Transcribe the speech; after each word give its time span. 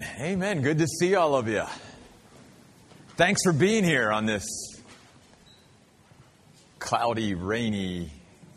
Amen. 0.00 0.62
Good 0.62 0.78
to 0.78 0.86
see 0.86 1.16
all 1.16 1.34
of 1.34 1.48
you. 1.48 1.64
Thanks 3.16 3.42
for 3.42 3.52
being 3.52 3.82
here 3.82 4.12
on 4.12 4.26
this 4.26 4.46
cloudy, 6.78 7.34
rainy 7.34 8.12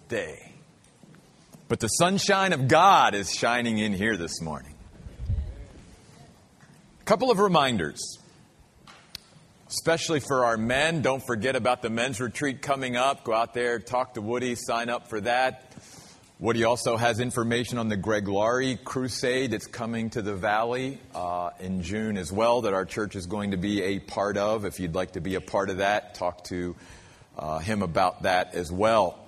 day. 0.07 0.54
But 1.67 1.79
the 1.79 1.88
sunshine 1.88 2.54
of 2.54 2.67
God 2.67 3.15
is 3.15 3.33
shining 3.33 3.79
in 3.79 3.91
here 3.91 4.17
this 4.17 4.39
morning. 4.39 4.75
A 6.99 7.04
couple 7.05 7.31
of 7.31 7.39
reminders, 7.39 8.19
especially 9.67 10.19
for 10.19 10.46
our 10.46 10.58
men. 10.58 11.01
Don't 11.01 11.26
forget 11.26 11.55
about 11.55 11.81
the 11.81 11.89
men's 11.89 12.21
retreat 12.21 12.62
coming 12.62 12.97
up. 12.97 13.23
Go 13.23 13.33
out 13.33 13.55
there, 13.55 13.79
talk 13.79 14.13
to 14.13 14.21
Woody, 14.21 14.53
sign 14.53 14.89
up 14.89 15.08
for 15.10 15.19
that. 15.21 15.73
Woody 16.41 16.63
also 16.63 16.98
has 16.98 17.20
information 17.20 17.77
on 17.77 17.88
the 17.88 17.95
Greg 17.95 18.27
Laurie 18.27 18.80
crusade 18.84 19.52
that's 19.52 19.67
coming 19.67 20.09
to 20.09 20.23
the 20.23 20.34
Valley 20.34 20.98
uh, 21.13 21.52
in 21.59 21.84
June 21.84 22.17
as 22.17 22.31
well, 22.31 22.62
that 22.62 22.73
our 22.73 22.84
church 22.84 23.16
is 23.16 23.27
going 23.27 23.52
to 23.52 23.58
be 23.58 23.84
a 23.84 24.00
part 24.00 24.38
of. 24.38 24.66
If 24.66 24.80
you'd 24.80 24.95
like 24.95 25.12
to 25.12 25.22
be 25.22 25.36
a 25.36 25.40
part 25.40 25.70
of 25.70 25.77
that, 25.77 26.16
talk 26.16 26.44
to 26.45 26.76
uh, 27.38 27.59
him 27.59 27.84
about 27.84 28.23
that 28.23 28.55
as 28.55 28.72
well. 28.72 29.20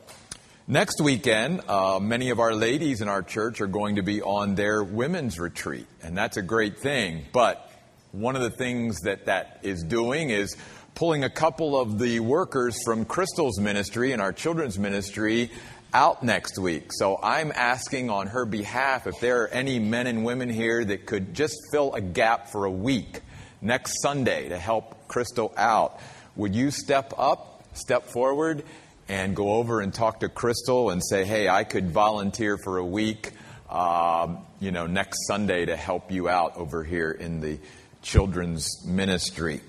Next 0.67 0.99
weekend, 1.01 1.61
uh, 1.69 1.99
many 1.99 2.31
of 2.31 2.39
our 2.39 2.55
ladies 2.55 2.99
in 2.99 3.07
our 3.07 3.21
church 3.21 3.61
are 3.61 3.67
going 3.67 3.97
to 3.97 4.01
be 4.01 4.23
on 4.23 4.55
their 4.55 4.83
women's 4.83 5.39
retreat, 5.39 5.85
and 6.01 6.17
that's 6.17 6.37
a 6.37 6.41
great 6.41 6.79
thing. 6.79 7.25
But 7.31 7.71
one 8.11 8.35
of 8.35 8.41
the 8.41 8.49
things 8.49 9.01
that 9.01 9.27
that 9.27 9.59
is 9.61 9.83
doing 9.83 10.31
is 10.31 10.57
pulling 10.95 11.23
a 11.23 11.29
couple 11.29 11.79
of 11.79 11.99
the 11.99 12.19
workers 12.21 12.75
from 12.83 13.05
Crystal's 13.05 13.59
ministry 13.59 14.13
and 14.13 14.21
our 14.21 14.33
children's 14.33 14.79
ministry 14.79 15.51
out 15.93 16.23
next 16.23 16.57
week. 16.57 16.91
So 16.91 17.19
I'm 17.21 17.51
asking 17.53 18.09
on 18.09 18.27
her 18.27 18.45
behalf 18.45 19.07
if 19.07 19.19
there 19.19 19.43
are 19.43 19.47
any 19.47 19.79
men 19.79 20.07
and 20.07 20.25
women 20.25 20.49
here 20.49 20.83
that 20.83 21.05
could 21.05 21.33
just 21.33 21.55
fill 21.71 21.93
a 21.93 22.01
gap 22.01 22.49
for 22.49 22.65
a 22.65 22.71
week 22.71 23.21
next 23.61 24.01
Sunday 24.01 24.49
to 24.49 24.57
help 24.57 25.07
Crystal 25.07 25.53
out. 25.55 25.99
Would 26.35 26.55
you 26.55 26.71
step 26.71 27.13
up, 27.17 27.63
step 27.73 28.05
forward, 28.05 28.63
and 29.07 29.35
go 29.35 29.53
over 29.53 29.81
and 29.81 29.93
talk 29.93 30.21
to 30.21 30.29
Crystal 30.29 30.89
and 30.89 31.01
say, 31.03 31.25
hey, 31.25 31.47
I 31.47 31.63
could 31.63 31.91
volunteer 31.91 32.57
for 32.57 32.77
a 32.77 32.85
week, 32.85 33.31
um, 33.69 34.39
you 34.59 34.71
know, 34.71 34.87
next 34.87 35.27
Sunday 35.27 35.65
to 35.65 35.75
help 35.75 36.11
you 36.11 36.27
out 36.27 36.57
over 36.57 36.83
here 36.83 37.11
in 37.11 37.39
the 37.39 37.59
children's 38.01 38.85
ministry. 38.85 39.61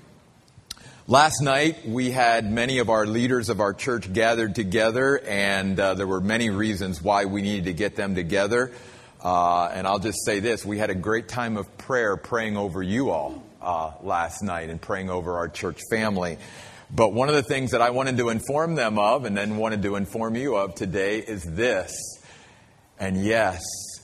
Last 1.07 1.39
night, 1.39 1.87
we 1.87 2.09
had 2.09 2.51
many 2.51 2.79
of 2.79 2.89
our 2.89 3.05
leaders 3.05 3.49
of 3.49 3.59
our 3.59 3.75
church 3.75 4.11
gathered 4.11 4.55
together, 4.55 5.19
and 5.19 5.79
uh, 5.79 5.93
there 5.93 6.07
were 6.07 6.19
many 6.19 6.49
reasons 6.49 6.99
why 6.99 7.25
we 7.25 7.43
needed 7.43 7.65
to 7.65 7.73
get 7.73 7.95
them 7.95 8.15
together. 8.15 8.71
Uh, 9.23 9.67
and 9.67 9.85
I'll 9.85 9.99
just 9.99 10.25
say 10.25 10.39
this 10.39 10.65
we 10.65 10.79
had 10.79 10.89
a 10.89 10.95
great 10.95 11.27
time 11.27 11.57
of 11.57 11.77
prayer 11.77 12.17
praying 12.17 12.57
over 12.57 12.81
you 12.81 13.11
all 13.11 13.43
uh, 13.61 13.91
last 14.01 14.41
night 14.41 14.71
and 14.71 14.81
praying 14.81 15.11
over 15.11 15.37
our 15.37 15.47
church 15.47 15.79
family. 15.91 16.39
But 16.89 17.13
one 17.13 17.29
of 17.29 17.35
the 17.35 17.43
things 17.43 17.69
that 17.69 17.83
I 17.83 17.91
wanted 17.91 18.17
to 18.17 18.29
inform 18.29 18.73
them 18.73 18.97
of, 18.97 19.25
and 19.25 19.37
then 19.37 19.57
wanted 19.57 19.83
to 19.83 19.97
inform 19.97 20.35
you 20.35 20.55
of 20.55 20.73
today, 20.73 21.19
is 21.19 21.43
this. 21.43 21.93
And 22.99 23.23
yes, 23.23 23.61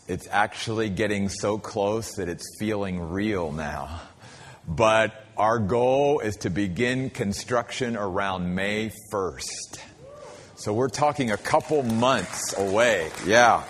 it's 0.08 0.28
actually 0.30 0.90
getting 0.90 1.30
so 1.30 1.58
close 1.58 2.14
that 2.18 2.30
it's 2.30 2.46
feeling 2.60 3.10
real 3.10 3.52
now. 3.52 4.02
But 4.68 5.21
our 5.38 5.60
goal 5.60 6.20
is 6.20 6.36
to 6.38 6.50
begin 6.50 7.10
construction 7.10 7.96
around 7.96 8.54
May 8.54 8.92
1st. 9.12 9.80
So 10.56 10.74
we're 10.74 10.90
talking 10.90 11.32
a 11.32 11.38
couple 11.38 11.84
months 11.84 12.58
away. 12.58 13.10
Yeah. 13.26 13.64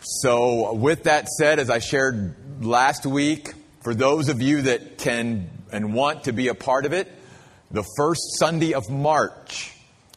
So, 0.00 0.74
with 0.74 1.04
that 1.04 1.28
said, 1.28 1.58
as 1.58 1.70
I 1.70 1.78
shared 1.78 2.64
last 2.64 3.06
week, 3.06 3.52
for 3.82 3.94
those 3.94 4.28
of 4.28 4.40
you 4.40 4.62
that 4.62 4.98
can 4.98 5.50
and 5.72 5.92
want 5.92 6.24
to 6.24 6.32
be 6.32 6.48
a 6.48 6.54
part 6.54 6.86
of 6.86 6.92
it, 6.92 7.10
the 7.70 7.84
first 7.96 8.38
Sunday 8.38 8.74
of 8.74 8.88
March 8.88 9.72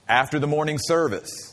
after 0.07 0.39
the 0.39 0.47
morning 0.47 0.77
service, 0.79 1.46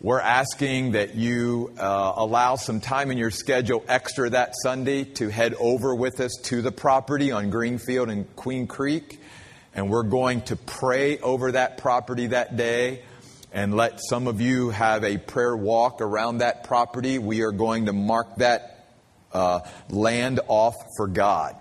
we're 0.00 0.20
asking 0.20 0.92
that 0.92 1.16
you 1.16 1.72
uh, 1.76 2.12
allow 2.14 2.54
some 2.54 2.80
time 2.80 3.10
in 3.10 3.18
your 3.18 3.32
schedule 3.32 3.84
extra 3.88 4.30
that 4.30 4.54
Sunday 4.62 5.02
to 5.02 5.28
head 5.28 5.54
over 5.54 5.92
with 5.92 6.20
us 6.20 6.36
to 6.44 6.62
the 6.62 6.70
property 6.70 7.32
on 7.32 7.50
Greenfield 7.50 8.08
and 8.08 8.36
Queen 8.36 8.68
Creek. 8.68 9.20
And 9.74 9.90
we're 9.90 10.04
going 10.04 10.42
to 10.42 10.56
pray 10.56 11.18
over 11.18 11.50
that 11.50 11.78
property 11.78 12.28
that 12.28 12.56
day 12.56 13.02
and 13.52 13.74
let 13.74 13.98
some 14.00 14.28
of 14.28 14.40
you 14.40 14.70
have 14.70 15.02
a 15.02 15.18
prayer 15.18 15.56
walk 15.56 16.00
around 16.00 16.38
that 16.38 16.62
property. 16.62 17.18
We 17.18 17.42
are 17.42 17.52
going 17.52 17.86
to 17.86 17.92
mark 17.92 18.36
that 18.36 18.86
uh, 19.32 19.60
land 19.88 20.38
off 20.46 20.76
for 20.96 21.08
God. 21.08 21.56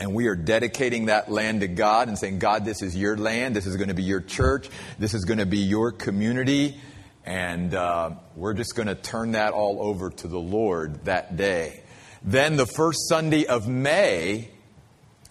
And 0.00 0.14
we 0.14 0.26
are 0.26 0.34
dedicating 0.34 1.06
that 1.06 1.30
land 1.30 1.60
to 1.60 1.68
God 1.68 2.08
and 2.08 2.18
saying, 2.18 2.40
God, 2.40 2.64
this 2.64 2.82
is 2.82 2.96
your 2.96 3.16
land. 3.16 3.54
This 3.54 3.66
is 3.66 3.76
going 3.76 3.88
to 3.88 3.94
be 3.94 4.02
your 4.02 4.20
church. 4.20 4.68
This 4.98 5.14
is 5.14 5.24
going 5.24 5.38
to 5.38 5.46
be 5.46 5.58
your 5.58 5.92
community. 5.92 6.80
And 7.24 7.72
uh, 7.74 8.10
we're 8.34 8.54
just 8.54 8.74
going 8.74 8.88
to 8.88 8.94
turn 8.94 9.32
that 9.32 9.52
all 9.52 9.78
over 9.80 10.10
to 10.10 10.28
the 10.28 10.40
Lord 10.40 11.04
that 11.04 11.36
day. 11.36 11.82
Then 12.24 12.56
the 12.56 12.66
first 12.66 13.08
Sunday 13.08 13.46
of 13.46 13.68
May, 13.68 14.50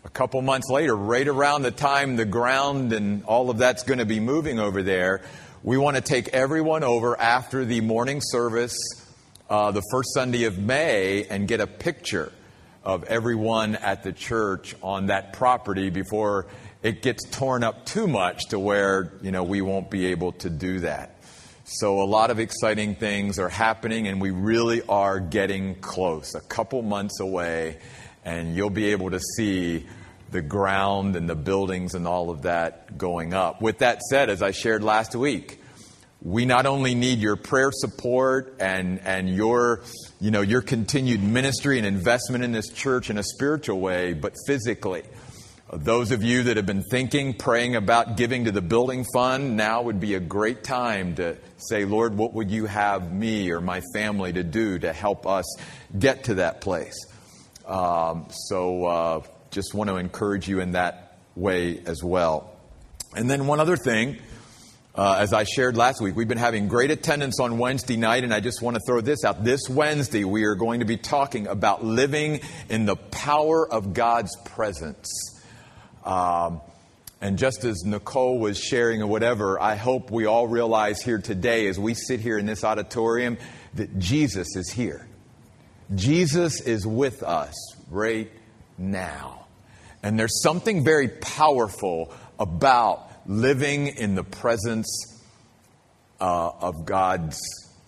a 0.04 0.10
couple 0.10 0.42
months 0.42 0.70
later, 0.70 0.96
right 0.96 1.28
around 1.28 1.64
the 1.64 1.72
time 1.72 2.16
the 2.16 2.26
ground 2.26 2.94
and 2.94 3.24
all 3.26 3.50
of 3.50 3.58
that's 3.58 3.84
going 3.84 4.00
to 4.00 4.06
be 4.06 4.20
moving 4.20 4.60
over 4.60 4.84
there, 4.84 5.22
we 5.64 5.78
want 5.78 5.96
to 5.96 6.02
take 6.02 6.30
everyone 6.30 6.84
over 6.84 7.20
after 7.20 7.66
the 7.66 7.82
morning 7.82 8.20
service, 8.22 8.76
uh, 9.50 9.72
the 9.72 9.84
first 9.92 10.14
Sunday 10.14 10.46
of 10.46 10.58
May, 10.58 11.26
and 11.26 11.48
get 11.48 11.60
a 11.60 11.68
picture 11.68 12.32
of 12.84 13.04
everyone 13.04 13.76
at 13.76 14.04
the 14.04 14.12
church 14.12 14.76
on 14.82 15.08
that 15.08 15.34
property 15.34 15.90
before 15.90 16.48
it 16.82 17.02
gets 17.04 17.30
torn 17.30 17.64
up 17.64 17.86
too 17.86 18.08
much 18.08 18.46
to 18.50 18.60
where, 18.60 19.14
you 19.22 19.32
know, 19.32 19.44
we 19.44 19.62
won't 19.62 19.92
be 19.92 20.08
able 20.08 20.32
to 20.32 20.50
do 20.50 20.80
that. 20.80 21.21
So, 21.74 22.02
a 22.02 22.04
lot 22.04 22.32
of 22.32 22.40
exciting 22.42 22.96
things 22.96 23.40
are 23.40 23.48
happening, 23.48 24.10
and 24.10 24.20
we 24.20 24.32
really 24.32 24.82
are 24.90 25.22
getting 25.22 25.76
close. 25.76 26.36
A 26.36 26.42
couple 26.42 26.82
months 26.82 27.22
away, 27.22 27.78
and 28.26 28.54
you'll 28.54 28.70
be 28.70 28.88
able 28.92 29.12
to 29.12 29.22
see 29.38 29.88
the 30.32 30.42
ground 30.42 31.16
and 31.16 31.30
the 31.30 31.36
buildings 31.36 31.96
and 31.96 32.06
all 32.06 32.30
of 32.30 32.42
that 32.42 32.98
going 32.98 33.34
up. 33.34 33.62
With 33.62 33.78
that 33.78 34.02
said, 34.02 34.30
as 34.30 34.42
I 34.42 34.52
shared 34.52 34.84
last 34.84 35.16
week, 35.16 35.62
we 36.22 36.44
not 36.44 36.66
only 36.66 36.94
need 36.94 37.20
your 37.20 37.38
prayer 37.38 37.72
support 37.72 38.58
and, 38.60 39.00
and 39.06 39.30
your, 39.34 39.82
you 40.20 40.30
know, 40.30 40.42
your 40.42 40.62
continued 40.62 41.24
ministry 41.24 41.78
and 41.78 41.88
investment 41.88 42.44
in 42.44 42.52
this 42.52 42.70
church 42.70 43.10
in 43.10 43.18
a 43.18 43.24
spiritual 43.24 43.80
way, 43.80 44.12
but 44.12 44.34
physically. 44.46 45.04
Those 45.74 46.12
of 46.12 46.22
you 46.22 46.44
that 46.44 46.58
have 46.58 46.66
been 46.66 46.84
thinking, 46.84 47.34
praying 47.34 47.78
about 47.78 48.18
giving 48.18 48.44
to 48.44 48.52
the 48.52 48.62
building 48.62 49.06
fund, 49.14 49.56
now 49.56 49.84
would 49.84 50.02
be 50.02 50.16
a 50.16 50.20
great 50.20 50.66
time 50.66 51.16
to 51.16 51.38
say, 51.56 51.86
Lord, 51.86 52.18
what 52.18 52.34
would 52.34 52.52
you 52.52 52.66
have 52.66 53.14
me 53.14 53.52
or 53.52 53.62
my 53.62 53.82
family 53.94 54.34
to 54.34 54.44
do 54.44 54.80
to 54.80 54.92
help 54.92 55.26
us 55.26 55.46
get 55.98 56.26
to 56.26 56.36
that 56.36 56.60
place? 56.60 56.98
Um, 57.66 58.28
so 58.50 58.86
uh, 58.86 59.22
just 59.50 59.74
want 59.74 59.90
to 59.90 59.96
encourage 59.96 60.46
you 60.50 60.60
in 60.60 60.74
that 60.74 61.18
way 61.38 61.82
as 61.86 62.04
well. 62.04 62.54
And 63.16 63.30
then 63.30 63.48
one 63.48 63.62
other 63.62 63.78
thing, 63.78 64.18
uh, 64.94 65.20
as 65.20 65.32
I 65.32 65.46
shared 65.46 65.78
last 65.78 66.02
week, 66.02 66.18
we've 66.18 66.28
been 66.28 66.38
having 66.38 66.68
great 66.68 66.92
attendance 66.92 67.40
on 67.40 67.58
Wednesday 67.58 67.96
night, 67.96 68.26
and 68.26 68.34
I 68.34 68.42
just 68.42 68.62
want 68.62 68.76
to 68.76 68.82
throw 68.86 69.00
this 69.00 69.24
out. 69.24 69.46
This 69.46 69.70
Wednesday, 69.70 70.26
we 70.26 70.44
are 70.44 70.56
going 70.56 70.82
to 70.82 70.86
be 70.86 70.98
talking 70.98 71.48
about 71.48 71.82
living 71.82 72.42
in 72.68 72.86
the 72.86 72.98
power 72.98 73.66
of 73.66 73.94
God's 73.94 74.36
presence. 74.44 75.31
Um, 76.04 76.62
and 77.22 77.38
just 77.38 77.64
as 77.64 77.84
Nicole 77.84 78.40
was 78.40 78.60
sharing 78.60 79.02
or 79.02 79.08
whatever, 79.08 79.62
I 79.62 79.76
hope 79.76 80.10
we 80.10 80.26
all 80.26 80.48
realize 80.48 81.02
here 81.02 81.20
today 81.20 81.68
as 81.68 81.78
we 81.80 81.94
sit 81.94 82.20
here 82.20 82.38
in 82.40 82.48
this 82.48 82.64
auditorium 82.64 83.38
that 83.76 84.00
Jesus 84.00 84.56
is 84.56 84.72
here. 84.72 85.08
Jesus 85.94 86.62
is 86.62 86.88
with 86.88 87.22
us 87.22 87.54
right 87.90 88.32
now. 88.78 89.46
And 90.02 90.18
there's 90.18 90.42
something 90.42 90.84
very 90.84 91.10
powerful 91.10 92.12
about 92.40 93.08
living 93.28 93.88
in 93.88 94.16
the 94.16 94.24
presence 94.24 95.22
uh, 96.20 96.50
of 96.60 96.86
God's, 96.86 97.40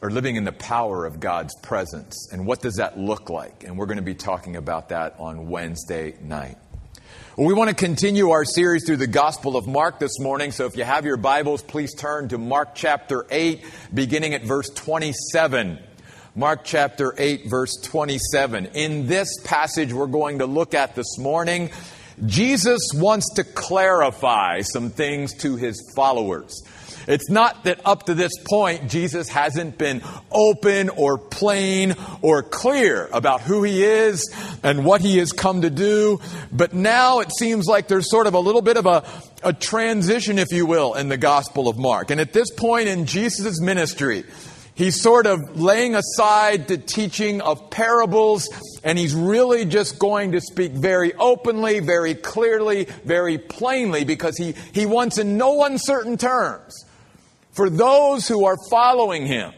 or 0.01 0.11
living 0.11 0.35
in 0.35 0.43
the 0.43 0.51
power 0.51 1.05
of 1.05 1.19
God's 1.19 1.55
presence. 1.61 2.29
And 2.31 2.45
what 2.45 2.61
does 2.61 2.75
that 2.75 2.99
look 2.99 3.31
like? 3.31 3.63
And 3.63 3.77
we're 3.77 3.87
going 3.87 3.97
to 3.97 4.03
be 4.03 4.15
talking 4.15 4.57
about 4.57 4.89
that 4.89 5.15
on 5.17 5.49
Wednesday 5.49 6.15
night. 6.21 6.57
Well, 7.35 7.47
we 7.47 7.53
want 7.53 7.69
to 7.69 7.75
continue 7.75 8.29
our 8.29 8.45
series 8.45 8.85
through 8.85 8.97
the 8.97 9.07
Gospel 9.07 9.57
of 9.57 9.65
Mark 9.65 9.99
this 9.99 10.19
morning. 10.19 10.51
So 10.51 10.65
if 10.65 10.77
you 10.77 10.83
have 10.83 11.05
your 11.05 11.17
Bibles, 11.17 11.63
please 11.63 11.95
turn 11.95 12.29
to 12.29 12.37
Mark 12.37 12.75
chapter 12.75 13.25
8, 13.31 13.65
beginning 13.93 14.33
at 14.33 14.43
verse 14.43 14.69
27. 14.69 15.79
Mark 16.35 16.61
chapter 16.63 17.15
8, 17.17 17.47
verse 17.47 17.75
27. 17.81 18.67
In 18.73 19.07
this 19.07 19.29
passage 19.43 19.91
we're 19.91 20.07
going 20.07 20.39
to 20.39 20.45
look 20.45 20.73
at 20.73 20.95
this 20.95 21.17
morning, 21.17 21.71
Jesus 22.25 22.91
wants 22.93 23.33
to 23.35 23.43
clarify 23.43 24.61
some 24.61 24.89
things 24.89 25.33
to 25.39 25.55
his 25.55 25.91
followers. 25.95 26.63
It's 27.07 27.29
not 27.29 27.65
that 27.65 27.79
up 27.85 28.07
to 28.07 28.13
this 28.13 28.31
point 28.47 28.89
Jesus 28.89 29.29
hasn't 29.29 29.77
been 29.77 30.01
open 30.31 30.89
or 30.89 31.17
plain 31.17 31.95
or 32.21 32.43
clear 32.43 33.09
about 33.11 33.41
who 33.41 33.63
he 33.63 33.83
is 33.83 34.33
and 34.63 34.85
what 34.85 35.01
he 35.01 35.17
has 35.17 35.31
come 35.31 35.61
to 35.61 35.69
do, 35.69 36.19
but 36.51 36.73
now 36.73 37.19
it 37.19 37.31
seems 37.31 37.67
like 37.67 37.87
there's 37.87 38.09
sort 38.09 38.27
of 38.27 38.33
a 38.33 38.39
little 38.39 38.61
bit 38.61 38.77
of 38.77 38.85
a, 38.85 39.03
a 39.43 39.53
transition, 39.53 40.39
if 40.39 40.51
you 40.51 40.65
will, 40.65 40.93
in 40.93 41.09
the 41.09 41.17
Gospel 41.17 41.67
of 41.67 41.77
Mark. 41.77 42.11
And 42.11 42.21
at 42.21 42.33
this 42.33 42.49
point 42.51 42.87
in 42.87 43.05
Jesus' 43.05 43.59
ministry, 43.59 44.23
He's 44.75 44.99
sort 44.99 45.27
of 45.27 45.59
laying 45.59 45.93
aside 45.93 46.67
the 46.67 46.79
teaching 46.79 47.41
of 47.41 47.69
parables, 47.69 48.49
and 48.83 48.97
he's 48.97 49.13
really 49.13 49.65
just 49.65 49.99
going 49.99 50.31
to 50.31 50.41
speak 50.41 50.71
very 50.71 51.13
openly, 51.13 51.79
very 51.79 52.15
clearly, 52.15 52.85
very 53.05 53.37
plainly, 53.37 54.03
because 54.03 54.35
he, 54.35 54.55
he 54.73 54.87
wants 54.87 55.19
in 55.19 55.37
no 55.37 55.63
uncertain 55.63 56.17
terms 56.17 56.85
for 57.53 57.69
those 57.69 58.27
who 58.27 58.45
are 58.45 58.57
following 58.69 59.25
him, 59.25 59.53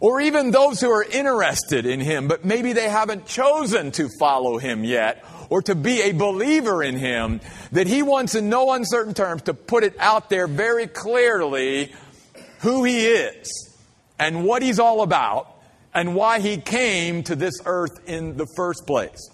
or 0.00 0.20
even 0.20 0.50
those 0.50 0.80
who 0.80 0.90
are 0.90 1.04
interested 1.04 1.86
in 1.86 2.00
him, 2.00 2.28
but 2.28 2.44
maybe 2.44 2.72
they 2.72 2.88
haven't 2.88 3.26
chosen 3.26 3.90
to 3.92 4.08
follow 4.18 4.58
him 4.58 4.84
yet, 4.84 5.24
or 5.50 5.62
to 5.62 5.74
be 5.74 6.02
a 6.02 6.12
believer 6.12 6.82
in 6.82 6.96
him, 6.96 7.40
that 7.72 7.86
he 7.86 8.02
wants 8.02 8.34
in 8.34 8.48
no 8.48 8.72
uncertain 8.72 9.14
terms 9.14 9.42
to 9.42 9.54
put 9.54 9.84
it 9.84 9.94
out 9.98 10.30
there 10.30 10.46
very 10.46 10.86
clearly 10.86 11.92
who 12.60 12.84
he 12.84 13.06
is 13.06 13.70
and 14.18 14.44
what 14.44 14.62
he's 14.62 14.78
all 14.78 15.02
about 15.02 15.48
and 15.92 16.14
why 16.14 16.40
he 16.40 16.56
came 16.56 17.22
to 17.22 17.36
this 17.36 17.54
earth 17.66 18.08
in 18.08 18.36
the 18.36 18.46
first 18.56 18.86
place. 18.86 19.30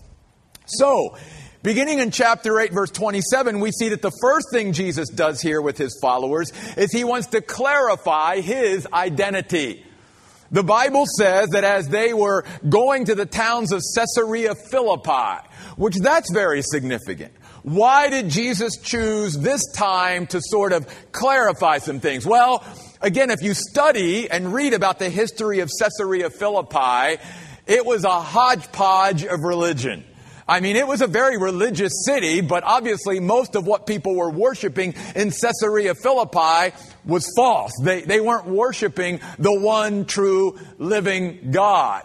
So, 0.67 1.17
beginning 1.63 1.99
in 1.99 2.11
chapter 2.11 2.59
8, 2.59 2.73
verse 2.73 2.91
27, 2.91 3.61
we 3.61 3.71
see 3.73 3.91
that 3.91 4.03
the 4.03 4.13
first 4.21 4.47
thing 4.53 4.73
Jesus 4.73 5.09
does 5.09 5.41
here 5.41 5.61
with 5.61 5.79
his 5.79 5.99
followers 6.01 6.53
is 6.77 6.93
he 6.93 7.05
wants 7.05 7.29
to 7.29 7.41
clarify 7.41 8.41
his 8.41 8.87
identity. 8.93 9.85
The 10.51 10.65
Bible 10.65 11.05
says 11.07 11.51
that 11.51 11.63
as 11.65 11.89
they 11.89 12.13
were 12.13 12.45
going 12.69 13.05
to 13.05 13.15
the 13.15 13.27
towns 13.27 13.73
of 13.73 13.83
Caesarea 13.95 14.55
Philippi, 14.71 15.47
which 15.77 15.97
that's 15.97 16.33
very 16.33 16.63
significant. 16.63 17.33
Why 17.63 18.09
did 18.09 18.31
Jesus 18.31 18.79
choose 18.79 19.35
this 19.35 19.63
time 19.73 20.27
to 20.29 20.41
sort 20.43 20.73
of 20.73 20.87
clarify 21.13 21.79
some 21.79 22.01
things? 22.01 22.27
Well, 22.27 22.65
Again, 23.03 23.31
if 23.31 23.41
you 23.43 23.55
study 23.55 24.31
and 24.31 24.53
read 24.53 24.75
about 24.75 24.99
the 24.99 25.09
history 25.09 25.61
of 25.61 25.71
Caesarea 25.79 26.29
Philippi, 26.29 27.19
it 27.67 27.87
was 27.87 28.05
a 28.05 28.21
hodgepodge 28.21 29.25
of 29.25 29.41
religion. 29.41 30.05
I 30.51 30.59
mean, 30.59 30.75
it 30.75 30.89
was 30.89 31.01
a 31.01 31.07
very 31.07 31.39
religious 31.39 32.05
city, 32.05 32.41
but 32.41 32.65
obviously 32.65 33.21
most 33.21 33.55
of 33.55 33.69
what 33.69 33.87
people 33.87 34.17
were 34.17 34.31
worshiping 34.31 34.95
in 35.15 35.31
Caesarea 35.31 35.95
Philippi 35.95 36.75
was 37.11 37.31
false. 37.37 37.73
They, 37.83 38.03
they 38.03 38.21
weren't 38.21 38.47
worshiping 38.47 39.21
the 39.39 39.53
one 39.53 40.07
true 40.07 40.59
living 40.79 41.51
God. 41.51 42.05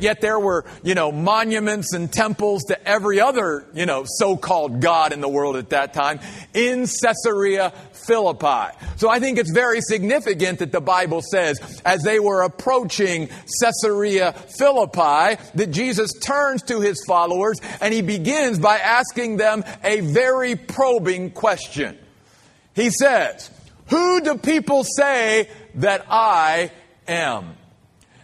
Yet 0.00 0.20
there 0.20 0.38
were, 0.38 0.64
you 0.84 0.94
know, 0.94 1.10
monuments 1.10 1.92
and 1.92 2.12
temples 2.12 2.64
to 2.64 2.88
every 2.88 3.20
other, 3.20 3.66
you 3.74 3.86
know, 3.86 4.04
so-called 4.06 4.80
God 4.80 5.12
in 5.12 5.20
the 5.20 5.28
world 5.28 5.56
at 5.56 5.70
that 5.70 5.92
time 5.92 6.20
in 6.54 6.86
Caesarea 6.86 7.72
Philippi. 7.92 8.76
So 8.96 9.08
I 9.08 9.18
think 9.18 9.38
it's 9.38 9.50
very 9.50 9.80
significant 9.80 10.60
that 10.60 10.70
the 10.70 10.80
Bible 10.80 11.22
says 11.22 11.80
as 11.84 12.02
they 12.02 12.20
were 12.20 12.42
approaching 12.42 13.28
Caesarea 13.60 14.32
Philippi 14.32 15.42
that 15.54 15.70
Jesus 15.70 16.12
turns 16.22 16.62
to 16.64 16.80
his 16.80 17.02
followers 17.06 17.58
and 17.80 17.92
he 17.92 18.02
begins 18.02 18.58
by 18.60 18.78
asking 18.78 19.38
them 19.38 19.64
a 19.82 20.00
very 20.00 20.54
probing 20.54 21.30
question. 21.30 21.98
He 22.74 22.90
says, 22.90 23.50
who 23.88 24.20
do 24.20 24.36
people 24.36 24.84
say 24.84 25.48
that 25.74 26.06
I 26.08 26.70
am? 27.06 27.56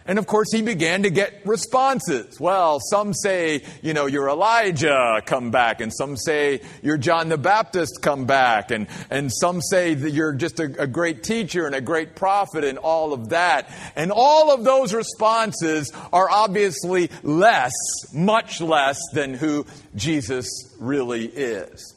And 0.05 0.19
of 0.19 0.27
course, 0.27 0.51
he 0.51 0.61
began 0.61 1.03
to 1.03 1.09
get 1.09 1.45
responses. 1.45 2.37
Well, 2.39 2.81
some 2.81 3.13
say, 3.13 3.63
you 3.81 3.93
know, 3.93 4.05
you're 4.05 4.27
Elijah, 4.27 5.21
come 5.25 5.49
back. 5.49 5.79
And 5.79 5.93
some 5.93 6.17
say 6.17 6.61
you're 6.81 6.97
John 6.97 7.29
the 7.29 7.37
Baptist, 7.37 8.01
come 8.01 8.25
back. 8.25 8.71
And, 8.71 8.87
and 9.09 9.31
some 9.31 9.61
say 9.61 9.93
that 9.93 10.11
you're 10.11 10.33
just 10.33 10.59
a, 10.59 10.81
a 10.81 10.87
great 10.87 11.23
teacher 11.23 11.65
and 11.65 11.73
a 11.73 11.81
great 11.81 12.15
prophet 12.15 12.65
and 12.65 12.77
all 12.77 13.13
of 13.13 13.29
that. 13.29 13.73
And 13.95 14.11
all 14.11 14.53
of 14.53 14.65
those 14.65 14.93
responses 14.93 15.93
are 16.11 16.29
obviously 16.29 17.09
less, 17.21 17.71
much 18.13 18.59
less 18.59 18.99
than 19.13 19.33
who 19.33 19.65
Jesus 19.95 20.49
really 20.79 21.27
is. 21.27 21.95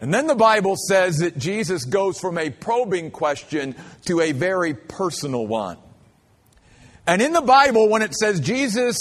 And 0.00 0.12
then 0.12 0.26
the 0.26 0.34
Bible 0.34 0.76
says 0.76 1.18
that 1.18 1.38
Jesus 1.38 1.84
goes 1.84 2.20
from 2.20 2.36
a 2.36 2.50
probing 2.50 3.10
question 3.10 3.74
to 4.04 4.20
a 4.20 4.32
very 4.32 4.74
personal 4.74 5.46
one. 5.46 5.78
And 7.06 7.22
in 7.22 7.32
the 7.32 7.40
Bible, 7.40 7.88
when 7.88 8.02
it 8.02 8.14
says 8.14 8.40
Jesus 8.40 8.96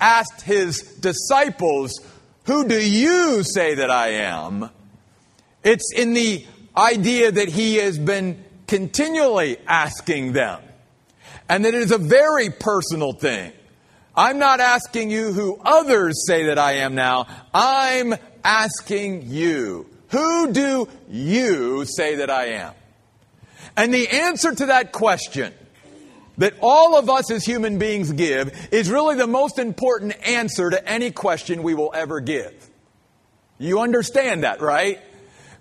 asked 0.00 0.42
his 0.42 0.82
disciples, 1.00 2.00
Who 2.44 2.68
do 2.68 2.80
you 2.80 3.42
say 3.42 3.76
that 3.76 3.90
I 3.90 4.08
am? 4.08 4.70
It's 5.64 5.92
in 5.94 6.12
the 6.12 6.46
idea 6.76 7.32
that 7.32 7.48
he 7.48 7.76
has 7.76 7.98
been 7.98 8.44
continually 8.66 9.56
asking 9.66 10.32
them. 10.32 10.60
And 11.48 11.64
that 11.64 11.74
it 11.74 11.80
is 11.80 11.92
a 11.92 11.98
very 11.98 12.50
personal 12.50 13.12
thing. 13.12 13.52
I'm 14.14 14.38
not 14.38 14.60
asking 14.60 15.10
you 15.10 15.32
who 15.32 15.60
others 15.64 16.26
say 16.26 16.46
that 16.46 16.58
I 16.58 16.72
am 16.74 16.94
now. 16.94 17.26
I'm 17.52 18.14
asking 18.44 19.30
you. 19.30 19.86
Who 20.10 20.52
do 20.52 20.88
you 21.10 21.84
say 21.84 22.16
that 22.16 22.30
I 22.30 22.46
am? 22.46 22.74
And 23.76 23.92
the 23.92 24.08
answer 24.08 24.54
to 24.54 24.66
that 24.66 24.92
question 24.92 25.52
that 26.38 26.54
all 26.60 26.96
of 26.96 27.08
us 27.08 27.30
as 27.30 27.44
human 27.44 27.78
beings 27.78 28.12
give 28.12 28.68
is 28.70 28.90
really 28.90 29.16
the 29.16 29.26
most 29.26 29.58
important 29.58 30.14
answer 30.26 30.70
to 30.70 30.88
any 30.88 31.10
question 31.10 31.62
we 31.62 31.74
will 31.74 31.90
ever 31.94 32.20
give. 32.20 32.70
You 33.58 33.80
understand 33.80 34.44
that, 34.44 34.60
right? 34.60 35.00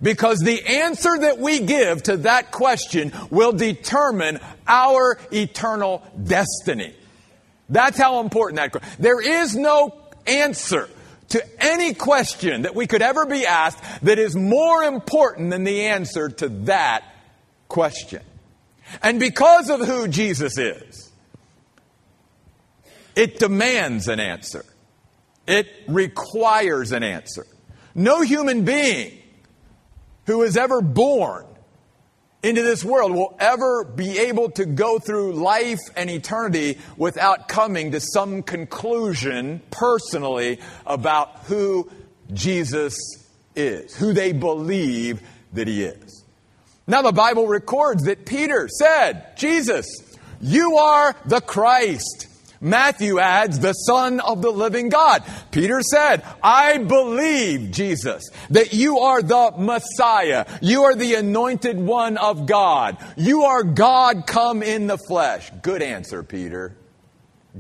Because 0.02 0.40
the 0.40 0.62
answer 0.66 1.18
that 1.18 1.40
we 1.40 1.62
give 1.62 2.04
to 2.04 2.18
that 2.18 2.52
question 2.52 3.14
will 3.30 3.54
determine 3.54 4.40
our 4.68 5.18
eternal 5.32 6.04
destiny. 6.22 6.94
That's 7.70 7.98
how 7.98 8.20
important 8.20 8.74
that. 8.74 8.84
There 9.00 9.22
is 9.22 9.56
no 9.56 9.96
answer 10.28 10.90
to 11.30 11.64
any 11.64 11.94
question 11.94 12.64
that 12.64 12.76
we 12.76 12.88
could 12.88 13.02
ever 13.02 13.26
be 13.26 13.46
asked 13.46 13.82
that 14.04 14.20
is 14.20 14.36
more 14.36 14.84
important 14.84 15.52
than 15.52 15.64
the 15.64 15.86
answer 15.86 16.30
to 16.30 16.50
that 16.50 17.04
question. 17.68 18.22
And 19.02 19.20
because 19.20 19.70
of 19.70 19.80
who 19.80 20.08
Jesus 20.08 20.58
is, 20.58 21.12
it 23.16 23.40
demands 23.40 24.08
an 24.08 24.20
answer. 24.20 24.66
It 25.48 25.68
requires 25.88 26.92
an 26.92 27.04
answer. 27.04 27.46
No 27.94 28.22
human 28.22 28.66
being 28.66 29.18
who 30.26 30.44
is 30.44 30.58
ever 30.58 30.82
born 30.82 31.46
into 32.46 32.62
this 32.62 32.86
world 32.86 33.12
will 33.12 33.36
ever 33.40 33.84
be 33.84 34.20
able 34.20 34.52
to 34.52 34.66
go 34.66 35.00
through 35.00 35.34
life 35.34 35.80
and 35.96 36.12
eternity 36.12 36.78
without 36.96 37.48
coming 37.48 37.92
to 37.92 38.00
some 38.00 38.44
conclusion 38.44 39.60
personally 39.72 40.60
about 40.86 41.40
who 41.46 41.90
Jesus 42.32 42.96
is, 43.56 43.96
who 43.96 44.14
they 44.14 44.32
believe 44.32 45.24
that 45.54 45.68
he 45.68 45.86
is. 45.86 46.24
Now, 46.86 47.02
the 47.02 47.12
Bible 47.12 47.48
records 47.48 48.04
that 48.04 48.28
Peter 48.28 48.68
said, 48.68 49.36
Jesus, 49.38 49.88
you 50.40 50.78
are 50.78 51.16
the 51.26 51.42
Christ. 51.42 52.28
Matthew 52.66 53.20
adds, 53.20 53.60
the 53.60 53.74
Son 53.74 54.20
of 54.20 54.42
the 54.42 54.50
living 54.50 54.90
God. 54.90 55.24
Peter 55.52 55.82
said, 55.82 56.24
I 56.42 56.80
believe, 56.80 57.70
Jesus, 57.70 58.28
that 58.50 58.74
you 58.74 59.00
are 59.02 59.22
the 59.22 59.54
Messiah. 59.56 60.48
You 60.64 60.86
are 60.86 60.96
the 60.96 61.14
anointed 61.14 61.80
one 61.80 62.18
of 62.18 62.48
God. 62.48 62.98
You 63.16 63.44
are 63.44 63.64
God 63.64 64.26
come 64.26 64.64
in 64.64 64.88
the 64.88 64.98
flesh. 64.98 65.52
Good 65.62 65.84
answer, 65.84 66.24
Peter. 66.24 66.76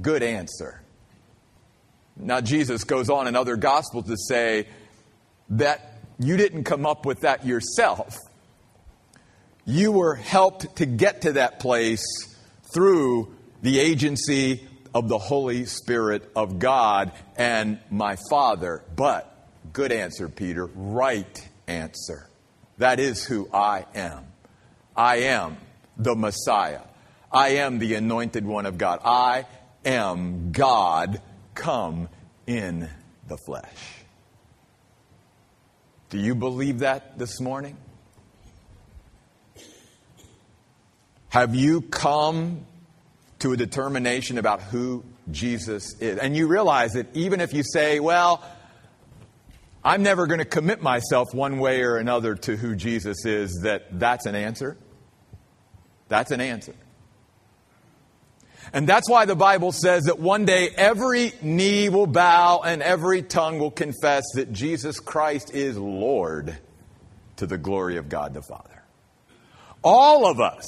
Good 0.02 0.24
answer. 0.24 0.82
Now, 2.18 2.42
Jesus 2.42 2.84
goes 2.84 3.08
on 3.08 3.28
in 3.28 3.36
other 3.36 3.58
gospels 3.58 4.08
to 4.08 4.18
say 4.18 4.68
that 5.50 6.00
you 6.18 6.36
didn't 6.36 6.64
come 6.64 6.88
up 6.88 7.06
with 7.06 7.22
that 7.22 7.46
yourself. 7.46 8.18
You 9.66 9.92
were 9.92 10.16
helped 10.16 10.78
to 10.78 10.88
get 10.88 11.22
to 11.22 11.34
that 11.34 11.60
place 11.60 12.04
through 12.74 13.36
the 13.62 13.80
agency 13.80 14.68
of 14.96 15.10
the 15.10 15.18
Holy 15.18 15.66
Spirit 15.66 16.32
of 16.38 16.58
God 16.58 17.12
and 17.36 17.80
my 17.92 18.16
Father. 18.30 18.82
But, 18.96 19.30
good 19.74 19.92
answer, 19.92 20.30
Peter, 20.30 20.68
right 20.74 21.50
answer. 21.68 22.30
That 22.78 23.02
is 23.02 23.26
who 23.26 23.50
I 23.54 23.86
am. 23.94 24.26
I 24.96 25.18
am 25.18 25.58
the 25.98 26.16
Messiah. 26.16 26.80
I 27.30 27.50
am 27.50 27.78
the 27.80 27.96
anointed 27.96 28.46
one 28.46 28.66
of 28.66 28.78
God. 28.78 29.02
I 29.04 29.46
am 29.84 30.54
God 30.54 31.22
come 31.56 32.08
in 32.48 32.90
the 33.28 33.38
flesh. 33.46 33.66
Do 36.10 36.18
you 36.18 36.36
believe 36.36 36.80
that 36.80 37.20
this 37.20 37.42
morning? 37.42 37.76
Have 41.28 41.54
you 41.54 41.82
come 41.82 42.66
to 43.46 43.54
a 43.54 43.58
determination 43.58 44.40
about 44.40 44.60
who 44.60 45.06
Jesus 45.30 45.94
is? 46.00 46.18
And 46.18 46.36
you 46.36 46.48
realize 46.48 46.94
that 46.94 47.16
even 47.16 47.40
if 47.40 47.54
you 47.54 47.62
say, 47.62 48.00
well, 48.00 48.44
I'm 49.84 50.02
never 50.02 50.26
going 50.26 50.40
to 50.40 50.46
commit 50.46 50.82
myself 50.82 51.28
one 51.32 51.60
way 51.60 51.84
or 51.84 51.98
another 51.98 52.34
to 52.34 52.56
who 52.56 52.76
Jesus 52.76 53.24
is, 53.24 53.60
that 53.62 54.00
that's 54.00 54.26
an 54.26 54.34
answer. 54.34 54.78
That's 56.08 56.32
an 56.32 56.42
answer. 56.42 56.74
And 58.74 58.90
that's 58.90 59.08
why 59.08 59.26
the 59.26 59.36
Bible 59.36 59.72
says 59.72 60.06
that 60.06 60.18
one 60.18 60.46
day 60.46 60.70
every 60.76 61.32
knee 61.44 61.90
will 61.90 62.08
bow 62.08 62.62
and 62.66 62.82
every 62.82 63.22
tongue 63.22 63.60
will 63.60 63.70
confess 63.70 64.24
that 64.34 64.54
Jesus 64.54 65.00
Christ 65.00 65.54
is 65.54 65.78
Lord 65.78 66.58
to 67.36 67.46
the 67.46 67.60
glory 67.60 67.98
of 67.98 68.10
God 68.10 68.34
the 68.34 68.42
Father. 68.42 68.82
All 69.84 70.26
of 70.26 70.40
us 70.40 70.66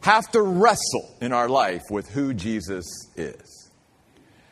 have 0.00 0.30
to 0.32 0.42
wrestle 0.42 1.16
in 1.20 1.32
our 1.32 1.48
life 1.48 1.82
with 1.90 2.08
who 2.08 2.34
Jesus 2.34 2.86
is. 3.16 3.70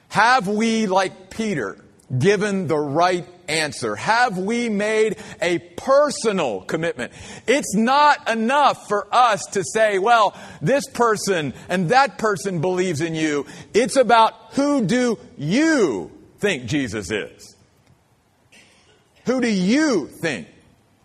Have 0.08 0.48
we, 0.48 0.86
like 0.86 1.30
Peter, 1.30 1.78
given 2.16 2.66
the 2.68 2.78
right 2.78 3.26
answer? 3.48 3.96
Have 3.96 4.38
we 4.38 4.68
made 4.68 5.16
a 5.40 5.58
personal 5.58 6.62
commitment? 6.62 7.12
It's 7.46 7.74
not 7.74 8.28
enough 8.30 8.88
for 8.88 9.06
us 9.12 9.44
to 9.52 9.62
say, 9.64 9.98
well, 9.98 10.34
this 10.62 10.88
person 10.88 11.54
and 11.68 11.90
that 11.90 12.18
person 12.18 12.60
believes 12.60 13.00
in 13.00 13.14
you. 13.14 13.46
It's 13.74 13.96
about 13.96 14.34
who 14.52 14.84
do 14.84 15.18
you 15.36 16.10
think 16.38 16.66
Jesus 16.66 17.10
is? 17.10 17.56
Who 19.26 19.40
do 19.40 19.48
you 19.48 20.06
think 20.06 20.48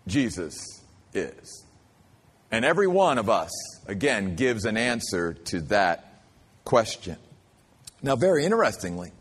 Jesus 0.06 0.54
is? 1.12 1.64
And 2.50 2.64
every 2.64 2.86
one 2.86 3.18
of 3.18 3.28
us, 3.28 3.50
again, 3.86 4.36
gives 4.36 4.64
an 4.64 4.76
answer 4.76 5.34
to 5.34 5.60
that 5.62 6.22
question. 6.64 7.16
Now, 8.02 8.16
very 8.16 8.44
interestingly, 8.44 9.12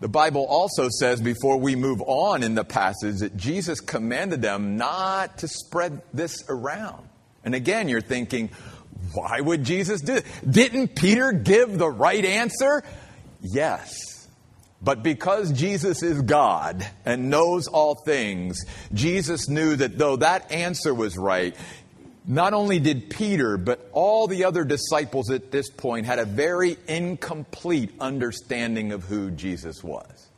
the 0.00 0.08
Bible 0.08 0.44
also 0.48 0.88
says 0.88 1.20
before 1.20 1.58
we 1.58 1.76
move 1.76 2.02
on 2.04 2.42
in 2.42 2.54
the 2.54 2.64
passage 2.64 3.20
that 3.20 3.36
Jesus 3.36 3.80
commanded 3.80 4.42
them 4.42 4.76
not 4.76 5.38
to 5.38 5.48
spread 5.48 6.02
this 6.12 6.44
around. 6.48 7.08
And 7.44 7.54
again, 7.54 7.88
you're 7.88 8.00
thinking, 8.00 8.50
why 9.14 9.40
would 9.40 9.64
Jesus 9.64 10.00
do 10.00 10.16
it? 10.16 10.24
Didn't 10.48 10.96
Peter 10.96 11.32
give 11.32 11.78
the 11.78 11.88
right 11.88 12.24
answer? 12.24 12.82
Yes. 13.40 13.96
But 14.82 15.04
because 15.04 15.52
Jesus 15.52 16.02
is 16.02 16.22
God 16.22 16.84
and 17.04 17.30
knows 17.30 17.68
all 17.68 17.94
things, 17.94 18.64
Jesus 18.92 19.48
knew 19.48 19.76
that 19.76 19.96
though 19.96 20.16
that 20.16 20.50
answer 20.50 20.92
was 20.92 21.16
right, 21.16 21.54
not 22.26 22.54
only 22.54 22.78
did 22.78 23.10
Peter, 23.10 23.56
but 23.56 23.88
all 23.92 24.26
the 24.26 24.44
other 24.44 24.64
disciples 24.64 25.30
at 25.30 25.50
this 25.50 25.68
point 25.70 26.06
had 26.06 26.18
a 26.18 26.24
very 26.24 26.76
incomplete 26.86 27.92
understanding 28.00 28.92
of 28.92 29.04
who 29.04 29.30
Jesus 29.30 29.82
was. 29.82 30.28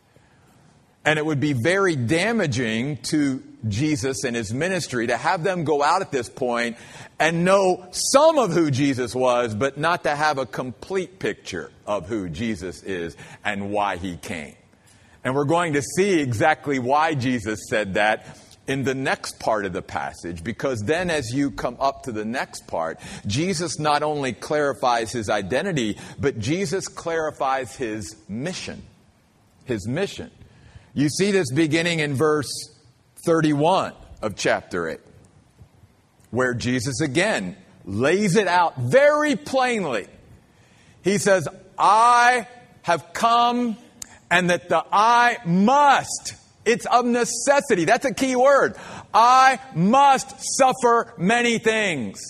And 1.05 1.19
it 1.19 1.27
would 1.27 1.41
be 1.41 1.53
very 1.53 1.97
damaging 1.97 2.97
to 3.05 3.43
Jesus 3.69 4.25
and 4.25 4.35
his 4.35 4.55
ministry 4.55 5.09
to 5.09 5.17
have 5.17 5.45
them 5.45 5.65
go 5.65 5.83
out 5.83 6.01
at 6.01 6.11
this 6.11 6.31
point 6.31 6.79
and 7.19 7.45
know 7.45 7.87
some 7.91 8.39
of 8.39 8.53
who 8.53 8.71
Jesus 8.71 9.15
was, 9.15 9.55
but 9.55 9.77
not 9.77 10.05
to 10.05 10.17
have 10.17 10.39
a 10.39 10.47
complete 10.47 11.19
picture 11.19 11.71
of 11.87 12.09
who 12.09 12.31
Jesus 12.31 12.83
is 12.83 13.17
and 13.45 13.71
why 13.71 13.97
he 13.97 14.17
came. 14.17 14.55
And 15.23 15.35
we're 15.35 15.45
going 15.45 15.75
to 15.75 15.83
see 15.83 16.21
exactly 16.21 16.79
why 16.79 17.15
Jesus 17.15 17.61
said 17.69 17.95
that 17.95 18.39
in 18.67 18.85
the 18.85 18.95
next 18.95 19.39
part 19.39 19.67
of 19.67 19.73
the 19.73 19.83
passage, 19.83 20.43
because 20.43 20.83
then 20.85 21.11
as 21.11 21.35
you 21.35 21.51
come 21.51 21.77
up 21.79 22.05
to 22.05 22.13
the 22.13 22.25
next 22.25 22.67
part, 22.67 22.99
Jesus 23.27 23.79
not 23.79 24.03
only 24.03 24.33
clarifies 24.33 25.13
his 25.13 25.29
identity, 25.29 25.99
but 26.19 26.39
Jesus 26.39 26.89
clarifies 26.89 27.77
his 27.77 28.17
mission. 28.29 28.83
His 29.65 29.87
mission. 29.87 30.31
You 30.95 31.09
see 31.09 31.31
this 31.31 31.51
beginning 31.53 31.99
in 31.99 32.15
verse 32.15 32.51
31 33.27 33.93
of 34.23 34.37
chapter 34.37 34.89
8, 34.89 35.01
where 36.31 36.55
Jesus 36.55 37.01
again 37.01 37.57
lays 37.85 38.37
it 38.37 38.49
out 38.49 38.77
very 38.79 39.37
plainly. 39.37 40.07
He 41.03 41.19
says, 41.19 41.47
I 41.79 42.47
have 42.83 43.13
come 43.13 43.77
and 44.31 44.51
that 44.51 44.69
the 44.69 44.85
I 44.91 45.39
must 45.45 46.35
it's 46.65 46.87
of 46.87 47.05
necessity. 47.05 47.85
That's 47.85 48.05
a 48.05 48.15
key 48.15 48.37
word. 48.37 48.77
I 49.13 49.61
must 49.75 50.35
suffer 50.57 51.13
many 51.19 51.59
things. 51.59 52.21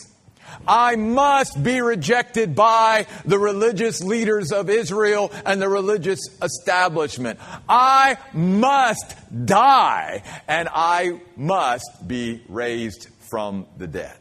I 0.67 0.97
must 0.97 1.63
be 1.63 1.81
rejected 1.81 2.55
by 2.55 3.07
the 3.25 3.39
religious 3.39 4.03
leaders 4.03 4.53
of 4.53 4.71
Israel 4.71 5.31
and 5.45 5.61
the 5.61 5.69
religious 5.69 6.21
establishment. 6.43 7.39
I 7.69 8.17
must 8.33 9.15
die 9.47 10.23
and 10.49 10.69
I 10.73 11.21
must 11.37 12.07
be 12.07 12.43
raised 12.49 13.09
from 13.31 13.67
the 13.77 13.87
dead. 13.87 14.17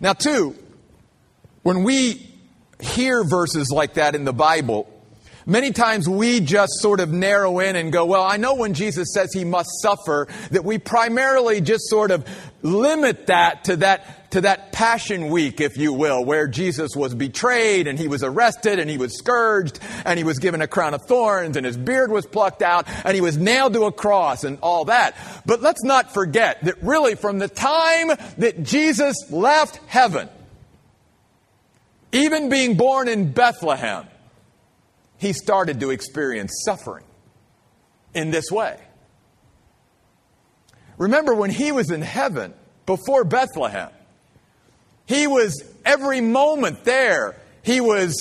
Now, 0.00 0.12
two, 0.12 0.54
when 1.62 1.82
we 1.82 2.30
hear 2.80 3.24
verses 3.24 3.70
like 3.70 3.94
that 3.94 4.14
in 4.14 4.24
the 4.24 4.32
Bible, 4.32 4.88
Many 5.48 5.70
times 5.70 6.08
we 6.08 6.40
just 6.40 6.72
sort 6.80 6.98
of 6.98 7.12
narrow 7.12 7.60
in 7.60 7.76
and 7.76 7.92
go, 7.92 8.04
well, 8.04 8.24
I 8.24 8.36
know 8.36 8.56
when 8.56 8.74
Jesus 8.74 9.14
says 9.14 9.32
he 9.32 9.44
must 9.44 9.70
suffer, 9.80 10.26
that 10.50 10.64
we 10.64 10.78
primarily 10.78 11.60
just 11.60 11.88
sort 11.88 12.10
of 12.10 12.26
limit 12.62 13.28
that 13.28 13.62
to 13.66 13.76
that, 13.76 14.32
to 14.32 14.40
that 14.40 14.72
passion 14.72 15.28
week, 15.28 15.60
if 15.60 15.76
you 15.76 15.92
will, 15.92 16.24
where 16.24 16.48
Jesus 16.48 16.96
was 16.96 17.14
betrayed 17.14 17.86
and 17.86 17.96
he 17.96 18.08
was 18.08 18.24
arrested 18.24 18.80
and 18.80 18.90
he 18.90 18.98
was 18.98 19.16
scourged 19.16 19.78
and 20.04 20.18
he 20.18 20.24
was 20.24 20.40
given 20.40 20.62
a 20.62 20.66
crown 20.66 20.94
of 20.94 21.02
thorns 21.06 21.56
and 21.56 21.64
his 21.64 21.76
beard 21.76 22.10
was 22.10 22.26
plucked 22.26 22.62
out 22.62 22.88
and 23.04 23.14
he 23.14 23.20
was 23.20 23.36
nailed 23.36 23.74
to 23.74 23.84
a 23.84 23.92
cross 23.92 24.42
and 24.42 24.58
all 24.62 24.86
that. 24.86 25.16
But 25.46 25.62
let's 25.62 25.84
not 25.84 26.12
forget 26.12 26.64
that 26.64 26.82
really 26.82 27.14
from 27.14 27.38
the 27.38 27.46
time 27.46 28.08
that 28.38 28.64
Jesus 28.64 29.30
left 29.30 29.76
heaven, 29.86 30.28
even 32.10 32.48
being 32.48 32.76
born 32.76 33.06
in 33.06 33.30
Bethlehem, 33.30 34.08
he 35.18 35.32
started 35.32 35.80
to 35.80 35.90
experience 35.90 36.62
suffering 36.64 37.04
in 38.14 38.30
this 38.30 38.50
way. 38.50 38.78
Remember 40.98 41.34
when 41.34 41.50
he 41.50 41.72
was 41.72 41.90
in 41.90 42.02
heaven 42.02 42.54
before 42.86 43.24
Bethlehem, 43.24 43.90
he 45.06 45.26
was 45.26 45.62
every 45.84 46.20
moment 46.20 46.84
there, 46.84 47.36
he 47.62 47.80
was 47.80 48.14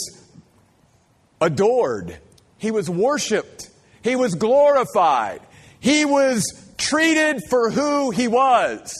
adored, 1.39 2.17
he 2.57 2.71
was 2.71 2.89
worshiped, 2.89 3.69
he 4.01 4.15
was 4.15 4.35
glorified, 4.35 5.41
he 5.79 6.05
was 6.05 6.43
treated 6.77 7.41
for 7.49 7.69
who 7.69 8.11
he 8.11 8.27
was. 8.27 8.93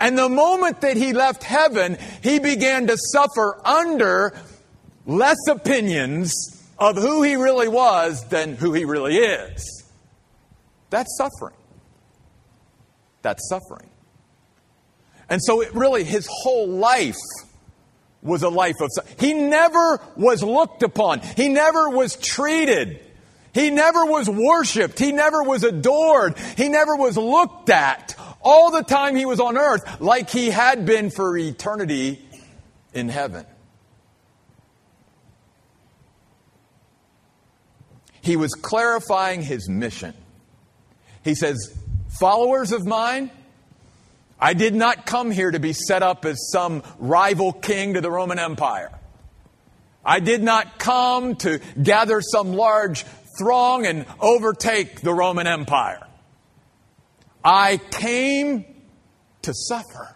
And 0.00 0.18
the 0.18 0.28
moment 0.28 0.82
that 0.82 0.96
he 0.96 1.12
left 1.12 1.42
heaven, 1.42 1.96
he 2.22 2.38
began 2.38 2.86
to 2.88 2.96
suffer 3.12 3.60
under 3.64 4.38
less 5.06 5.38
opinions 5.48 6.57
of 6.78 6.96
who 6.96 7.22
he 7.22 7.36
really 7.36 7.68
was 7.68 8.26
than 8.28 8.56
who 8.56 8.72
he 8.72 8.84
really 8.84 9.16
is. 9.16 9.84
That's 10.90 11.16
suffering. 11.16 11.56
That's 13.22 13.48
suffering. 13.48 13.90
And 15.28 15.42
so 15.42 15.60
it 15.60 15.74
really, 15.74 16.04
his 16.04 16.28
whole 16.30 16.68
life 16.68 17.16
was 18.22 18.42
a 18.42 18.48
life 18.48 18.76
of 18.80 18.88
suffering. 18.94 19.16
He 19.18 19.34
never 19.34 20.00
was 20.16 20.42
looked 20.42 20.82
upon. 20.82 21.20
He 21.20 21.48
never 21.48 21.90
was 21.90 22.16
treated. 22.16 23.00
He 23.52 23.70
never 23.70 24.04
was 24.04 24.28
worshiped. 24.28 24.98
He 24.98 25.12
never 25.12 25.42
was 25.42 25.64
adored. 25.64 26.38
He 26.56 26.68
never 26.68 26.96
was 26.96 27.16
looked 27.16 27.70
at 27.70 28.14
all 28.40 28.70
the 28.70 28.82
time 28.82 29.16
he 29.16 29.26
was 29.26 29.40
on 29.40 29.58
earth 29.58 30.00
like 30.00 30.30
he 30.30 30.48
had 30.50 30.86
been 30.86 31.10
for 31.10 31.36
eternity 31.36 32.24
in 32.94 33.08
heaven. 33.08 33.44
He 38.28 38.36
was 38.36 38.52
clarifying 38.52 39.40
his 39.40 39.70
mission. 39.70 40.12
He 41.24 41.34
says, 41.34 41.74
Followers 42.20 42.72
of 42.72 42.86
mine, 42.86 43.30
I 44.38 44.52
did 44.52 44.74
not 44.74 45.06
come 45.06 45.30
here 45.30 45.50
to 45.50 45.58
be 45.58 45.72
set 45.72 46.02
up 46.02 46.26
as 46.26 46.50
some 46.52 46.82
rival 46.98 47.54
king 47.54 47.94
to 47.94 48.02
the 48.02 48.10
Roman 48.10 48.38
Empire. 48.38 48.90
I 50.04 50.20
did 50.20 50.42
not 50.42 50.78
come 50.78 51.36
to 51.36 51.58
gather 51.82 52.20
some 52.20 52.52
large 52.52 53.06
throng 53.38 53.86
and 53.86 54.04
overtake 54.20 55.00
the 55.00 55.14
Roman 55.14 55.46
Empire. 55.46 56.06
I 57.42 57.78
came 57.78 58.66
to 59.40 59.54
suffer. 59.54 60.14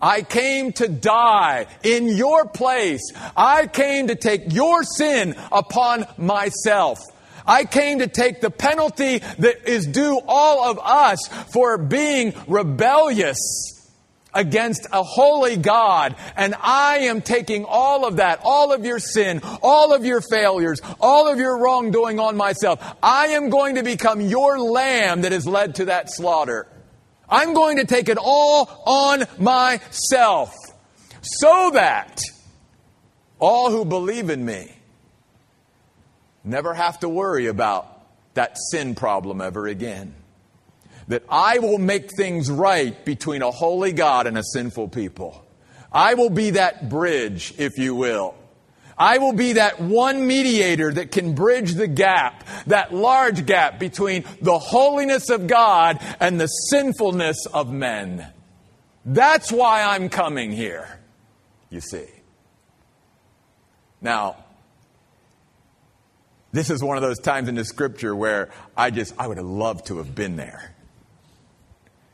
I 0.00 0.22
came 0.22 0.72
to 0.74 0.88
die 0.88 1.66
in 1.82 2.08
your 2.08 2.46
place. 2.46 3.12
I 3.36 3.66
came 3.66 4.08
to 4.08 4.14
take 4.14 4.52
your 4.52 4.82
sin 4.82 5.34
upon 5.52 6.06
myself. 6.16 6.98
I 7.46 7.64
came 7.64 7.98
to 7.98 8.06
take 8.06 8.40
the 8.40 8.50
penalty 8.50 9.18
that 9.18 9.68
is 9.68 9.86
due 9.86 10.20
all 10.26 10.70
of 10.70 10.78
us 10.78 11.26
for 11.52 11.78
being 11.78 12.34
rebellious 12.46 13.38
against 14.32 14.86
a 14.92 15.02
holy 15.02 15.56
God. 15.56 16.14
And 16.36 16.54
I 16.60 16.98
am 16.98 17.20
taking 17.20 17.64
all 17.64 18.06
of 18.06 18.16
that, 18.16 18.40
all 18.44 18.72
of 18.72 18.84
your 18.84 18.98
sin, 18.98 19.40
all 19.62 19.92
of 19.92 20.04
your 20.04 20.20
failures, 20.20 20.80
all 21.00 21.28
of 21.28 21.38
your 21.38 21.58
wrongdoing 21.58 22.20
on 22.20 22.36
myself. 22.36 22.80
I 23.02 23.28
am 23.28 23.50
going 23.50 23.74
to 23.74 23.82
become 23.82 24.20
your 24.20 24.58
lamb 24.58 25.22
that 25.22 25.32
has 25.32 25.46
led 25.46 25.76
to 25.76 25.86
that 25.86 26.12
slaughter. 26.12 26.66
I'm 27.30 27.54
going 27.54 27.76
to 27.78 27.84
take 27.84 28.08
it 28.08 28.18
all 28.20 28.82
on 28.86 29.24
myself 29.38 30.54
so 31.22 31.70
that 31.74 32.20
all 33.38 33.70
who 33.70 33.84
believe 33.84 34.30
in 34.30 34.44
me 34.44 34.72
never 36.44 36.74
have 36.74 37.00
to 37.00 37.08
worry 37.08 37.46
about 37.46 37.86
that 38.34 38.56
sin 38.70 38.94
problem 38.94 39.40
ever 39.40 39.66
again 39.66 40.14
that 41.10 41.24
I 41.28 41.58
will 41.58 41.78
make 41.78 42.12
things 42.12 42.48
right 42.48 43.04
between 43.04 43.42
a 43.42 43.50
holy 43.50 43.92
God 43.92 44.28
and 44.28 44.38
a 44.38 44.44
sinful 44.44 44.88
people. 44.88 45.44
I 45.92 46.14
will 46.14 46.30
be 46.30 46.50
that 46.50 46.88
bridge, 46.88 47.52
if 47.58 47.78
you 47.78 47.96
will. 47.96 48.36
I 49.00 49.16
will 49.16 49.32
be 49.32 49.54
that 49.54 49.80
one 49.80 50.26
mediator 50.26 50.92
that 50.92 51.10
can 51.10 51.34
bridge 51.34 51.72
the 51.72 51.88
gap, 51.88 52.46
that 52.66 52.94
large 52.94 53.46
gap 53.46 53.78
between 53.78 54.24
the 54.42 54.58
holiness 54.58 55.30
of 55.30 55.46
God 55.46 55.98
and 56.20 56.38
the 56.38 56.46
sinfulness 56.46 57.46
of 57.46 57.72
men. 57.72 58.30
That's 59.06 59.50
why 59.50 59.84
I'm 59.84 60.10
coming 60.10 60.52
here, 60.52 61.00
you 61.70 61.80
see. 61.80 62.08
Now, 64.02 64.44
this 66.52 66.68
is 66.68 66.84
one 66.84 66.98
of 66.98 67.02
those 67.02 67.20
times 67.20 67.48
in 67.48 67.54
the 67.54 67.64
scripture 67.64 68.14
where 68.14 68.50
I 68.76 68.90
just, 68.90 69.14
I 69.18 69.26
would 69.28 69.38
have 69.38 69.46
loved 69.46 69.86
to 69.86 69.96
have 69.96 70.14
been 70.14 70.36
there. 70.36 70.74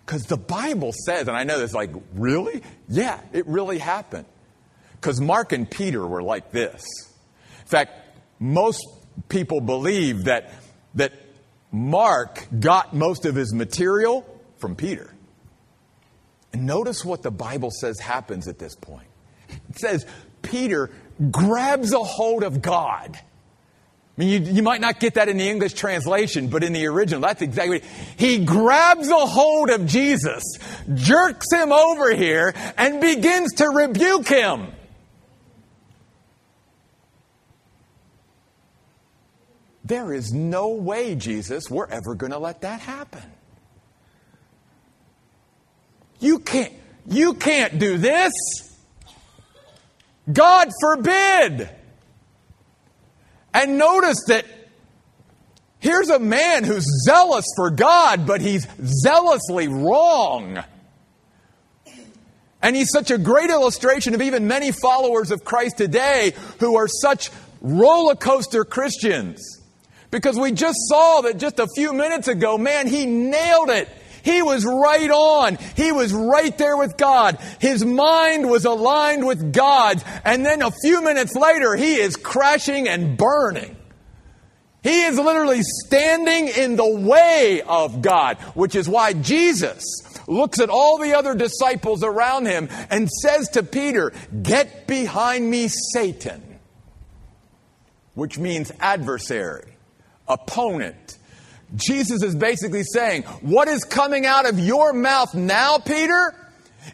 Because 0.05 0.27
the 0.27 0.37
Bible 0.37 0.93
says, 0.93 1.27
and 1.27 1.37
I 1.37 1.43
know 1.43 1.59
this 1.59 1.75
like, 1.75 1.91
really? 2.15 2.63
Yeah, 2.89 3.21
it 3.33 3.45
really 3.49 3.79
happened. 3.79 4.27
Because 5.01 5.21
Mark 5.21 5.53
and 5.53 5.71
Peter 5.71 6.07
were 6.07 6.23
like 6.23 6.51
this. 6.51 6.85
In 7.61 7.67
fact, 7.67 7.93
most 8.39 8.85
people 9.29 9.61
believe 9.61 10.25
that, 10.25 10.53
that 10.95 11.13
Mark 11.71 12.47
got 12.59 12.95
most 12.95 13.25
of 13.27 13.35
his 13.35 13.53
material 13.53 14.27
from 14.59 14.77
Peter. 14.77 15.13
And 16.53 16.67
notice 16.67 17.05
what 17.05 17.23
the 17.23 17.31
Bible 17.31 17.71
says 17.71 17.99
happens 17.99 18.49
at 18.49 18.59
this 18.59 18.75
point. 18.75 19.09
It 19.49 19.79
says 19.79 20.07
Peter 20.43 20.91
grabs 21.31 21.93
a 21.93 22.03
hold 22.03 22.43
of 22.43 22.63
God 22.63 23.19
I 24.17 24.23
mean, 24.23 24.47
you, 24.47 24.53
you, 24.55 24.63
might 24.63 24.81
not 24.81 24.99
get 24.99 25.15
that 25.15 25.29
in 25.29 25.37
the 25.37 25.47
English 25.47 25.75
translation, 25.75 26.49
but 26.49 26.65
in 26.65 26.73
the 26.73 26.87
original, 26.87 27.21
that's 27.21 27.43
exactly 27.43 27.81
what 27.81 27.89
He 28.17 28.47
grabs 28.47 29.11
a 29.11 29.27
hold 29.27 29.69
of 29.69 29.85
Jesus, 29.85 30.43
jerks 30.95 31.53
him 31.53 31.71
over 31.71 32.15
here, 32.15 32.55
and 32.79 32.99
begins 32.99 33.53
to 33.55 33.69
rebuke 33.69 34.27
him. 34.27 34.69
There 39.87 40.13
is 40.13 40.33
no 40.33 40.71
way, 40.71 41.15
Jesus, 41.15 41.71
we're 41.71 41.87
ever 41.87 42.17
going 42.17 42.33
to 42.33 42.39
let 42.39 42.63
that 42.63 42.81
happen. 42.81 43.23
You 46.19 46.41
can't, 46.41 46.73
you 47.09 47.35
can't 47.35 47.79
do 47.79 47.97
this. 47.97 48.33
God 50.33 50.71
forbid. 50.81 51.71
And 53.55 53.79
notice 53.79 54.25
that 54.27 54.45
here's 55.79 56.09
a 56.09 56.19
man 56.19 56.65
who's 56.65 56.85
zealous 57.05 57.45
for 57.55 57.71
God, 57.71 58.27
but 58.27 58.41
he's 58.41 58.67
zealously 59.05 59.69
wrong. 59.69 60.65
And 62.61 62.75
he's 62.75 62.91
such 62.91 63.13
a 63.13 63.19
great 63.19 63.51
illustration 63.51 64.17
of 64.17 64.23
even 64.23 64.49
many 64.49 64.73
followers 64.73 65.31
of 65.31 65.45
Christ 65.45 65.77
today 65.77 66.33
who 66.59 66.75
are 66.75 66.89
such 66.89 67.31
roller 67.61 68.17
coaster 68.17 68.65
Christians. 68.65 69.56
Because 70.17 70.39
we 70.39 70.51
just 70.51 70.79
saw 70.89 71.21
that 71.21 71.37
just 71.37 71.59
a 71.59 71.69
few 71.77 71.93
minutes 71.93 72.27
ago, 72.27 72.57
man, 72.57 72.87
he 72.87 73.05
nailed 73.05 73.69
it. 73.69 73.87
He 74.23 74.41
was 74.41 74.65
right 74.65 75.11
on. 75.11 75.59
He 75.77 75.93
was 75.93 76.11
right 76.11 76.57
there 76.57 76.75
with 76.75 76.97
God. 76.97 77.37
His 77.61 77.85
mind 77.85 78.49
was 78.49 78.65
aligned 78.65 79.27
with 79.27 79.53
God. 79.53 80.03
And 80.25 80.43
then 80.43 80.63
a 80.63 80.71
few 80.71 81.03
minutes 81.03 81.35
later, 81.35 81.77
he 81.77 81.97
is 81.97 82.17
crashing 82.17 82.89
and 82.89 83.19
burning. 83.19 83.77
He 84.83 85.03
is 85.03 85.19
literally 85.19 85.61
standing 85.85 86.49
in 86.49 86.77
the 86.77 86.89
way 86.89 87.61
of 87.61 88.01
God, 88.01 88.39
which 88.55 88.75
is 88.75 88.89
why 88.89 89.13
Jesus 89.13 89.85
looks 90.27 90.61
at 90.61 90.71
all 90.71 90.97
the 90.97 91.13
other 91.13 91.35
disciples 91.35 92.03
around 92.03 92.47
him 92.47 92.71
and 92.89 93.11
says 93.11 93.51
to 93.51 93.63
Peter, 93.63 94.15
Get 94.43 94.87
behind 94.87 95.51
me, 95.51 95.69
Satan, 95.69 96.59
which 98.15 98.39
means 98.39 98.73
adversary, 98.81 99.76
opponent, 100.29 101.19
Jesus 101.75 102.23
is 102.23 102.35
basically 102.35 102.85
saying, 102.85 103.23
what 103.43 103.69
is 103.69 103.85
coming 103.85 104.25
out 104.25 104.49
of 104.49 104.59
your 104.59 104.93
mouth 104.93 105.35
now, 105.35 105.79
Peter, 105.79 106.35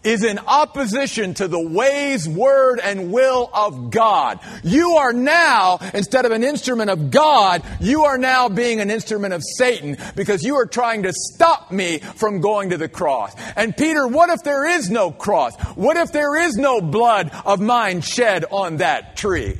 is 0.02 0.24
in 0.24 0.38
opposition 0.38 1.34
to 1.34 1.48
the 1.48 1.60
ways, 1.60 2.28
word, 2.28 2.80
and 2.82 3.12
will 3.12 3.50
of 3.52 3.90
God. 3.90 4.40
You 4.64 4.92
are 4.92 5.12
now, 5.12 5.78
instead 5.94 6.24
of 6.24 6.32
an 6.32 6.42
instrument 6.42 6.90
of 6.90 7.10
God, 7.10 7.62
you 7.80 8.04
are 8.04 8.18
now 8.18 8.48
being 8.48 8.80
an 8.80 8.90
instrument 8.90 9.34
of 9.34 9.42
Satan 9.58 9.96
because 10.16 10.42
you 10.42 10.56
are 10.56 10.66
trying 10.66 11.02
to 11.04 11.12
stop 11.12 11.70
me 11.70 11.98
from 11.98 12.40
going 12.40 12.70
to 12.70 12.78
the 12.78 12.88
cross. 12.88 13.34
And 13.54 13.76
Peter, 13.76 14.06
what 14.06 14.30
if 14.30 14.42
there 14.42 14.66
is 14.66 14.90
no 14.90 15.10
cross? 15.10 15.54
What 15.74 15.96
if 15.96 16.12
there 16.12 16.36
is 16.36 16.56
no 16.56 16.80
blood 16.80 17.30
of 17.44 17.60
mine 17.60 18.00
shed 18.00 18.44
on 18.50 18.78
that 18.78 19.16
tree? 19.16 19.58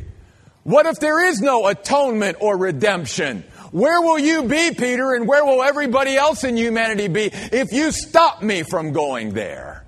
What 0.64 0.86
if 0.86 1.00
there 1.00 1.26
is 1.26 1.40
no 1.40 1.66
atonement 1.66 2.38
or 2.40 2.56
redemption? 2.56 3.44
Where 3.72 4.00
will 4.02 4.18
you 4.18 4.44
be, 4.44 4.72
Peter, 4.72 5.14
and 5.14 5.26
where 5.26 5.44
will 5.44 5.62
everybody 5.62 6.14
else 6.14 6.44
in 6.44 6.56
humanity 6.56 7.08
be 7.08 7.30
if 7.32 7.72
you 7.72 7.90
stop 7.90 8.42
me 8.42 8.62
from 8.62 8.92
going 8.92 9.32
there? 9.32 9.84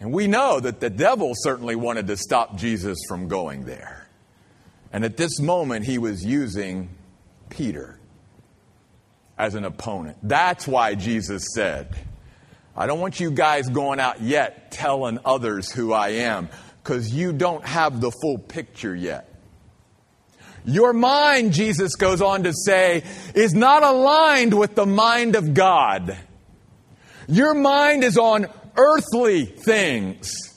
And 0.00 0.12
we 0.12 0.26
know 0.26 0.58
that 0.58 0.80
the 0.80 0.90
devil 0.90 1.32
certainly 1.34 1.76
wanted 1.76 2.06
to 2.06 2.16
stop 2.16 2.56
Jesus 2.56 2.98
from 3.06 3.28
going 3.28 3.64
there. 3.64 4.08
And 4.92 5.04
at 5.04 5.16
this 5.16 5.38
moment, 5.40 5.84
he 5.84 5.98
was 5.98 6.24
using 6.24 6.88
Peter 7.50 8.00
as 9.36 9.54
an 9.54 9.64
opponent. 9.64 10.16
That's 10.22 10.66
why 10.66 10.94
Jesus 10.94 11.48
said, 11.54 11.94
I 12.74 12.86
don't 12.86 13.00
want 13.00 13.20
you 13.20 13.30
guys 13.30 13.68
going 13.68 14.00
out 14.00 14.22
yet 14.22 14.72
telling 14.72 15.18
others 15.24 15.70
who 15.70 15.92
I 15.92 16.08
am, 16.10 16.48
because 16.82 17.12
you 17.12 17.34
don't 17.34 17.64
have 17.66 18.00
the 18.00 18.10
full 18.22 18.38
picture 18.38 18.94
yet. 18.94 19.27
Your 20.64 20.92
mind, 20.92 21.52
Jesus 21.52 21.94
goes 21.96 22.20
on 22.20 22.44
to 22.44 22.52
say, 22.52 23.04
is 23.34 23.54
not 23.54 23.82
aligned 23.82 24.58
with 24.58 24.74
the 24.74 24.86
mind 24.86 25.36
of 25.36 25.54
God. 25.54 26.16
Your 27.28 27.54
mind 27.54 28.04
is 28.04 28.16
on 28.18 28.46
earthly 28.76 29.44
things 29.44 30.47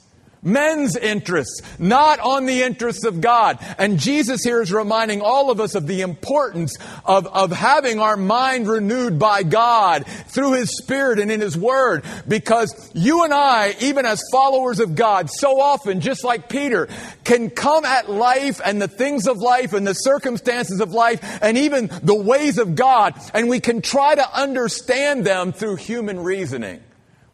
men's 0.44 0.96
interests, 0.96 1.62
not 1.78 2.20
on 2.20 2.46
the 2.46 2.64
interests 2.64 3.06
of 3.06 3.22
God. 3.22 3.60
And 3.78 4.00
Jesus 4.00 4.44
here 4.44 4.62
is 4.62 4.74
reminding 4.74 5.22
all 5.22 5.52
of 5.52 5.60
us 5.60 5.76
of 5.76 5.88
the 5.88 6.02
importance 6.02 6.78
of, 7.06 7.28
of 7.28 7.52
having 7.52 8.00
our 8.00 8.18
mind 8.18 8.68
renewed 8.68 9.20
by 9.20 9.44
God 9.44 10.06
through 10.06 10.54
His 10.54 10.76
Spirit 10.78 11.20
and 11.20 11.32
in 11.32 11.42
His 11.42 11.58
Word. 11.58 12.04
Because 12.28 12.92
you 12.94 13.24
and 13.24 13.34
I, 13.34 13.76
even 13.80 14.06
as 14.06 14.22
followers 14.32 14.80
of 14.80 14.96
God, 14.96 15.30
so 15.30 15.60
often, 15.60 16.02
just 16.02 16.24
like 16.24 16.50
Peter, 16.50 16.88
can 17.24 17.50
come 17.50 17.86
at 17.86 18.10
life 18.10 18.60
and 18.64 18.82
the 18.82 18.88
things 18.88 19.28
of 19.28 19.38
life 19.38 19.74
and 19.74 19.86
the 19.86 19.94
circumstances 19.94 20.80
of 20.80 20.92
life 20.92 21.40
and 21.42 21.58
even 21.58 21.90
the 22.02 22.16
ways 22.16 22.58
of 22.58 22.76
God, 22.76 23.14
and 23.34 23.48
we 23.48 23.60
can 23.60 23.82
try 23.82 24.16
to 24.16 24.40
understand 24.40 25.26
them 25.26 25.52
through 25.54 25.76
human 25.76 26.20
reasoning. 26.20 26.82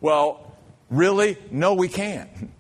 Well, 0.02 0.56
really? 0.90 1.38
No, 1.52 1.74
we 1.74 1.88
can't. 1.88 2.30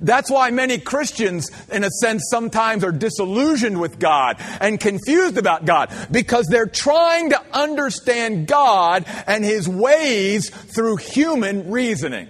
That's 0.00 0.30
why 0.30 0.50
many 0.50 0.78
Christians, 0.78 1.50
in 1.70 1.84
a 1.84 1.90
sense, 1.90 2.28
sometimes 2.30 2.84
are 2.84 2.92
disillusioned 2.92 3.80
with 3.80 3.98
God 3.98 4.36
and 4.60 4.78
confused 4.78 5.38
about 5.38 5.64
God 5.64 5.92
because 6.10 6.46
they're 6.46 6.66
trying 6.66 7.30
to 7.30 7.42
understand 7.52 8.46
God 8.46 9.04
and 9.26 9.44
His 9.44 9.68
ways 9.68 10.50
through 10.50 10.96
human 10.96 11.70
reasoning. 11.70 12.28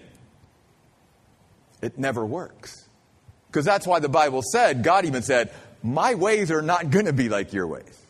It 1.83 1.99
never 1.99 2.25
works. 2.25 2.89
Because 3.49 3.65
that's 3.65 3.87
why 3.87 4.01
the 4.01 4.09
Bible 4.09 4.43
said, 4.43 4.83
God 4.83 5.05
even 5.05 5.23
said, 5.23 5.51
My 5.83 6.15
ways 6.15 6.51
are 6.51 6.63
not 6.63 6.91
going 6.91 7.07
to 7.07 7.13
be 7.13 7.29
like 7.29 7.53
your 7.53 7.67
ways. 7.67 8.03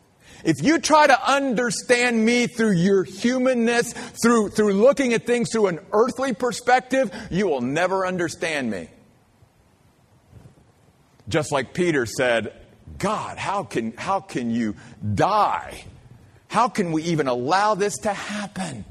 If 0.44 0.62
you 0.62 0.78
try 0.78 1.06
to 1.06 1.30
understand 1.30 2.24
me 2.24 2.46
through 2.46 2.72
your 2.72 3.04
humanness, 3.04 3.92
through, 3.92 4.50
through 4.50 4.74
looking 4.74 5.12
at 5.12 5.26
things 5.26 5.50
through 5.50 5.66
an 5.66 5.80
earthly 5.92 6.34
perspective, 6.34 7.10
you 7.30 7.48
will 7.48 7.62
never 7.62 8.06
understand 8.06 8.70
me. 8.70 8.88
Just 11.28 11.52
like 11.52 11.74
Peter 11.74 12.06
said, 12.06 12.52
God, 12.98 13.38
how 13.38 13.64
can, 13.64 13.92
how 13.96 14.20
can 14.20 14.50
you 14.50 14.76
die? 15.14 15.84
How 16.48 16.68
can 16.68 16.92
we 16.92 17.02
even 17.04 17.26
allow 17.26 17.74
this 17.74 17.98
to 17.98 18.12
happen? 18.12 18.84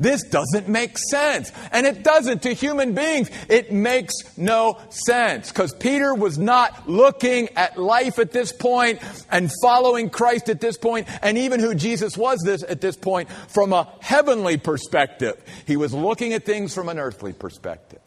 This 0.00 0.22
doesn't 0.22 0.68
make 0.68 0.96
sense. 0.96 1.50
And 1.72 1.86
it 1.86 2.04
doesn't 2.04 2.42
to 2.42 2.52
human 2.52 2.94
beings. 2.94 3.30
It 3.48 3.72
makes 3.72 4.14
no 4.36 4.78
sense 4.90 5.50
because 5.50 5.74
Peter 5.74 6.14
was 6.14 6.38
not 6.38 6.88
looking 6.88 7.48
at 7.56 7.76
life 7.76 8.18
at 8.18 8.30
this 8.30 8.52
point 8.52 9.00
and 9.30 9.50
following 9.60 10.08
Christ 10.08 10.48
at 10.48 10.60
this 10.60 10.78
point 10.78 11.08
and 11.22 11.36
even 11.36 11.58
who 11.58 11.74
Jesus 11.74 12.16
was 12.16 12.40
this 12.44 12.62
at 12.62 12.80
this 12.80 12.96
point 12.96 13.28
from 13.48 13.72
a 13.72 13.88
heavenly 14.00 14.56
perspective. 14.56 15.42
He 15.66 15.76
was 15.76 15.92
looking 15.92 16.32
at 16.32 16.44
things 16.44 16.74
from 16.74 16.88
an 16.88 16.98
earthly 16.98 17.32
perspective. 17.32 18.00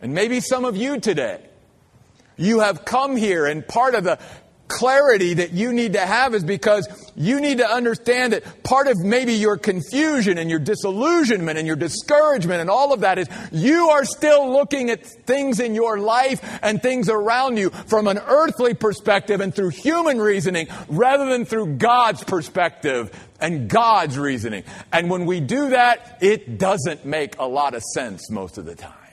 And 0.00 0.14
maybe 0.14 0.40
some 0.40 0.64
of 0.64 0.76
you 0.76 0.98
today, 0.98 1.40
you 2.36 2.60
have 2.60 2.84
come 2.84 3.16
here 3.16 3.46
and 3.46 3.66
part 3.66 3.94
of 3.94 4.04
the 4.04 4.18
clarity 4.68 5.34
that 5.34 5.52
you 5.52 5.72
need 5.72 5.92
to 5.92 6.00
have 6.00 6.34
is 6.34 6.42
because 6.42 6.88
you 7.14 7.40
need 7.40 7.58
to 7.58 7.68
understand 7.68 8.32
that 8.32 8.62
part 8.64 8.86
of 8.86 8.98
maybe 8.98 9.34
your 9.34 9.56
confusion 9.56 10.38
and 10.38 10.48
your 10.50 10.58
disillusionment 10.58 11.58
and 11.58 11.66
your 11.66 11.76
discouragement 11.76 12.60
and 12.60 12.70
all 12.70 12.92
of 12.92 13.00
that 13.00 13.18
is 13.18 13.28
you 13.52 13.90
are 13.90 14.04
still 14.04 14.50
looking 14.52 14.90
at 14.90 15.04
things 15.04 15.60
in 15.60 15.74
your 15.74 15.98
life 15.98 16.40
and 16.62 16.80
things 16.82 17.08
around 17.08 17.56
you 17.56 17.70
from 17.70 18.06
an 18.08 18.18
earthly 18.18 18.74
perspective 18.74 19.40
and 19.40 19.54
through 19.54 19.68
human 19.68 20.18
reasoning 20.18 20.66
rather 20.88 21.26
than 21.26 21.44
through 21.44 21.76
God's 21.76 22.24
perspective 22.24 23.12
and 23.40 23.68
God's 23.68 24.18
reasoning. 24.18 24.64
And 24.92 25.10
when 25.10 25.26
we 25.26 25.40
do 25.40 25.70
that, 25.70 26.18
it 26.20 26.58
doesn't 26.58 27.04
make 27.04 27.38
a 27.38 27.46
lot 27.46 27.74
of 27.74 27.82
sense 27.82 28.30
most 28.30 28.56
of 28.58 28.64
the 28.64 28.74
time. 28.74 29.03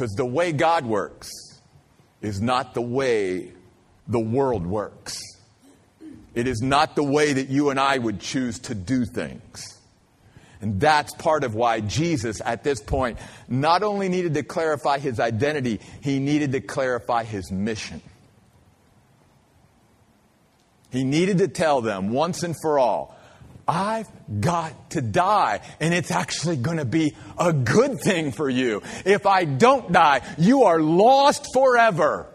Because 0.00 0.14
the 0.14 0.24
way 0.24 0.52
God 0.52 0.86
works, 0.86 1.30
is 2.22 2.40
not 2.40 2.72
the 2.72 2.80
way 2.80 3.52
the 4.08 4.18
world 4.18 4.66
works. 4.66 5.20
It 6.34 6.48
is 6.48 6.62
not 6.62 6.96
the 6.96 7.04
way 7.04 7.34
that 7.34 7.50
you 7.50 7.68
and 7.68 7.78
I 7.78 7.98
would 7.98 8.18
choose 8.18 8.58
to 8.60 8.74
do 8.74 9.04
things. 9.04 9.78
And 10.62 10.80
that's 10.80 11.12
part 11.16 11.44
of 11.44 11.54
why 11.54 11.80
Jesus, 11.80 12.40
at 12.42 12.64
this 12.64 12.80
point, 12.80 13.18
not 13.46 13.82
only 13.82 14.08
needed 14.08 14.32
to 14.32 14.42
clarify 14.42 15.00
his 15.00 15.20
identity, 15.20 15.80
he 16.00 16.18
needed 16.18 16.52
to 16.52 16.62
clarify 16.62 17.24
his 17.24 17.52
mission. 17.52 18.00
He 20.90 21.04
needed 21.04 21.36
to 21.38 21.48
tell 21.48 21.82
them 21.82 22.08
once 22.08 22.42
and 22.42 22.56
for 22.62 22.78
all 22.78 23.19
I've 23.70 24.10
got 24.40 24.90
to 24.90 25.00
die, 25.00 25.60
and 25.78 25.94
it's 25.94 26.10
actually 26.10 26.56
going 26.56 26.78
to 26.78 26.84
be 26.84 27.14
a 27.38 27.52
good 27.52 28.00
thing 28.00 28.32
for 28.32 28.50
you. 28.50 28.82
If 29.04 29.26
I 29.26 29.44
don't 29.44 29.92
die, 29.92 30.22
you 30.38 30.64
are 30.64 30.80
lost 30.80 31.46
forever 31.54 32.26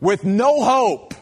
with 0.00 0.24
no 0.24 0.62
hope, 0.62 1.12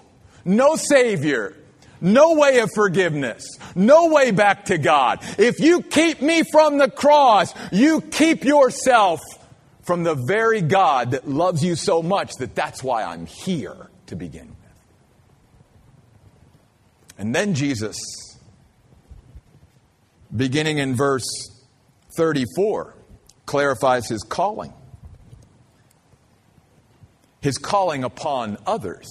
no 0.44 0.76
Savior, 0.76 1.56
no 2.00 2.34
way 2.34 2.60
of 2.60 2.70
forgiveness, 2.72 3.44
no 3.74 4.12
way 4.12 4.30
back 4.30 4.66
to 4.66 4.78
God. 4.78 5.18
If 5.38 5.58
you 5.58 5.82
keep 5.82 6.22
me 6.22 6.44
from 6.44 6.78
the 6.78 6.88
cross, 6.88 7.52
you 7.72 8.00
keep 8.00 8.44
yourself 8.44 9.18
from 9.82 10.04
the 10.04 10.14
very 10.14 10.60
God 10.60 11.10
that 11.10 11.28
loves 11.28 11.64
you 11.64 11.74
so 11.74 12.00
much 12.00 12.34
that 12.34 12.54
that's 12.54 12.84
why 12.84 13.02
I'm 13.02 13.26
here 13.26 13.90
to 14.06 14.14
begin 14.14 14.46
with. 14.50 14.56
And 17.18 17.34
then 17.34 17.54
Jesus 17.54 17.96
beginning 20.34 20.78
in 20.78 20.94
verse 20.94 21.26
34, 22.16 22.94
clarifies 23.46 24.08
his 24.08 24.22
calling. 24.22 24.72
His 27.40 27.58
calling 27.58 28.04
upon 28.04 28.58
others. 28.66 29.08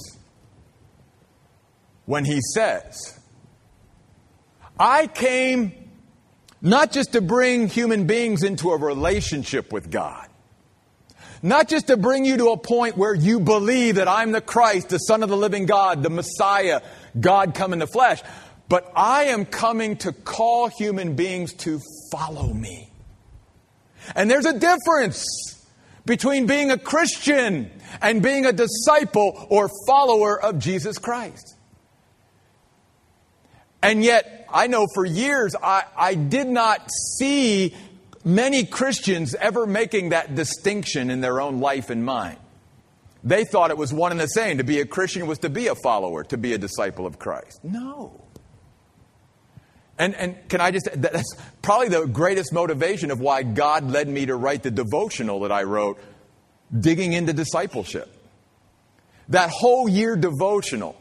When 2.06 2.26
he 2.26 2.40
says, 2.54 3.20
I 4.80 5.08
came 5.08 5.74
not 6.62 6.92
just 6.92 7.14
to 7.14 7.22
bring 7.22 7.68
human 7.68 8.08
beings 8.08 8.44
into 8.44 8.72
a 8.72 8.78
relationship 8.78 9.72
with 9.72 9.92
God, 9.92 10.28
not 11.44 11.68
just 11.68 11.88
to 11.88 11.98
bring 11.98 12.24
you 12.24 12.38
to 12.38 12.50
a 12.50 12.58
point 12.58 12.98
where 12.98 13.14
you 13.14 13.40
believe 13.40 13.96
that 13.96 14.08
I'm 14.08 14.32
the 14.32 14.42
Christ, 14.42 14.90
the 14.90 14.98
Son 14.98 15.24
of 15.24 15.30
the 15.30 15.38
living 15.38 15.66
God, 15.66 16.04
the 16.04 16.10
Messiah, 16.10 16.82
God 17.20 17.56
come 17.56 17.74
in 17.74 17.80
the 17.80 17.88
flesh, 17.88 18.22
but 18.72 18.90
I 18.96 19.26
am 19.26 19.46
coming 19.46 19.98
to 19.98 20.14
call 20.14 20.70
human 20.70 21.18
beings 21.18 21.52
to 21.56 21.82
follow 22.10 22.54
me. 22.54 22.90
And 24.16 24.32
there's 24.32 24.46
a 24.46 24.58
difference 24.58 25.26
between 26.06 26.48
being 26.48 26.72
a 26.72 26.78
Christian 26.78 27.70
and 28.02 28.24
being 28.24 28.46
a 28.46 28.54
disciple 28.54 29.46
or 29.50 29.70
follower 29.86 30.42
of 30.42 30.58
Jesus 30.58 30.98
Christ. 30.98 31.58
And 33.84 34.06
yet, 34.06 34.48
I 34.50 34.68
know 34.68 34.88
for 34.96 35.04
years 35.06 35.54
I, 35.62 35.84
I 35.98 36.16
did 36.16 36.48
not 36.48 36.90
see 37.18 37.76
many 38.24 38.64
Christians 38.64 39.36
ever 39.36 39.68
making 39.68 40.10
that 40.10 40.34
distinction 40.34 41.10
in 41.10 41.20
their 41.20 41.42
own 41.42 41.60
life 41.60 41.90
and 41.90 42.06
mind. 42.06 42.38
They 43.22 43.44
thought 43.44 43.70
it 43.70 43.78
was 43.78 43.94
one 43.94 44.12
and 44.12 44.22
the 44.22 44.28
same. 44.28 44.60
To 44.60 44.64
be 44.64 44.80
a 44.80 44.86
Christian 44.86 45.28
was 45.28 45.40
to 45.40 45.50
be 45.50 45.68
a 45.68 45.76
follower, 45.76 46.24
to 46.24 46.38
be 46.38 46.54
a 46.54 46.58
disciple 46.58 47.06
of 47.06 47.20
Christ. 47.20 47.66
No. 47.66 48.22
And, 50.02 50.16
and 50.16 50.50
can 50.50 50.62
I 50.62 50.72
just, 50.72 50.90
that's 50.96 51.36
probably 51.62 51.90
the 51.90 52.08
greatest 52.08 52.52
motivation 52.52 53.12
of 53.12 53.20
why 53.20 53.44
God 53.44 53.92
led 53.92 54.08
me 54.08 54.26
to 54.26 54.36
write 54.36 54.64
the 54.64 54.72
devotional 54.72 55.42
that 55.42 55.52
I 55.52 55.62
wrote, 55.62 56.00
Digging 56.78 57.14
into 57.14 57.34
Discipleship. 57.34 58.12
That 59.30 59.52
whole 59.52 59.88
year 59.88 60.16
devotional 60.16 61.00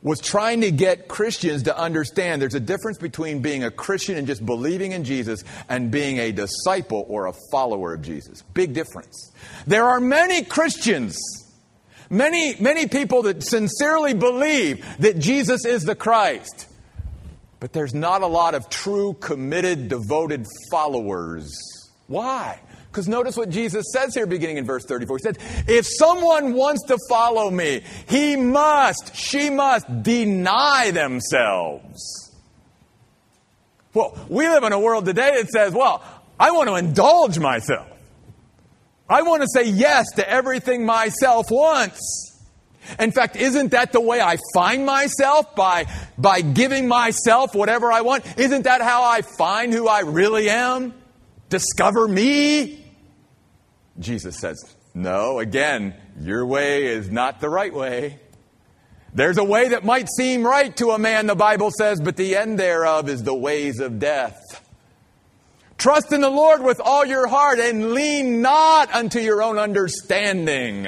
was 0.00 0.18
trying 0.18 0.62
to 0.62 0.70
get 0.70 1.08
Christians 1.08 1.64
to 1.64 1.76
understand 1.76 2.40
there's 2.40 2.54
a 2.54 2.60
difference 2.60 2.96
between 2.96 3.42
being 3.42 3.64
a 3.64 3.70
Christian 3.70 4.16
and 4.16 4.26
just 4.26 4.46
believing 4.46 4.92
in 4.92 5.04
Jesus 5.04 5.44
and 5.68 5.90
being 5.90 6.16
a 6.16 6.32
disciple 6.32 7.04
or 7.06 7.26
a 7.26 7.34
follower 7.52 7.92
of 7.92 8.00
Jesus. 8.00 8.40
Big 8.54 8.72
difference. 8.72 9.30
There 9.66 9.84
are 9.84 10.00
many 10.00 10.42
Christians, 10.42 11.18
many, 12.08 12.56
many 12.60 12.88
people 12.88 13.24
that 13.24 13.42
sincerely 13.42 14.14
believe 14.14 14.86
that 15.00 15.18
Jesus 15.18 15.66
is 15.66 15.84
the 15.84 15.94
Christ. 15.94 16.68
But 17.60 17.72
there's 17.72 17.94
not 17.94 18.22
a 18.22 18.26
lot 18.26 18.54
of 18.54 18.68
true, 18.70 19.14
committed, 19.20 19.88
devoted 19.88 20.46
followers. 20.70 21.52
Why? 22.06 22.60
Because 22.90 23.06
notice 23.06 23.36
what 23.36 23.50
Jesus 23.50 23.86
says 23.92 24.14
here 24.14 24.26
beginning 24.26 24.56
in 24.56 24.66
verse 24.66 24.84
34. 24.84 25.18
He 25.18 25.22
says, 25.22 25.36
If 25.68 25.86
someone 25.86 26.54
wants 26.54 26.82
to 26.84 26.98
follow 27.08 27.50
me, 27.50 27.82
he 28.08 28.34
must, 28.34 29.14
she 29.14 29.50
must 29.50 30.02
deny 30.02 30.90
themselves. 30.90 32.30
Well, 33.92 34.16
we 34.28 34.48
live 34.48 34.64
in 34.64 34.72
a 34.72 34.78
world 34.78 35.04
today 35.04 35.32
that 35.36 35.48
says, 35.50 35.72
well, 35.72 36.02
I 36.38 36.52
want 36.52 36.68
to 36.68 36.76
indulge 36.76 37.38
myself. 37.38 37.88
I 39.08 39.22
want 39.22 39.42
to 39.42 39.48
say 39.52 39.68
yes 39.68 40.06
to 40.16 40.28
everything 40.28 40.86
myself 40.86 41.50
wants. 41.50 42.29
In 42.98 43.12
fact, 43.12 43.36
isn't 43.36 43.70
that 43.70 43.92
the 43.92 44.00
way 44.00 44.20
I 44.20 44.38
find 44.54 44.84
myself 44.86 45.54
by, 45.54 45.86
by 46.18 46.40
giving 46.40 46.88
myself 46.88 47.54
whatever 47.54 47.92
I 47.92 48.00
want? 48.00 48.24
Isn't 48.38 48.62
that 48.62 48.80
how 48.80 49.04
I 49.04 49.22
find 49.22 49.72
who 49.72 49.86
I 49.86 50.00
really 50.00 50.48
am? 50.48 50.94
Discover 51.48 52.08
me? 52.08 52.84
Jesus 53.98 54.38
says, 54.38 54.58
no, 54.94 55.38
again, 55.38 55.94
your 56.20 56.46
way 56.46 56.86
is 56.86 57.10
not 57.10 57.40
the 57.40 57.48
right 57.48 57.72
way. 57.72 58.18
There's 59.12 59.38
a 59.38 59.44
way 59.44 59.68
that 59.68 59.84
might 59.84 60.08
seem 60.08 60.46
right 60.46 60.74
to 60.76 60.90
a 60.90 60.98
man, 60.98 61.26
the 61.26 61.34
Bible 61.34 61.70
says, 61.70 62.00
but 62.00 62.16
the 62.16 62.36
end 62.36 62.58
thereof 62.58 63.08
is 63.08 63.22
the 63.24 63.34
ways 63.34 63.80
of 63.80 63.98
death. 63.98 64.66
Trust 65.78 66.12
in 66.12 66.20
the 66.20 66.30
Lord 66.30 66.62
with 66.62 66.80
all 66.80 67.04
your 67.04 67.26
heart 67.26 67.58
and 67.58 67.92
lean 67.92 68.42
not 68.42 68.94
unto 68.94 69.18
your 69.18 69.42
own 69.42 69.58
understanding. 69.58 70.86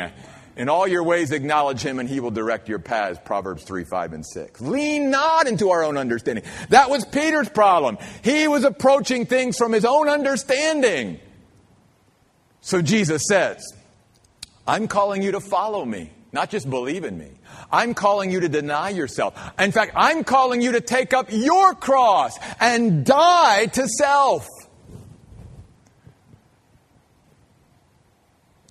In 0.56 0.68
all 0.68 0.86
your 0.86 1.02
ways, 1.02 1.32
acknowledge 1.32 1.80
him, 1.82 1.98
and 1.98 2.08
he 2.08 2.20
will 2.20 2.30
direct 2.30 2.68
your 2.68 2.78
paths. 2.78 3.18
Proverbs 3.24 3.64
3, 3.64 3.84
5, 3.84 4.12
and 4.12 4.26
6. 4.26 4.60
Lean 4.60 5.10
not 5.10 5.46
into 5.46 5.70
our 5.70 5.82
own 5.82 5.96
understanding. 5.96 6.44
That 6.68 6.90
was 6.90 7.04
Peter's 7.06 7.48
problem. 7.48 7.96
He 8.22 8.48
was 8.48 8.64
approaching 8.64 9.24
things 9.24 9.56
from 9.56 9.72
his 9.72 9.84
own 9.84 10.08
understanding. 10.08 11.20
So 12.60 12.82
Jesus 12.82 13.22
says, 13.28 13.64
I'm 14.66 14.88
calling 14.88 15.22
you 15.22 15.32
to 15.32 15.40
follow 15.40 15.84
me, 15.84 16.10
not 16.32 16.50
just 16.50 16.68
believe 16.68 17.04
in 17.04 17.18
me. 17.18 17.30
I'm 17.70 17.94
calling 17.94 18.30
you 18.30 18.40
to 18.40 18.48
deny 18.48 18.90
yourself. 18.90 19.34
In 19.58 19.72
fact, 19.72 19.92
I'm 19.96 20.22
calling 20.22 20.60
you 20.60 20.72
to 20.72 20.80
take 20.80 21.14
up 21.14 21.28
your 21.30 21.74
cross 21.74 22.38
and 22.60 23.04
die 23.04 23.66
to 23.66 23.88
self. 23.88 24.46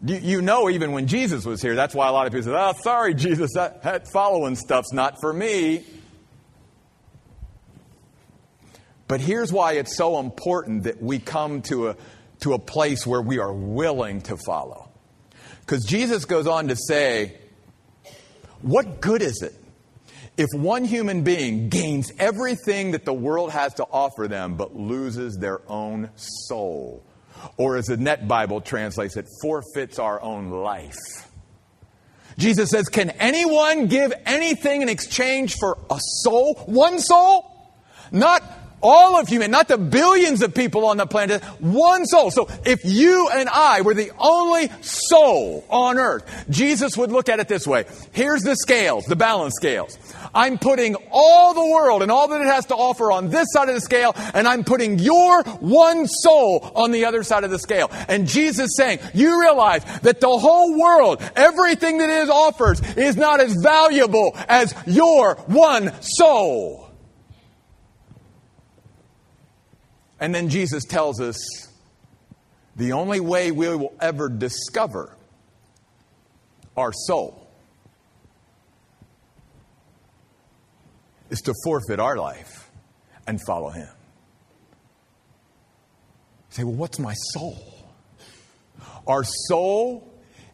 You, 0.04 0.42
know, 0.42 0.68
even 0.70 0.94
when 0.94 1.06
Jesus 1.06 1.46
was 1.46 1.62
here, 1.62 1.76
that's 1.76 1.94
why 1.94 2.08
a 2.08 2.12
lot 2.12 2.26
of 2.26 2.34
people 2.34 2.52
say, 2.52 2.58
oh, 2.58 2.74
sorry, 2.82 3.14
Jesus, 3.14 3.52
that, 3.54 3.84
that 3.84 4.08
following 4.12 4.56
stuff's 4.56 4.92
not 4.92 5.22
for 5.22 5.32
me. 5.32 5.84
But 9.08 9.22
here's 9.22 9.54
why 9.54 9.74
it's 9.74 9.96
so 9.96 10.20
important 10.20 10.84
that 10.84 11.04
we 11.04 11.20
come 11.20 11.62
to 11.64 11.90
a, 11.90 11.98
to 12.40 12.54
a 12.54 12.60
place 12.60 13.06
where 13.06 13.22
we 13.22 13.38
are 13.38 13.54
willing 13.54 14.22
to 14.22 14.38
follow. 14.38 14.90
Because 15.60 15.86
Jesus 15.86 16.26
goes 16.26 16.48
on 16.48 16.70
to 16.70 16.76
say, 16.76 17.38
What 18.62 19.02
good 19.02 19.22
is 19.22 19.44
it 19.44 19.54
If 20.36 20.48
one 20.54 20.84
human 20.84 21.24
being 21.24 21.70
gains 21.70 22.12
everything 22.18 22.92
that 22.92 23.06
the 23.06 23.14
world 23.14 23.52
has 23.52 23.76
to 23.76 23.84
offer 23.84 24.28
them 24.28 24.56
but 24.56 24.76
loses 24.76 25.38
their 25.38 25.62
own 25.70 26.10
soul, 26.16 27.04
or 27.58 27.78
as 27.78 27.88
the 27.88 27.98
Net 27.98 28.28
Bible 28.28 28.62
translates 28.62 29.18
it, 29.18 29.28
forfeits 29.42 30.00
our 30.00 30.22
own 30.22 30.50
life. 30.50 30.98
Jesus 32.38 32.70
says, 32.70 32.88
Can 32.88 33.12
anyone 33.12 33.88
give 33.88 34.14
anything 34.26 34.82
in 34.82 34.90
exchange 34.90 35.56
for 35.58 35.78
a 35.90 36.00
soul? 36.00 36.56
One 36.66 37.00
soul? 37.00 37.48
Not 38.12 38.44
all 38.82 39.20
of 39.20 39.28
human, 39.28 39.52
not 39.52 39.68
the 39.68 39.78
billions 39.78 40.42
of 40.42 40.54
people 40.54 40.86
on 40.86 40.98
the 40.98 41.06
planet, 41.06 41.44
one 41.60 42.06
soul. 42.06 42.32
So 42.32 42.50
if 42.66 42.80
you 42.84 43.30
and 43.32 43.48
I 43.48 43.82
were 43.82 43.94
the 43.94 44.12
only 44.18 44.70
soul 44.82 45.66
on 45.70 46.00
earth, 46.00 46.46
Jesus 46.50 46.98
would 46.98 47.12
look 47.12 47.30
at 47.30 47.40
it 47.40 47.48
this 47.48 47.68
way. 47.68 47.86
Here's 48.12 48.42
the 48.42 48.56
scales, 48.56 49.06
the 49.06 49.16
balance 49.16 49.54
scales. 49.56 49.98
I'm 50.34 50.58
putting 50.58 50.96
all 51.12 51.54
the 51.54 51.66
world 51.66 52.02
and 52.02 52.12
all 52.12 52.28
that 52.30 52.42
it 52.42 52.48
has 52.48 52.68
to 52.68 52.76
offer 52.76 53.12
on 53.12 53.30
this 53.30 53.48
side 53.52 53.70
of 53.70 53.76
the 53.76 53.82
scale, 53.82 54.14
and 54.34 54.48
I'm 54.48 54.64
putting 54.64 55.00
your 55.00 55.44
one 55.44 56.08
soul 56.08 56.72
on 56.76 56.92
the 56.92 57.06
other 57.06 57.24
side 57.24 57.44
of 57.44 57.52
the 57.52 57.60
scale. 57.60 57.90
And 58.08 58.28
Jesus 58.28 58.72
saying, 58.76 59.00
you 59.14 59.40
realize 59.42 59.84
that 60.02 60.22
the 60.22 60.30
whole 60.30 60.80
world, 60.80 61.22
everything 61.36 61.98
that 62.00 62.10
it 62.10 62.30
offers 62.30 62.82
is 62.96 63.18
not 63.18 63.40
as 63.40 63.56
valuable 63.62 64.36
as 64.48 64.74
your 64.86 65.36
one 65.48 65.92
soul. 66.02 66.90
And 70.20 70.36
then 70.36 70.50
Jesus 70.50 70.86
tells 70.86 71.20
us 71.20 71.38
the 72.76 72.94
only 72.94 73.20
way 73.20 73.52
we 73.52 73.68
will 73.76 73.94
ever 74.00 74.30
discover 74.30 75.18
our 76.78 76.94
soul 76.94 77.41
is 81.32 81.40
to 81.42 81.54
forfeit 81.64 82.00
our 82.00 82.18
life 82.18 82.70
and 83.26 83.40
follow 83.48 83.70
Him. 83.70 83.88
You 86.50 86.56
say, 86.56 86.64
well, 86.64 86.76
what's 86.76 87.00
my 87.00 87.14
soul? 87.34 87.58
Our 89.08 89.24
soul 89.24 90.08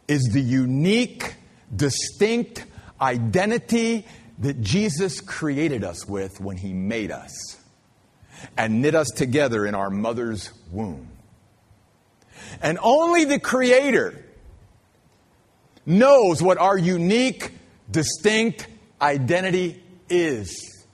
is 0.06 0.30
the 0.32 0.40
unique, 0.40 1.34
distinct 1.74 2.64
identity 3.00 4.06
that 4.38 4.60
Jesus 4.60 5.20
created 5.20 5.84
us 5.84 6.06
with 6.06 6.40
when 6.40 6.56
He 6.56 6.72
made 6.72 7.10
us 7.10 7.58
and 8.56 8.80
knit 8.80 8.94
us 8.94 9.08
together 9.08 9.66
in 9.66 9.74
our 9.74 9.90
mother's 9.90 10.52
womb. 10.70 11.08
And 12.62 12.78
only 12.80 13.24
the 13.24 13.40
Creator 13.40 14.24
knows 15.84 16.40
what 16.40 16.58
our 16.58 16.78
unique, 16.78 17.50
distinct 17.90 18.68
identity 19.02 19.82
is. 20.10 20.86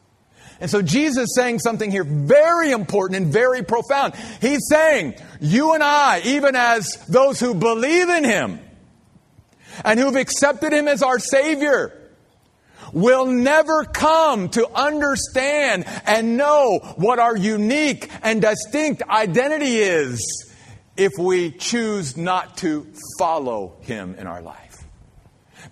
And 0.61 0.70
so 0.70 0.83
Jesus 0.83 1.24
is 1.24 1.35
saying 1.35 1.59
something 1.59 1.90
here 1.90 2.05
very 2.05 2.70
important 2.70 3.22
and 3.22 3.33
very 3.33 3.62
profound. 3.62 4.14
He's 4.40 4.66
saying, 4.68 5.14
you 5.40 5.74
and 5.74 5.83
I, 5.83 6.20
even 6.24 6.55
as 6.55 6.87
those 7.09 7.40
who 7.40 7.55
believe 7.55 8.09
in 8.09 8.24
Him 8.24 8.61
and 9.85 9.98
who've 9.98 10.16
accepted 10.16 10.72
Him 10.72 10.87
as 10.88 11.03
our 11.03 11.18
Savior, 11.18 12.00
will 12.92 13.27
never 13.27 13.85
come 13.85 14.48
to 14.50 14.68
understand 14.70 15.85
and 16.07 16.37
know 16.37 16.79
what 16.96 17.18
our 17.18 17.37
unique 17.37 18.09
and 18.22 18.40
distinct 18.40 19.03
identity 19.03 19.79
is 19.79 20.53
if 20.96 21.12
we 21.18 21.50
choose 21.50 22.16
not 22.16 22.57
to 22.59 22.87
follow 23.18 23.77
Him 23.81 24.14
in 24.14 24.29
our 24.29 24.40
life. 24.40 24.85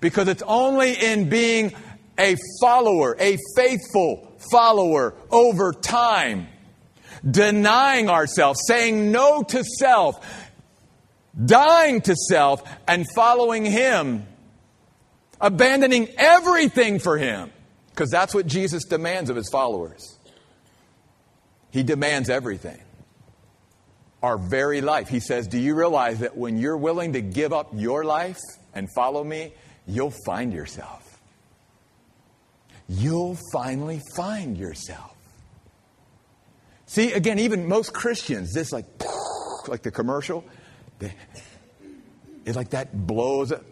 Because 0.00 0.26
it's 0.26 0.42
only 0.42 0.94
in 0.94 1.28
being 1.28 1.72
a 2.18 2.36
follower, 2.60 3.16
a 3.18 3.38
faithful 3.56 4.36
follower 4.50 5.14
over 5.30 5.72
time, 5.72 6.48
denying 7.28 8.08
ourselves, 8.08 8.60
saying 8.66 9.10
no 9.12 9.42
to 9.42 9.64
self, 9.64 10.24
dying 11.44 12.00
to 12.02 12.14
self, 12.14 12.62
and 12.86 13.06
following 13.14 13.64
Him 13.64 14.26
abandoning 15.42 16.08
everything 16.16 17.00
for 17.00 17.18
him. 17.18 17.52
Because 17.90 18.08
that's 18.08 18.34
what 18.34 18.46
Jesus 18.46 18.84
demands 18.84 19.28
of 19.28 19.36
his 19.36 19.50
followers. 19.50 20.18
He 21.70 21.82
demands 21.82 22.30
everything. 22.30 22.80
Our 24.22 24.38
very 24.38 24.80
life. 24.80 25.08
He 25.08 25.20
says, 25.20 25.48
Do 25.48 25.58
you 25.58 25.74
realize 25.74 26.20
that 26.20 26.36
when 26.36 26.56
you're 26.56 26.76
willing 26.76 27.14
to 27.14 27.20
give 27.20 27.52
up 27.52 27.70
your 27.74 28.04
life 28.04 28.38
and 28.72 28.88
follow 28.94 29.22
me, 29.22 29.52
you'll 29.86 30.14
find 30.24 30.52
yourself? 30.52 31.01
You'll 32.94 33.38
finally 33.52 34.02
find 34.14 34.58
yourself. 34.58 35.16
See, 36.84 37.12
again, 37.12 37.38
even 37.38 37.66
most 37.66 37.94
Christians, 37.94 38.52
this 38.52 38.70
like, 38.70 38.84
like 39.68 39.82
the 39.82 39.90
commercial, 39.90 40.44
it's 42.44 42.56
like 42.56 42.70
that 42.70 43.06
blows. 43.06 43.50
Up. 43.50 43.64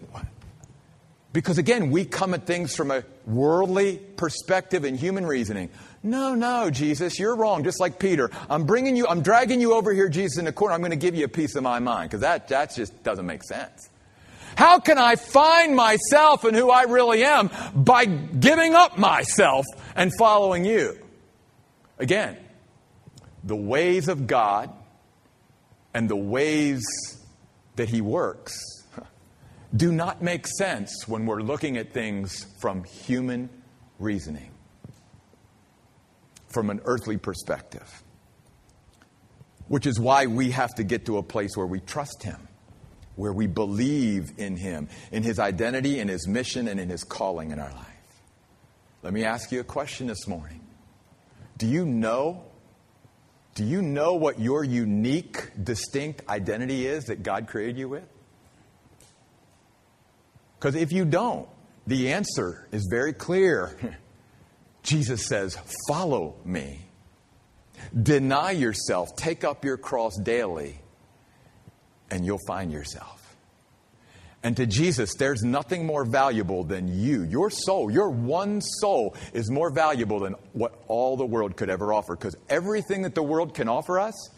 Because 1.35 1.59
again, 1.59 1.91
we 1.91 2.07
come 2.07 2.33
at 2.33 2.47
things 2.47 2.75
from 2.75 2.91
a 2.91 3.05
worldly 3.27 3.99
perspective 3.99 4.85
and 4.85 4.99
human 4.99 5.27
reasoning. 5.27 5.69
No, 6.03 6.35
no, 6.35 6.71
Jesus, 6.71 7.19
you're 7.19 7.37
wrong. 7.37 7.63
Just 7.63 7.79
like 7.79 7.99
Peter, 7.99 8.31
I'm 8.49 8.65
bringing 8.65 8.97
you, 8.97 9.07
I'm 9.07 9.21
dragging 9.21 9.61
you 9.61 9.75
over 9.75 9.93
here, 9.93 10.09
Jesus, 10.09 10.39
in 10.39 10.47
the 10.47 10.53
corner. 10.53 10.75
I'm 10.75 10.81
going 10.81 10.93
to 10.93 10.97
give 10.97 11.15
you 11.15 11.27
a 11.27 11.29
piece 11.29 11.57
of 11.57 11.63
my 11.63 11.79
mind 11.79 12.09
because 12.09 12.23
that, 12.23 12.49
that 12.49 12.75
just 12.75 13.03
doesn't 13.03 13.27
make 13.27 13.45
sense. 13.45 13.91
How 14.57 14.79
can 14.79 14.99
I 14.99 15.17
find 15.17 15.75
myself 15.75 16.45
and 16.45 16.57
who 16.57 16.71
I 16.71 16.83
really 16.85 17.25
am 17.25 17.51
by 17.75 18.05
giving 18.05 18.75
up 18.75 18.99
myself 18.99 19.65
and 19.95 20.13
following 20.19 20.65
you? 20.65 20.99
Again, 21.99 22.37
the 23.45 23.57
ways 23.57 24.09
of 24.09 24.27
God 24.27 24.71
and 25.95 26.09
the 26.09 26.17
ways 26.17 26.83
that 27.77 27.89
He 27.89 28.01
works 28.01 28.59
do 29.75 29.93
not 29.93 30.23
make 30.23 30.47
sense 30.47 31.07
when 31.07 31.27
we're 31.27 31.43
looking 31.43 31.77
at 31.77 31.93
things 31.93 32.47
from 32.61 32.85
human 32.85 33.49
reasoning, 33.99 34.51
from 36.49 36.71
an 36.71 36.81
earthly 36.85 37.17
perspective. 37.17 38.03
Which 39.69 39.87
is 39.87 40.01
why 40.01 40.27
we 40.27 40.51
have 40.51 40.75
to 40.75 40.85
get 40.85 41.07
to 41.07 41.19
a 41.19 41.23
place 41.23 41.57
where 41.57 41.67
we 41.67 41.79
trust 41.79 42.25
Him, 42.25 42.49
where 43.17 43.33
we 43.33 43.47
believe 43.47 44.33
in 44.39 44.57
Him, 44.57 44.89
in 45.13 45.23
His 45.23 45.39
identity, 45.39 45.99
in 45.99 46.09
His 46.09 46.27
mission, 46.27 46.69
and 46.69 46.81
in 46.81 46.89
His 46.89 47.05
calling 47.05 47.51
in 47.51 47.59
our 47.59 47.73
life. 47.73 47.87
Let 49.03 49.13
me 49.13 49.25
ask 49.25 49.51
you 49.51 49.61
a 49.61 49.65
question 49.65 50.07
this 50.07 50.27
morning. 50.27 50.61
Do 51.59 51.67
you 51.67 51.85
know? 51.85 52.45
Do 53.55 53.65
you 53.65 53.83
know 53.83 54.15
what 54.15 54.39
your 54.39 54.65
unique, 54.65 55.51
distinct 55.63 56.29
identity 56.29 56.87
is 56.87 57.07
that 57.07 57.23
God 57.23 57.49
created 57.49 57.77
you 57.77 57.89
with? 57.89 58.05
Because 60.59 60.75
if 60.75 60.93
you 60.93 61.05
don't, 61.05 61.49
the 61.87 62.13
answer 62.13 62.69
is 62.71 62.87
very 62.91 63.13
clear. 63.13 63.77
Jesus 64.83 65.27
says, 65.27 65.59
Follow 65.89 66.37
me. 66.45 66.81
Deny 68.01 68.53
yourself, 68.53 69.17
take 69.17 69.43
up 69.43 69.65
your 69.65 69.77
cross 69.77 70.17
daily, 70.17 70.79
and 72.11 72.25
you'll 72.25 72.39
find 72.47 72.73
yourself. 72.73 73.21
And 74.43 74.57
to 74.57 74.67
Jesus, 74.67 75.15
there's 75.17 75.43
nothing 75.43 75.85
more 75.85 76.05
valuable 76.05 76.65
than 76.65 76.89
you. 76.89 77.25
Your 77.25 77.51
soul, 77.51 77.91
your 77.91 78.09
one 78.09 78.63
soul, 78.63 79.15
is 79.35 79.51
more 79.51 79.71
valuable 79.71 80.21
than 80.21 80.35
what 80.55 80.83
all 80.89 81.17
the 81.17 81.27
world 81.27 81.57
could 81.57 81.69
ever 81.69 81.93
offer. 81.93 82.17
Because 82.17 82.37
everything 82.49 83.03
that 83.03 83.15
the 83.15 83.23
world 83.23 83.55
can 83.55 83.69
offer 83.69 84.01
us 84.01 84.31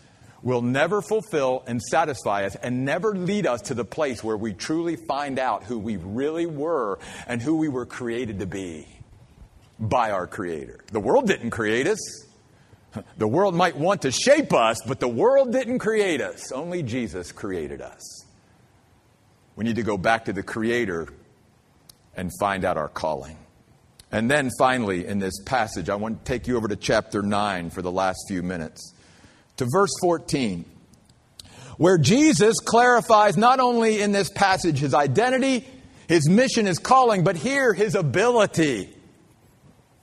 will 0.42 0.62
never 0.62 1.00
fulfill 1.02 1.62
and 1.68 1.80
satisfy 1.80 2.44
us 2.46 2.56
and 2.56 2.84
never 2.84 3.14
lead 3.14 3.46
us 3.46 3.62
to 3.62 3.74
the 3.74 3.84
place 3.84 4.24
where 4.24 4.36
we 4.36 4.52
truly 4.52 4.96
find 4.96 5.38
out 5.38 5.62
who 5.62 5.78
we 5.78 5.96
really 5.96 6.46
were 6.46 6.98
and 7.28 7.40
who 7.40 7.56
we 7.56 7.68
were 7.68 7.86
created 7.86 8.40
to 8.40 8.46
be 8.46 8.88
by 9.78 10.10
our 10.10 10.26
Creator. 10.26 10.80
The 10.90 11.00
world 11.00 11.28
didn't 11.28 11.50
create 11.50 11.86
us. 11.86 12.00
The 13.16 13.28
world 13.28 13.54
might 13.54 13.76
want 13.76 14.02
to 14.02 14.10
shape 14.10 14.52
us, 14.52 14.78
but 14.86 15.00
the 15.00 15.08
world 15.08 15.52
didn't 15.52 15.78
create 15.78 16.20
us. 16.20 16.52
Only 16.52 16.82
Jesus 16.82 17.32
created 17.32 17.80
us. 17.80 18.26
We 19.56 19.64
need 19.64 19.76
to 19.76 19.82
go 19.82 19.96
back 19.96 20.26
to 20.26 20.32
the 20.32 20.42
Creator 20.42 21.08
and 22.16 22.30
find 22.40 22.64
out 22.64 22.76
our 22.76 22.88
calling. 22.88 23.36
And 24.10 24.30
then 24.30 24.50
finally, 24.58 25.06
in 25.06 25.18
this 25.18 25.38
passage, 25.44 25.88
I 25.88 25.94
want 25.94 26.24
to 26.24 26.30
take 26.30 26.46
you 26.46 26.56
over 26.56 26.68
to 26.68 26.76
chapter 26.76 27.22
9 27.22 27.70
for 27.70 27.80
the 27.80 27.92
last 27.92 28.18
few 28.28 28.42
minutes 28.42 28.94
to 29.56 29.66
verse 29.70 29.92
14, 30.00 30.64
where 31.78 31.98
Jesus 31.98 32.58
clarifies 32.60 33.36
not 33.36 33.60
only 33.60 34.00
in 34.02 34.12
this 34.12 34.28
passage 34.28 34.78
his 34.78 34.92
identity, 34.92 35.66
his 36.08 36.28
mission, 36.28 36.66
his 36.66 36.78
calling, 36.78 37.24
but 37.24 37.36
here 37.36 37.72
his 37.72 37.94
ability. 37.94 38.94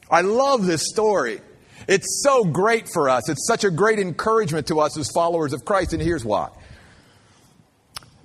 I 0.10 0.22
love 0.22 0.66
this 0.66 0.90
story. 0.90 1.42
It's 1.88 2.22
so 2.24 2.44
great 2.44 2.88
for 2.88 3.10
us. 3.10 3.30
It's 3.30 3.48
such 3.48 3.64
a 3.64 3.72
great 3.72 4.00
encouragement 4.00 4.68
to 4.68 4.80
us 4.80 4.98
as 4.98 5.10
followers 5.12 5.54
of 5.54 5.66
Christ, 5.66 5.94
and 5.94 6.02
here's 6.02 6.26
why. 6.26 6.50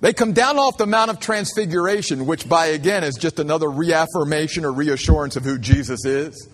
They 0.01 0.13
come 0.13 0.33
down 0.33 0.57
off 0.57 0.77
the 0.77 0.85
Mount 0.85 1.09
of 1.09 1.19
Transfiguration, 1.19 2.25
which 2.25 2.47
by 2.47 2.67
again 2.67 3.03
is 3.03 3.15
just 3.15 3.39
another 3.39 3.69
reaffirmation 3.69 4.65
or 4.65 4.71
reassurance 4.71 5.35
of 5.35 5.43
who 5.43 5.57
Jesus 5.57 6.05
is. 6.05 6.49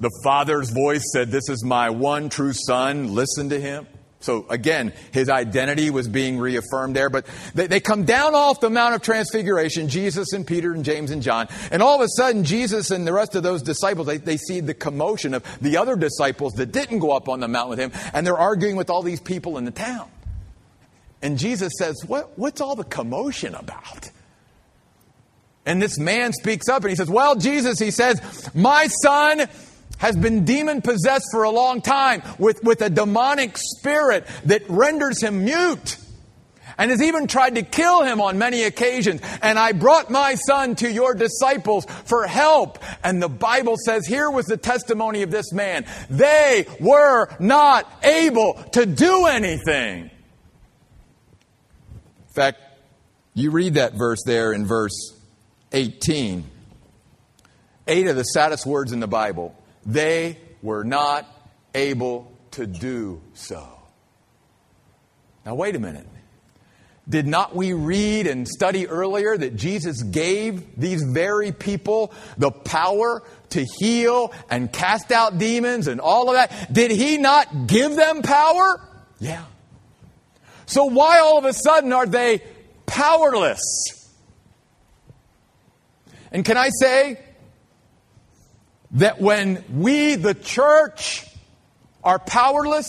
The 0.00 0.10
Father's 0.24 0.70
voice 0.70 1.04
said, 1.12 1.30
This 1.30 1.48
is 1.48 1.64
my 1.64 1.90
one 1.90 2.28
true 2.28 2.52
Son, 2.52 3.14
listen 3.14 3.50
to 3.50 3.60
him. 3.60 3.86
So 4.22 4.46
again, 4.48 4.92
his 5.12 5.28
identity 5.28 5.90
was 5.90 6.08
being 6.08 6.38
reaffirmed 6.38 6.96
there. 6.96 7.10
But 7.10 7.26
they, 7.54 7.66
they, 7.66 7.80
come 7.80 8.04
down 8.04 8.34
off 8.34 8.60
the 8.60 8.70
Mount 8.70 8.94
of 8.94 9.02
Transfiguration, 9.02 9.88
Jesus 9.88 10.32
and 10.32 10.46
Peter 10.46 10.72
and 10.72 10.84
James 10.84 11.10
and 11.10 11.22
John. 11.22 11.48
And 11.70 11.82
all 11.82 11.96
of 11.96 12.00
a 12.02 12.08
sudden, 12.08 12.44
Jesus 12.44 12.90
and 12.90 13.06
the 13.06 13.12
rest 13.12 13.34
of 13.34 13.42
those 13.42 13.62
disciples, 13.62 14.06
they, 14.06 14.18
they 14.18 14.36
see 14.36 14.60
the 14.60 14.74
commotion 14.74 15.34
of 15.34 15.44
the 15.60 15.76
other 15.76 15.96
disciples 15.96 16.54
that 16.54 16.72
didn't 16.72 17.00
go 17.00 17.10
up 17.10 17.28
on 17.28 17.40
the 17.40 17.48
mountain 17.48 17.70
with 17.70 17.78
him. 17.78 17.92
And 18.14 18.26
they're 18.26 18.38
arguing 18.38 18.76
with 18.76 18.90
all 18.90 19.02
these 19.02 19.20
people 19.20 19.58
in 19.58 19.64
the 19.64 19.70
town. 19.70 20.08
And 21.20 21.38
Jesus 21.38 21.72
says, 21.78 22.02
what, 22.06 22.38
What's 22.38 22.60
all 22.60 22.76
the 22.76 22.84
commotion 22.84 23.54
about? 23.54 24.10
And 25.64 25.80
this 25.80 25.98
man 25.98 26.32
speaks 26.32 26.68
up 26.68 26.82
and 26.82 26.90
he 26.90 26.96
says, 26.96 27.08
Well, 27.08 27.36
Jesus, 27.36 27.78
he 27.78 27.90
says, 27.90 28.50
my 28.54 28.88
son 29.02 29.48
has 30.02 30.16
been 30.16 30.44
demon 30.44 30.82
possessed 30.82 31.28
for 31.30 31.44
a 31.44 31.50
long 31.50 31.80
time 31.80 32.22
with, 32.36 32.62
with 32.64 32.82
a 32.82 32.90
demonic 32.90 33.56
spirit 33.56 34.26
that 34.44 34.68
renders 34.68 35.22
him 35.22 35.44
mute 35.44 35.96
and 36.76 36.90
has 36.90 37.00
even 37.00 37.28
tried 37.28 37.54
to 37.54 37.62
kill 37.62 38.02
him 38.02 38.20
on 38.20 38.36
many 38.36 38.64
occasions. 38.64 39.20
And 39.42 39.60
I 39.60 39.70
brought 39.70 40.10
my 40.10 40.34
son 40.34 40.74
to 40.76 40.90
your 40.90 41.14
disciples 41.14 41.84
for 41.84 42.26
help. 42.26 42.80
And 43.04 43.22
the 43.22 43.28
Bible 43.28 43.76
says 43.76 44.04
here 44.04 44.28
was 44.28 44.46
the 44.46 44.56
testimony 44.56 45.22
of 45.22 45.30
this 45.30 45.52
man. 45.52 45.86
They 46.10 46.66
were 46.80 47.28
not 47.38 47.88
able 48.02 48.54
to 48.72 48.84
do 48.84 49.26
anything. 49.26 50.10
In 52.26 52.34
fact, 52.34 52.58
you 53.34 53.52
read 53.52 53.74
that 53.74 53.94
verse 53.94 54.24
there 54.26 54.52
in 54.52 54.66
verse 54.66 55.14
18. 55.70 56.42
Eight 57.86 58.06
of 58.08 58.16
the 58.16 58.24
saddest 58.24 58.66
words 58.66 58.90
in 58.90 58.98
the 58.98 59.06
Bible. 59.06 59.54
They 59.84 60.38
were 60.62 60.84
not 60.84 61.26
able 61.74 62.30
to 62.52 62.66
do 62.66 63.20
so. 63.34 63.66
Now, 65.44 65.54
wait 65.54 65.74
a 65.74 65.80
minute. 65.80 66.06
Did 67.08 67.26
not 67.26 67.56
we 67.56 67.72
read 67.72 68.28
and 68.28 68.46
study 68.46 68.86
earlier 68.86 69.36
that 69.36 69.56
Jesus 69.56 70.02
gave 70.02 70.78
these 70.78 71.02
very 71.02 71.50
people 71.50 72.12
the 72.38 72.52
power 72.52 73.24
to 73.50 73.66
heal 73.80 74.32
and 74.48 74.72
cast 74.72 75.10
out 75.10 75.36
demons 75.36 75.88
and 75.88 76.00
all 76.00 76.28
of 76.28 76.36
that? 76.36 76.72
Did 76.72 76.92
he 76.92 77.18
not 77.18 77.66
give 77.66 77.96
them 77.96 78.22
power? 78.22 78.88
Yeah. 79.18 79.44
So 80.66 80.84
why 80.84 81.18
all 81.18 81.38
of 81.38 81.44
a 81.44 81.52
sudden 81.52 81.92
are 81.92 82.06
they 82.06 82.40
powerless? 82.86 83.60
And 86.30 86.44
can 86.44 86.56
I 86.56 86.70
say 86.80 87.18
that 88.92 89.20
when 89.20 89.64
we, 89.70 90.16
the 90.16 90.34
church, 90.34 91.26
are 92.04 92.18
powerless, 92.18 92.88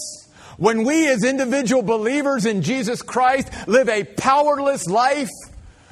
when 0.58 0.84
we 0.84 1.08
as 1.08 1.24
individual 1.24 1.82
believers 1.82 2.46
in 2.46 2.62
Jesus 2.62 3.02
Christ 3.02 3.50
live 3.68 3.90
a 3.90 4.04
powerless 4.04 4.88
life, 4.88 5.30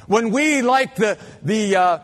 when 0.07 0.31
we, 0.31 0.61
like 0.61 0.95
the, 0.95 1.17
the 1.43 1.75
uh, 1.75 1.99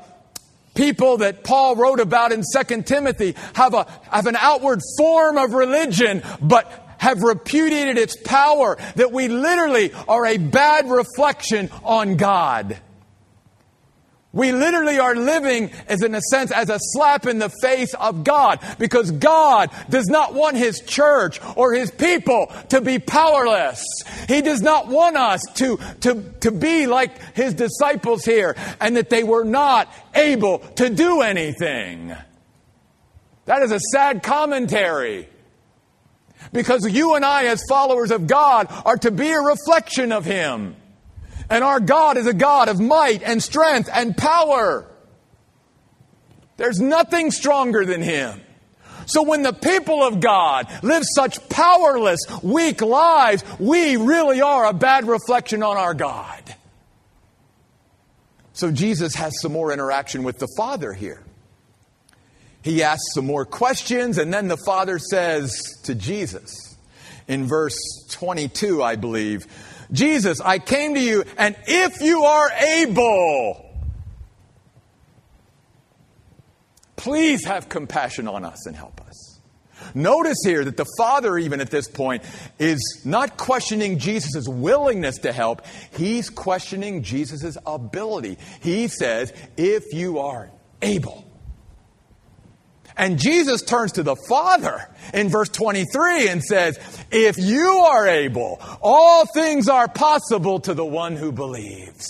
people 0.76 1.17
that 1.17 1.43
Paul 1.43 1.76
wrote 1.76 2.00
about 2.00 2.32
in 2.32 2.43
2 2.43 2.84
Timothy, 2.84 3.36
have, 3.54 3.74
a, 3.74 3.88
have 4.12 4.28
an 4.28 4.36
outward 4.38 4.80
form 4.98 5.38
of 5.38 5.54
religion, 5.54 6.24
but 6.41 6.72
have 7.00 7.22
repudiated 7.22 7.98
its 7.98 8.15
power, 8.15 8.78
that 8.96 9.12
we 9.12 9.28
literally 9.28 9.91
are 10.08 10.26
a 10.26 10.38
bad 10.38 10.89
reflection 10.89 11.70
on 11.84 12.15
God. 12.15 12.78
We 14.38 14.52
literally 14.52 15.00
are 15.00 15.15
living 15.15 15.71
as 15.88 16.04
in 16.04 16.13
a 16.13 16.21
sense 16.21 16.52
as 16.52 16.69
a 16.69 16.78
slap 16.80 17.26
in 17.26 17.39
the 17.39 17.50
face 17.50 17.95
of 17.95 18.23
God 18.23 18.60
because 18.78 19.10
God 19.10 19.71
does 19.89 20.06
not 20.06 20.36
want 20.36 20.58
His 20.58 20.80
church 20.82 21.41
or 21.56 21.73
His 21.73 21.89
people 21.89 22.54
to 22.69 22.80
be 22.80 23.00
powerless. 23.00 23.84
He 24.28 24.43
does 24.43 24.62
not 24.62 24.89
want 24.89 25.17
us 25.17 25.41
to, 25.56 25.80
to, 26.02 26.21
to 26.41 26.52
be 26.52 26.86
like 26.86 27.36
His 27.36 27.56
disciples 27.56 28.26
here 28.26 28.56
and 28.80 28.95
that 28.95 29.10
they 29.10 29.23
were 29.23 29.43
not 29.43 29.91
able 30.13 30.60
to 30.76 30.91
do 30.91 31.21
anything. 31.21 32.15
That 33.45 33.63
is 33.63 33.71
a 33.71 33.80
sad 33.91 34.21
commentary. 34.21 35.30
Because 36.54 36.88
you 36.88 37.15
and 37.15 37.26
I, 37.26 37.45
as 37.45 37.63
followers 37.67 38.12
of 38.12 38.28
God, 38.28 38.67
are 38.86 38.97
to 38.97 39.10
be 39.10 39.32
a 39.32 39.39
reflection 39.39 40.12
of 40.12 40.26
Him. 40.26 40.76
And 41.50 41.64
our 41.64 41.80
God 41.80 42.18
is 42.18 42.28
a 42.28 42.34
God 42.34 42.70
of 42.70 42.80
might 42.80 43.24
and 43.24 43.42
strength 43.42 43.90
and 43.94 44.16
power. 44.16 44.86
There's 46.58 46.80
nothing 46.80 47.32
stronger 47.32 47.86
than 47.86 48.02
Him. 48.02 48.42
So 49.06 49.24
when 49.24 49.42
the 49.42 49.54
people 49.54 50.04
of 50.04 50.20
God 50.20 50.68
live 50.84 51.04
such 51.16 51.48
powerless, 51.48 52.20
weak 52.44 52.82
lives, 52.82 53.44
we 53.58 53.96
really 53.96 54.42
are 54.42 54.66
a 54.66 54.74
bad 54.74 55.08
reflection 55.08 55.64
on 55.64 55.78
our 55.78 55.94
God. 55.94 56.44
So 58.52 58.72
Jesus 58.72 59.16
has 59.16 59.40
some 59.40 59.54
more 59.54 59.72
interaction 59.72 60.24
with 60.24 60.40
the 60.40 60.48
Father 60.58 60.92
here. 60.92 61.24
He 62.64 62.84
asks 62.84 63.14
some 63.14 63.26
more 63.26 63.46
questions, 63.46 64.18
and 64.18 64.34
then 64.34 64.50
the 64.50 64.58
Father 64.58 65.00
says 65.00 65.62
to 65.84 65.96
Jesus 65.96 66.76
in 67.30 67.46
verse 67.46 67.78
22, 68.10 68.84
I 68.84 68.98
believe, 68.98 69.48
Jesus, 69.91 70.41
I 70.41 70.60
came 70.60 70.95
to 70.95 71.00
you, 71.00 71.23
and 71.38 71.56
if 71.65 72.02
you 72.02 72.23
are 72.23 72.52
able, 72.52 73.65
please 76.95 77.45
have 77.45 77.69
compassion 77.69 78.28
on 78.28 78.43
us 78.43 78.65
and 78.65 78.76
help 78.76 79.02
us. 79.02 79.39
Notice 79.93 80.38
here 80.43 80.65
that 80.65 80.78
the 80.78 80.86
Father, 80.97 81.38
even 81.38 81.62
at 81.62 81.69
this 81.69 81.88
point, 81.88 82.23
is 82.60 83.02
not 83.06 83.38
questioning 83.38 84.00
Jesus' 84.00 84.47
willingness 84.47 85.19
to 85.19 85.32
help, 85.32 85.65
he's 85.91 86.30
questioning 86.30 87.04
Jesus' 87.04 87.58
ability. 87.65 88.38
He 88.62 88.88
says, 88.88 89.34
if 89.56 89.93
you 89.93 90.19
are 90.19 90.52
able. 90.82 91.27
And 92.98 93.20
Jesus 93.20 93.62
turns 93.62 93.94
to 93.94 94.04
the 94.04 94.16
Father 94.16 94.90
in 95.14 95.30
verse 95.30 95.50
23 95.50 96.30
and 96.30 96.44
says, 96.44 96.80
If 97.12 97.38
you 97.38 97.70
are 97.70 98.08
able, 98.08 98.60
all 98.82 99.26
things 99.26 99.70
are 99.70 99.88
possible 99.88 100.60
to 100.62 100.74
the 100.74 100.86
one 100.86 101.16
who 101.16 101.32
believes. 101.32 102.08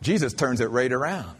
Jesus 0.00 0.32
turns 0.32 0.60
it 0.60 0.70
right 0.70 0.92
around. 0.92 1.36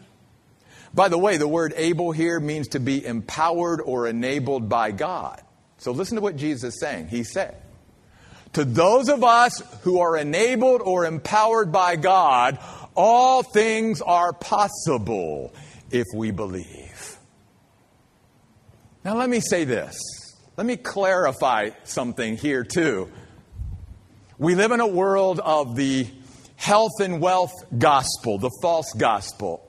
By 0.93 1.09
the 1.09 1.17
way, 1.17 1.37
the 1.37 1.47
word 1.47 1.73
able 1.75 2.11
here 2.11 2.39
means 2.39 2.69
to 2.69 2.79
be 2.79 3.05
empowered 3.05 3.81
or 3.81 4.07
enabled 4.07 4.69
by 4.69 4.91
God. 4.91 5.41
So 5.77 5.91
listen 5.91 6.15
to 6.15 6.21
what 6.21 6.37
Jesus 6.37 6.73
is 6.73 6.79
saying. 6.79 7.07
He 7.07 7.23
said, 7.23 7.55
To 8.53 8.65
those 8.65 9.09
of 9.09 9.23
us 9.23 9.61
who 9.81 9.99
are 9.99 10.17
enabled 10.17 10.81
or 10.81 11.05
empowered 11.05 11.71
by 11.71 11.95
God, 11.95 12.59
all 12.95 13.43
things 13.43 14.01
are 14.01 14.33
possible 14.33 15.53
if 15.91 16.05
we 16.13 16.31
believe. 16.31 16.96
Now, 19.07 19.15
let 19.15 19.29
me 19.29 19.39
say 19.39 19.63
this. 19.63 19.97
Let 20.57 20.67
me 20.67 20.75
clarify 20.75 21.69
something 21.85 22.35
here, 22.35 22.65
too. 22.65 23.09
We 24.37 24.53
live 24.53 24.71
in 24.71 24.81
a 24.81 24.87
world 24.87 25.39
of 25.39 25.77
the 25.77 26.07
health 26.57 26.99
and 26.99 27.21
wealth 27.21 27.53
gospel, 27.77 28.37
the 28.37 28.51
false 28.61 28.91
gospel. 28.91 29.65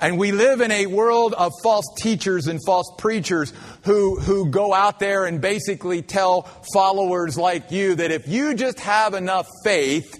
And 0.00 0.20
we 0.20 0.30
live 0.30 0.60
in 0.60 0.70
a 0.70 0.86
world 0.86 1.34
of 1.34 1.52
false 1.64 1.86
teachers 1.98 2.46
and 2.46 2.60
false 2.64 2.88
preachers 2.96 3.52
who, 3.82 4.20
who 4.20 4.50
go 4.50 4.72
out 4.72 5.00
there 5.00 5.24
and 5.24 5.40
basically 5.40 6.00
tell 6.00 6.42
followers 6.72 7.36
like 7.36 7.72
you 7.72 7.96
that 7.96 8.12
if 8.12 8.28
you 8.28 8.54
just 8.54 8.78
have 8.78 9.14
enough 9.14 9.48
faith, 9.64 10.16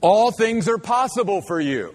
all 0.00 0.32
things 0.32 0.66
are 0.66 0.78
possible 0.78 1.42
for 1.42 1.60
you 1.60 1.94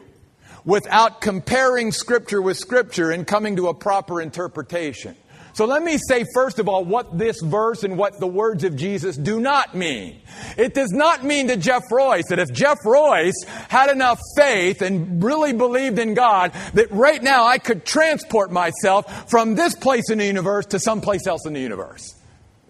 without 0.64 1.20
comparing 1.20 1.92
Scripture 1.92 2.42
with 2.42 2.56
Scripture 2.56 3.12
and 3.12 3.28
coming 3.28 3.58
to 3.58 3.68
a 3.68 3.74
proper 3.74 4.22
interpretation. 4.22 5.18
So 5.54 5.66
let 5.66 5.84
me 5.84 6.00
say, 6.08 6.26
first 6.34 6.58
of 6.58 6.68
all, 6.68 6.84
what 6.84 7.16
this 7.18 7.40
verse 7.42 7.84
and 7.84 7.96
what 7.96 8.20
the 8.20 8.28
words 8.28 8.64
of 8.64 8.76
Jesus 8.76 9.16
do 9.16 9.40
not 9.40 9.76
mean. 9.76 10.20
It 10.58 10.74
does 10.74 10.92
not 10.92 11.24
mean 11.24 11.48
to 11.50 11.58
Jeff 11.58 11.84
Royce 11.92 12.28
that 12.30 12.40
if 12.40 12.52
Jeff 12.52 12.80
Royce 12.84 13.44
had 13.70 13.92
enough 13.92 14.20
faith 14.36 14.82
and 14.82 15.24
really 15.24 15.54
believed 15.54 16.00
in 16.00 16.16
God, 16.16 16.54
that 16.74 16.92
right 16.92 17.22
now 17.22 17.46
I 17.46 17.60
could 17.60 17.86
transport 17.86 18.52
myself 18.52 19.30
from 19.30 19.54
this 19.54 19.76
place 19.76 20.10
in 20.10 20.18
the 20.18 20.26
universe 20.26 20.66
to 20.68 20.80
someplace 20.80 21.28
else 21.28 21.46
in 21.46 21.54
the 21.54 21.62
universe. 21.62 22.16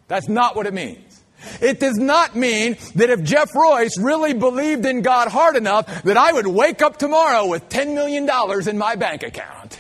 That's 0.10 0.28
not 0.28 0.58
what 0.58 0.68
it 0.68 0.74
means. 0.74 1.24
It 1.62 1.80
does 1.80 1.98
not 1.98 2.36
mean 2.36 2.78
that 2.96 3.10
if 3.10 3.24
Jeff 3.24 3.50
Royce 3.56 3.98
really 3.98 4.34
believed 4.34 4.86
in 4.86 5.02
God 5.02 5.30
hard 5.30 5.56
enough 5.56 6.04
that 6.04 6.18
I 6.18 6.34
would 6.34 6.48
wake 6.48 6.82
up 6.82 6.98
tomorrow 6.98 7.48
with 7.48 7.70
$10 7.70 7.94
million 7.94 8.30
in 8.68 8.78
my 8.78 8.96
bank 8.96 9.24
account. 9.24 9.80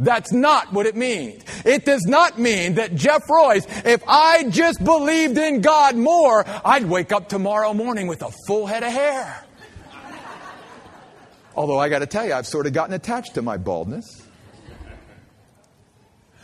That's 0.00 0.32
not 0.32 0.72
what 0.72 0.86
it 0.86 0.96
means. 0.96 1.44
It 1.64 1.84
does 1.84 2.04
not 2.06 2.38
mean 2.38 2.74
that 2.74 2.94
Jeff 2.94 3.28
Royce, 3.28 3.66
if 3.84 4.02
I 4.06 4.44
just 4.44 4.82
believed 4.82 5.38
in 5.38 5.60
God 5.60 5.96
more, 5.96 6.44
I'd 6.64 6.84
wake 6.84 7.12
up 7.12 7.28
tomorrow 7.28 7.74
morning 7.74 8.06
with 8.06 8.22
a 8.22 8.30
full 8.46 8.66
head 8.66 8.82
of 8.82 8.92
hair. 8.92 9.44
Although 11.54 11.78
I 11.78 11.88
got 11.88 11.98
to 11.98 12.06
tell 12.06 12.26
you, 12.26 12.32
I've 12.32 12.46
sort 12.46 12.66
of 12.66 12.72
gotten 12.72 12.94
attached 12.94 13.34
to 13.34 13.42
my 13.42 13.56
baldness. 13.56 14.06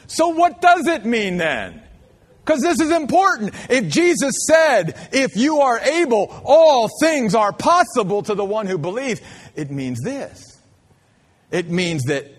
So, 0.09 0.29
what 0.29 0.61
does 0.61 0.87
it 0.87 1.05
mean 1.05 1.37
then? 1.37 1.83
Because 2.45 2.63
this 2.63 2.81
is 2.81 2.93
important. 2.93 3.55
If 3.69 3.89
Jesus 3.89 4.33
said, 4.47 4.97
if 5.13 5.37
you 5.37 5.61
are 5.61 5.81
able, 5.81 6.33
all 6.45 6.89
things 7.01 7.35
are 7.35 7.53
possible 7.53 8.23
to 8.23 8.35
the 8.35 8.45
one 8.45 8.67
who 8.67 8.79
believes, 8.79 9.21
it 9.57 9.71
means 9.73 10.01
this. 10.01 10.61
It 11.51 11.71
means 11.71 12.05
that 12.05 12.36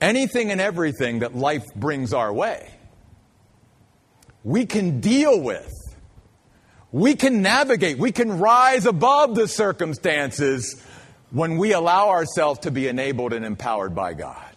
anything 0.00 0.50
and 0.50 0.60
everything 0.60 1.20
that 1.20 1.34
life 1.34 1.64
brings 1.74 2.12
our 2.12 2.32
way, 2.32 2.70
we 4.44 4.66
can 4.66 5.00
deal 5.00 5.40
with. 5.40 5.70
We 6.92 7.14
can 7.14 7.42
navigate. 7.42 7.98
We 7.98 8.10
can 8.10 8.38
rise 8.38 8.86
above 8.86 9.34
the 9.34 9.46
circumstances 9.46 10.82
when 11.30 11.56
we 11.56 11.72
allow 11.72 12.08
ourselves 12.08 12.60
to 12.60 12.70
be 12.70 12.88
enabled 12.88 13.32
and 13.32 13.44
empowered 13.44 13.94
by 13.94 14.14
God. 14.14 14.50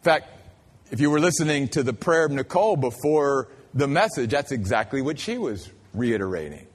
In 0.00 0.04
fact, 0.04 0.28
if 0.90 1.00
you 1.00 1.10
were 1.10 1.20
listening 1.20 1.68
to 1.68 1.82
the 1.82 1.92
prayer 1.92 2.26
of 2.26 2.32
Nicole 2.32 2.76
before 2.76 3.48
the 3.72 3.86
message, 3.86 4.30
that's 4.30 4.52
exactly 4.52 5.00
what 5.00 5.18
she 5.18 5.38
was 5.38 5.70
reiterating. 5.92 6.66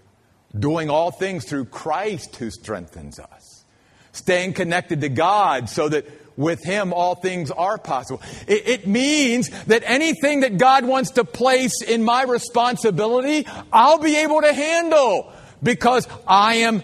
Doing 0.57 0.89
all 0.89 1.11
things 1.11 1.45
through 1.45 1.65
Christ 1.65 2.35
who 2.37 2.49
strengthens 2.49 3.19
us. 3.19 3.65
Staying 4.13 4.53
connected 4.53 5.01
to 5.01 5.09
God 5.09 5.69
so 5.69 5.89
that 5.89 6.07
with 6.39 6.63
Him 6.63 6.93
all 6.93 7.15
things 7.15 7.51
are 7.51 7.77
possible. 7.77 8.21
It, 8.47 8.67
it, 8.67 8.87
means 8.87 9.49
that 9.65 9.83
anything 9.85 10.39
that 10.39 10.57
God 10.57 10.85
wants 10.85 11.11
to 11.11 11.25
place 11.25 11.81
in 11.81 12.01
my 12.01 12.23
responsibility, 12.23 13.45
I'll 13.73 13.99
be 13.99 14.15
able 14.15 14.41
to 14.41 14.53
handle 14.53 15.33
because 15.61 16.07
I 16.25 16.55
am 16.55 16.81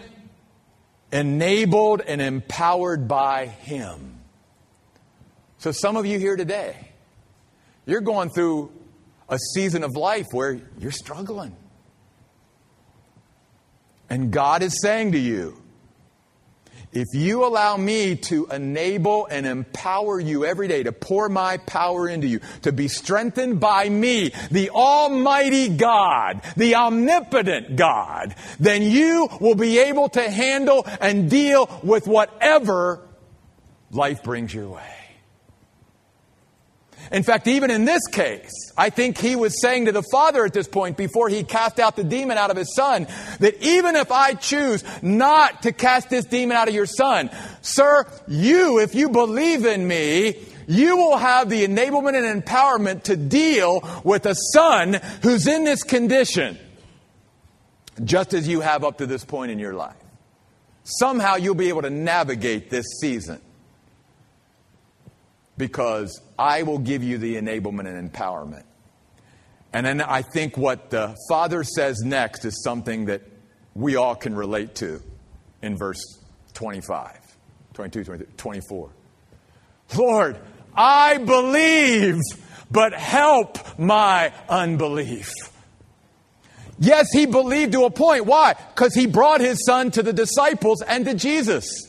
enabled 1.09 2.01
and 2.01 2.21
empowered 2.21 3.07
by 3.07 3.45
Him. 3.45 4.19
So, 5.57 5.71
some 5.71 5.95
of 5.95 6.05
you 6.05 6.19
here 6.19 6.35
today, 6.35 6.89
you're 7.85 8.01
going 8.01 8.31
through 8.31 8.73
a 9.29 9.39
season 9.53 9.85
of 9.85 9.95
life 9.95 10.25
where 10.31 10.59
you're 10.77 10.91
struggling. 10.91 11.55
And 14.09 14.31
God 14.31 14.63
is 14.63 14.81
saying 14.81 15.13
to 15.13 15.17
you, 15.17 15.64
if 16.95 17.13
you 17.13 17.45
allow 17.45 17.75
me 17.75 18.15
to 18.15 18.47
enable 18.47 19.25
and 19.25 19.45
empower 19.45 20.19
you 20.19 20.45
every 20.45 20.67
day, 20.67 20.83
to 20.83 20.93
pour 20.93 21.27
my 21.27 21.57
power 21.57 22.07
into 22.07 22.25
you, 22.25 22.39
to 22.61 22.71
be 22.71 22.87
strengthened 22.87 23.59
by 23.59 23.89
me, 23.89 24.31
the 24.49 24.69
Almighty 24.69 25.69
God, 25.69 26.41
the 26.55 26.75
omnipotent 26.75 27.75
God, 27.75 28.35
then 28.59 28.81
you 28.81 29.27
will 29.41 29.55
be 29.55 29.79
able 29.79 30.07
to 30.09 30.29
handle 30.29 30.87
and 31.01 31.29
deal 31.29 31.69
with 31.83 32.07
whatever 32.07 33.05
life 33.91 34.23
brings 34.23 34.53
your 34.53 34.69
way. 34.69 34.94
In 37.11 37.23
fact, 37.23 37.47
even 37.47 37.69
in 37.69 37.85
this 37.85 38.05
case, 38.07 38.51
I 38.77 38.89
think 38.89 39.17
he 39.17 39.35
was 39.35 39.61
saying 39.61 39.85
to 39.85 39.91
the 39.91 40.03
father 40.11 40.45
at 40.45 40.53
this 40.53 40.67
point, 40.67 40.97
before 40.97 41.29
he 41.29 41.43
cast 41.43 41.79
out 41.79 41.95
the 41.95 42.03
demon 42.03 42.37
out 42.37 42.51
of 42.51 42.57
his 42.57 42.73
son, 42.75 43.07
that 43.39 43.61
even 43.61 43.95
if 43.95 44.11
I 44.11 44.33
choose 44.33 44.83
not 45.01 45.63
to 45.63 45.71
cast 45.71 46.09
this 46.09 46.25
demon 46.25 46.57
out 46.57 46.67
of 46.67 46.73
your 46.73 46.85
son, 46.85 47.29
sir, 47.61 48.05
you, 48.27 48.79
if 48.79 48.95
you 48.95 49.09
believe 49.09 49.65
in 49.65 49.87
me, 49.87 50.35
you 50.67 50.97
will 50.97 51.17
have 51.17 51.49
the 51.49 51.65
enablement 51.65 52.15
and 52.15 52.43
empowerment 52.43 53.03
to 53.03 53.15
deal 53.15 53.87
with 54.03 54.25
a 54.25 54.35
son 54.53 54.99
who's 55.21 55.45
in 55.47 55.63
this 55.63 55.83
condition, 55.83 56.57
just 58.03 58.33
as 58.33 58.47
you 58.47 58.61
have 58.61 58.83
up 58.83 58.97
to 58.97 59.05
this 59.05 59.23
point 59.23 59.51
in 59.51 59.59
your 59.59 59.73
life. 59.73 59.95
Somehow 60.83 61.35
you'll 61.35 61.55
be 61.55 61.69
able 61.69 61.83
to 61.83 61.89
navigate 61.89 62.69
this 62.69 62.85
season 62.99 63.41
because 65.57 66.21
I 66.37 66.63
will 66.63 66.79
give 66.79 67.03
you 67.03 67.17
the 67.17 67.35
enablement 67.35 67.87
and 67.87 68.11
empowerment. 68.11 68.63
And 69.73 69.85
then 69.85 70.01
I 70.01 70.21
think 70.21 70.57
what 70.57 70.89
the 70.89 71.15
Father 71.29 71.63
says 71.63 72.01
next 72.01 72.45
is 72.45 72.63
something 72.63 73.05
that 73.05 73.21
we 73.73 73.97
all 73.97 74.15
can 74.15 74.35
relate 74.35 74.75
to 74.75 75.01
in 75.61 75.77
verse 75.77 76.01
25, 76.53 77.37
22, 77.73 78.03
23, 78.05 78.27
24. 78.37 78.89
Lord, 79.97 80.37
I 80.73 81.17
believe, 81.17 82.19
but 82.71 82.93
help 82.93 83.77
my 83.77 84.33
unbelief. 84.47 85.31
Yes, 86.79 87.07
he 87.13 87.25
believed 87.25 87.73
to 87.73 87.85
a 87.85 87.89
point. 87.89 88.25
Why? 88.25 88.53
Because 88.53 88.93
he 88.93 89.07
brought 89.07 89.41
his 89.41 89.65
son 89.65 89.91
to 89.91 90.03
the 90.03 90.13
disciples 90.13 90.81
and 90.81 91.05
to 91.05 91.13
Jesus. 91.13 91.84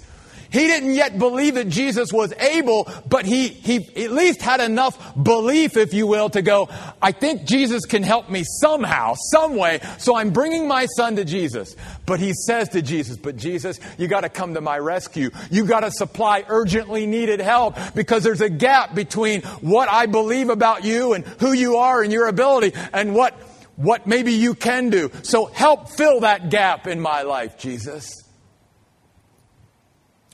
He 0.57 0.67
didn't 0.69 0.95
yet 0.95 1.19
believe 1.19 1.57
that 1.57 1.69
Jesus 1.69 2.11
was 2.15 2.33
able, 2.33 2.91
but 3.07 3.27
he, 3.27 3.49
he 3.49 4.05
at 4.05 4.11
least 4.11 4.41
had 4.41 4.63
enough 4.63 5.15
belief, 5.23 5.77
if 5.77 5.93
you 5.93 6.07
will, 6.07 6.31
to 6.31 6.41
go, 6.41 6.71
I 7.03 7.13
think 7.13 7.45
Jesus 7.45 7.85
can 7.85 8.03
help 8.03 8.31
me 8.31 8.43
somehow, 8.63 9.17
some 9.33 9.57
way, 9.57 9.81
so 9.99 10.17
I'm 10.17 10.31
bringing 10.31 10.67
my 10.67 10.87
son 10.87 11.17
to 11.17 11.27
Jesus. 11.27 11.77
But 12.07 12.21
he 12.21 12.33
says 12.33 12.71
to 12.71 12.81
Jesus, 12.81 13.19
but 13.19 13.37
Jesus, 13.37 13.79
you 13.99 14.09
gotta 14.09 14.31
come 14.31 14.55
to 14.55 14.63
my 14.63 14.79
rescue. 14.79 15.29
You 15.51 15.67
gotta 15.67 15.91
supply 15.91 16.43
urgently 16.49 17.05
needed 17.05 17.41
help 17.41 17.77
because 17.95 18.25
there's 18.25 18.41
a 18.41 18.49
gap 18.49 18.95
between 18.95 19.43
what 19.61 19.91
I 19.91 20.07
believe 20.07 20.49
about 20.49 20.85
you 20.85 21.13
and 21.13 21.27
who 21.39 21.53
you 21.53 21.77
are 21.77 22.03
and 22.03 22.11
your 22.11 22.29
ability 22.29 22.73
and 22.95 23.15
what, 23.15 23.35
what 23.77 24.07
maybe 24.07 24.33
you 24.33 24.55
can 24.55 24.89
do. 24.89 25.11
So 25.23 25.45
help 25.45 25.91
fill 25.91 26.21
that 26.21 26.49
gap 26.49 26.87
in 26.87 26.99
my 26.99 27.25
life, 27.25 27.59
Jesus. 27.59 28.26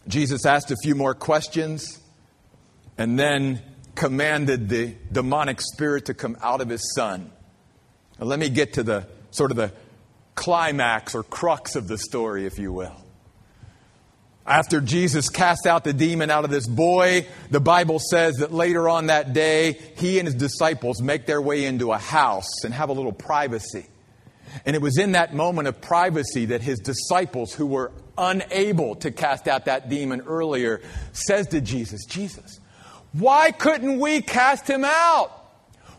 Jesus 0.09 0.45
asked 0.45 0.71
a 0.71 0.77
few 0.83 0.95
more 0.95 1.15
questions 1.15 2.01
and 2.99 3.19
then 3.19 3.63
commanded 3.95 4.69
the 4.69 4.95
demonic 5.11 5.61
spirit 5.61 6.07
to 6.07 6.15
come 6.15 6.37
out 6.43 6.61
of 6.61 6.69
his 6.69 6.95
son. 6.95 7.31
Now, 8.19 8.27
let 8.27 8.39
me 8.39 8.49
get 8.49 8.75
to 8.75 8.83
the 8.83 9.07
sort 9.31 9.51
of 9.51 9.57
the 9.57 9.73
climax 10.35 11.15
or 11.15 11.23
crux 11.23 11.77
of 11.77 11.89
the 11.89 11.99
story, 11.99 12.47
if 12.47 12.59
you 12.59 12.73
will. 12.73 12.97
After 14.45 14.81
Jesus 14.81 15.29
cast 15.29 15.67
out 15.67 15.85
the 15.85 15.93
demon 15.93 16.29
out 16.29 16.45
of 16.45 16.51
this 16.51 16.67
boy, 16.67 17.27
the 17.51 17.61
Bible 17.61 18.01
says 18.01 18.37
that 18.37 18.53
later 18.53 18.89
on 18.89 19.07
that 19.07 19.33
day, 19.33 19.79
he 19.97 20.19
and 20.19 20.27
his 20.27 20.35
disciples 20.35 21.01
make 21.01 21.27
their 21.27 21.41
way 21.41 21.65
into 21.65 21.93
a 21.93 21.99
house 21.99 22.65
and 22.65 22.75
have 22.75 22.89
a 22.89 22.93
little 22.93 23.13
privacy. 23.13 23.87
And 24.67 24.75
it 24.75 24.83
was 24.83 24.99
in 24.99 25.13
that 25.13 25.33
moment 25.33 25.69
of 25.69 25.81
privacy 25.81 26.47
that 26.47 26.61
his 26.61 26.81
disciples, 26.81 27.55
who 27.55 27.67
were 27.67 27.93
unable 28.17 28.97
to 28.97 29.11
cast 29.11 29.49
out 29.49 29.67
that 29.67 29.89
demon 29.89 30.23
earlier, 30.23 30.81
says 31.13 31.49
to 31.49 31.61
Jesus, 31.61 32.05
Jesus, 32.07 32.61
why 33.13 33.51
couldn't 33.53 34.01
we 34.01 34.23
cast 34.23 34.69
him 34.69 34.85
out? 34.85 35.39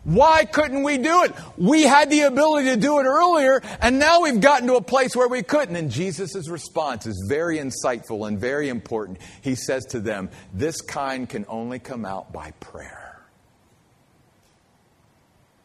Why 0.04 0.44
couldn't 0.44 0.82
we 0.82 0.98
do 0.98 1.24
it? 1.24 1.32
We 1.56 1.82
had 1.82 2.10
the 2.10 2.22
ability 2.22 2.68
to 2.68 2.76
do 2.76 3.00
it 3.00 3.04
earlier, 3.04 3.62
and 3.80 3.98
now 3.98 4.20
we've 4.20 4.40
gotten 4.40 4.68
to 4.68 4.74
a 4.74 4.82
place 4.82 5.16
where 5.16 5.28
we 5.28 5.42
couldn't. 5.42 5.76
And 5.76 5.90
Jesus' 5.90 6.48
response 6.48 7.06
is 7.06 7.26
very 7.28 7.58
insightful 7.58 8.28
and 8.28 8.38
very 8.38 8.68
important. 8.68 9.18
He 9.40 9.54
says 9.54 9.86
to 9.86 10.00
them, 10.00 10.28
This 10.52 10.82
kind 10.82 11.26
can 11.26 11.46
only 11.48 11.78
come 11.78 12.04
out 12.04 12.32
by 12.32 12.50
prayer. 12.60 13.22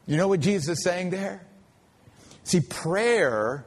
You 0.05 0.15
know 0.15 0.29
what 0.29 0.39
Jesus 0.39 0.79
is 0.79 0.83
saying 0.83 1.09
there? 1.09 1.45
See, 2.43 2.61
prayer 2.61 3.65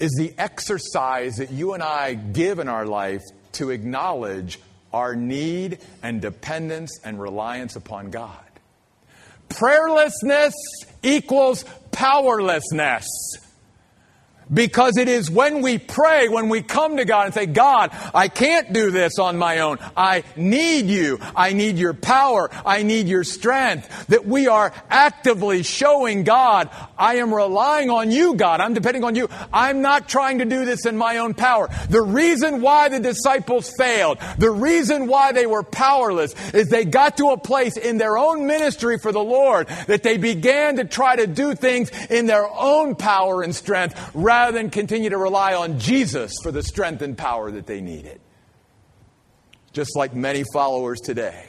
is 0.00 0.12
the 0.18 0.32
exercise 0.38 1.36
that 1.36 1.52
you 1.52 1.74
and 1.74 1.82
I 1.82 2.14
give 2.14 2.58
in 2.58 2.68
our 2.68 2.86
life 2.86 3.22
to 3.52 3.70
acknowledge 3.70 4.58
our 4.92 5.14
need 5.14 5.78
and 6.02 6.20
dependence 6.20 6.98
and 7.04 7.20
reliance 7.20 7.76
upon 7.76 8.10
God. 8.10 8.34
Prayerlessness 9.50 10.52
equals 11.02 11.64
powerlessness. 11.92 13.06
Because 14.52 14.96
it 14.96 15.08
is 15.08 15.30
when 15.30 15.62
we 15.62 15.78
pray, 15.78 16.28
when 16.28 16.48
we 16.48 16.60
come 16.60 16.96
to 16.96 17.04
God 17.04 17.26
and 17.26 17.34
say, 17.34 17.46
God, 17.46 17.90
I 18.12 18.26
can't 18.26 18.72
do 18.72 18.90
this 18.90 19.18
on 19.18 19.38
my 19.38 19.60
own. 19.60 19.78
I 19.96 20.24
need 20.34 20.86
you. 20.86 21.20
I 21.36 21.52
need 21.52 21.78
your 21.78 21.94
power. 21.94 22.50
I 22.66 22.82
need 22.82 23.06
your 23.06 23.22
strength. 23.22 24.08
That 24.08 24.26
we 24.26 24.48
are 24.48 24.72
actively 24.88 25.62
showing 25.62 26.24
God, 26.24 26.68
I 26.98 27.16
am 27.16 27.32
relying 27.32 27.90
on 27.90 28.10
you, 28.10 28.34
God. 28.34 28.60
I'm 28.60 28.74
depending 28.74 29.04
on 29.04 29.14
you. 29.14 29.28
I'm 29.52 29.82
not 29.82 30.08
trying 30.08 30.38
to 30.38 30.44
do 30.44 30.64
this 30.64 30.84
in 30.84 30.96
my 30.96 31.18
own 31.18 31.34
power. 31.34 31.68
The 31.88 32.02
reason 32.02 32.60
why 32.60 32.88
the 32.88 32.98
disciples 32.98 33.72
failed, 33.78 34.18
the 34.38 34.50
reason 34.50 35.06
why 35.06 35.30
they 35.30 35.46
were 35.46 35.62
powerless 35.62 36.34
is 36.52 36.68
they 36.68 36.84
got 36.84 37.18
to 37.18 37.30
a 37.30 37.38
place 37.38 37.76
in 37.76 37.98
their 37.98 38.18
own 38.18 38.48
ministry 38.48 38.98
for 38.98 39.12
the 39.12 39.22
Lord 39.22 39.68
that 39.86 40.02
they 40.02 40.16
began 40.16 40.76
to 40.76 40.84
try 40.84 41.14
to 41.14 41.28
do 41.28 41.54
things 41.54 41.90
in 42.06 42.26
their 42.26 42.48
own 42.48 42.96
power 42.96 43.42
and 43.42 43.54
strength 43.54 44.10
rather 44.14 44.39
rather 44.40 44.56
than 44.56 44.70
continue 44.70 45.10
to 45.10 45.18
rely 45.18 45.54
on 45.54 45.78
Jesus 45.78 46.32
for 46.42 46.50
the 46.50 46.62
strength 46.62 47.02
and 47.02 47.16
power 47.16 47.50
that 47.50 47.66
they 47.66 47.80
needed. 47.82 48.20
Just 49.72 49.94
like 49.96 50.14
many 50.14 50.44
followers 50.52 50.98
today, 51.00 51.46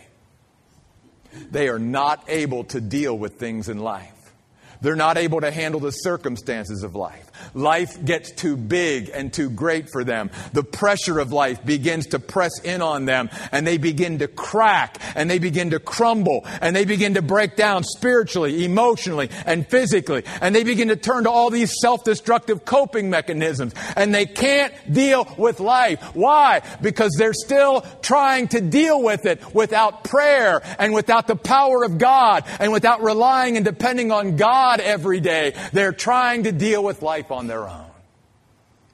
they 1.50 1.70
are 1.70 1.80
not 1.80 2.26
able 2.28 2.66
to 2.66 2.82
deal 2.82 3.18
with 3.18 3.36
things 3.36 3.70
in 3.70 3.80
life 3.80 4.34
They're 4.82 4.96
not 4.96 5.18
able 5.18 5.42
to 5.42 5.52
handle 5.52 5.80
the 5.80 5.92
circumstances 5.92 6.84
of 6.84 6.96
life. 6.96 7.31
Life 7.54 8.04
gets 8.04 8.32
too 8.32 8.58
big 8.58 9.10
and 9.14 9.32
too 9.32 9.50
great 9.50 9.90
for 9.90 10.04
them. 10.04 10.32
The 10.54 10.64
pressure 10.64 11.20
of 11.20 11.32
life 11.32 11.66
begins 11.66 12.08
to 12.08 12.20
press 12.20 12.60
in 12.64 12.82
on 12.82 13.06
them 13.06 13.30
and 13.52 13.66
they 13.66 13.78
begin 13.78 14.20
to 14.20 14.28
crack 14.28 14.98
and 15.16 15.30
they 15.30 15.40
begin 15.40 15.72
to 15.72 15.80
crumble 15.80 16.46
and 16.62 16.76
they 16.76 16.86
begin 16.86 17.16
to 17.16 17.22
break 17.22 17.56
down 17.56 17.84
spiritually, 17.84 18.66
emotionally, 18.66 19.30
and 19.46 19.68
physically. 19.68 20.24
And 20.42 20.56
they 20.56 20.64
begin 20.64 20.90
to 20.90 20.96
turn 20.96 21.24
to 21.24 21.32
all 21.32 21.50
these 21.50 21.74
self-destructive 21.82 22.66
coping 22.66 23.10
mechanisms 23.10 23.74
and 23.96 24.14
they 24.14 24.26
can't 24.26 24.74
deal 24.92 25.28
with 25.38 25.60
life. 25.60 26.02
Why? 26.16 26.62
Because 26.82 27.12
they're 27.18 27.34
still 27.34 27.82
trying 28.02 28.48
to 28.50 28.62
deal 28.62 29.02
with 29.02 29.26
it 29.26 29.54
without 29.54 30.04
prayer 30.04 30.62
and 30.80 30.94
without 30.94 31.28
the 31.28 31.36
power 31.36 31.84
of 31.84 31.98
God 31.98 32.44
and 32.60 32.72
without 32.72 33.02
relying 33.02 33.56
and 33.56 33.66
depending 33.66 34.12
on 34.12 34.36
God 34.36 34.80
every 34.80 35.20
day. 35.20 35.54
They're 35.72 35.92
trying 35.92 36.44
to 36.44 36.52
deal 36.52 36.84
with 36.84 37.02
life 37.02 37.31
on 37.32 37.48
their 37.48 37.68
own. 37.68 37.92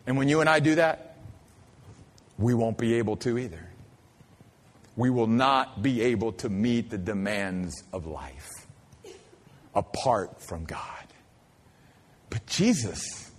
And 0.06 0.18
when 0.18 0.30
you 0.30 0.42
and 0.42 0.50
I 0.50 0.60
do 0.60 0.76
that, 0.76 1.18
we 2.38 2.54
won't 2.54 2.78
be 2.78 2.96
able 2.96 3.18
to 3.18 3.38
either. 3.38 3.68
We 4.96 5.10
will 5.10 5.28
not 5.28 5.82
be 5.82 6.02
able 6.02 6.32
to 6.34 6.50
meet 6.50 6.90
the 6.90 6.98
demands 6.98 7.84
of 7.94 8.08
life 8.08 8.50
apart 9.76 10.42
from 10.42 10.66
God. 10.66 10.82
But 12.30 12.46
Jesus, 12.48 13.32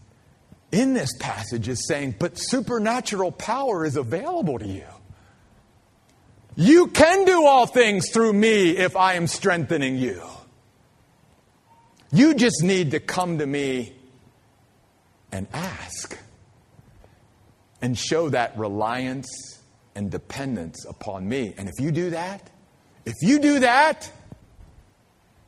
in 0.70 0.94
this 0.94 1.11
passage, 1.18 1.68
is 1.68 1.86
saying, 1.86 2.16
but 2.18 2.38
supernatural 2.38 3.32
power 3.32 3.84
is 3.84 3.96
available 3.96 4.59
to 4.59 4.66
you. 4.66 4.86
You 6.55 6.88
can 6.88 7.24
do 7.24 7.44
all 7.44 7.66
things 7.66 8.11
through 8.11 8.32
me 8.32 8.76
if 8.76 8.96
I 8.96 9.14
am 9.14 9.26
strengthening 9.26 9.96
you. 9.96 10.22
You 12.12 12.34
just 12.34 12.62
need 12.62 12.92
to 12.92 13.01
come 13.01 13.38
to 13.38 13.46
me 13.46 13.97
and 15.33 15.47
ask 15.53 16.18
and 17.81 17.97
show 17.97 18.29
that 18.31 18.57
reliance 18.59 19.29
and 19.95 20.11
dependence 20.11 20.85
upon 20.85 21.29
me. 21.29 21.55
And 21.57 21.68
if 21.68 21.74
you 21.81 21.91
do 21.91 22.11
that, 22.11 22.51
if 23.05 23.14
you 23.22 23.39
do 23.39 23.61
that, 23.61 24.11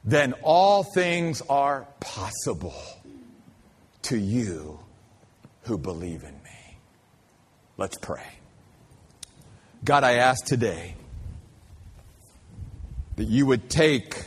then 0.04 0.34
all 0.42 0.82
things 0.82 1.42
are 1.42 1.86
possible 2.00 2.74
to 4.02 4.18
you 4.18 4.78
who 5.62 5.76
believe 5.76 6.22
in 6.22 6.34
me. 6.42 6.78
Let's 7.76 7.96
pray. 7.98 8.26
God, 9.84 10.04
I 10.04 10.14
ask 10.14 10.44
today 10.44 10.94
that 13.16 13.28
you 13.28 13.46
would 13.46 13.68
take 13.70 14.24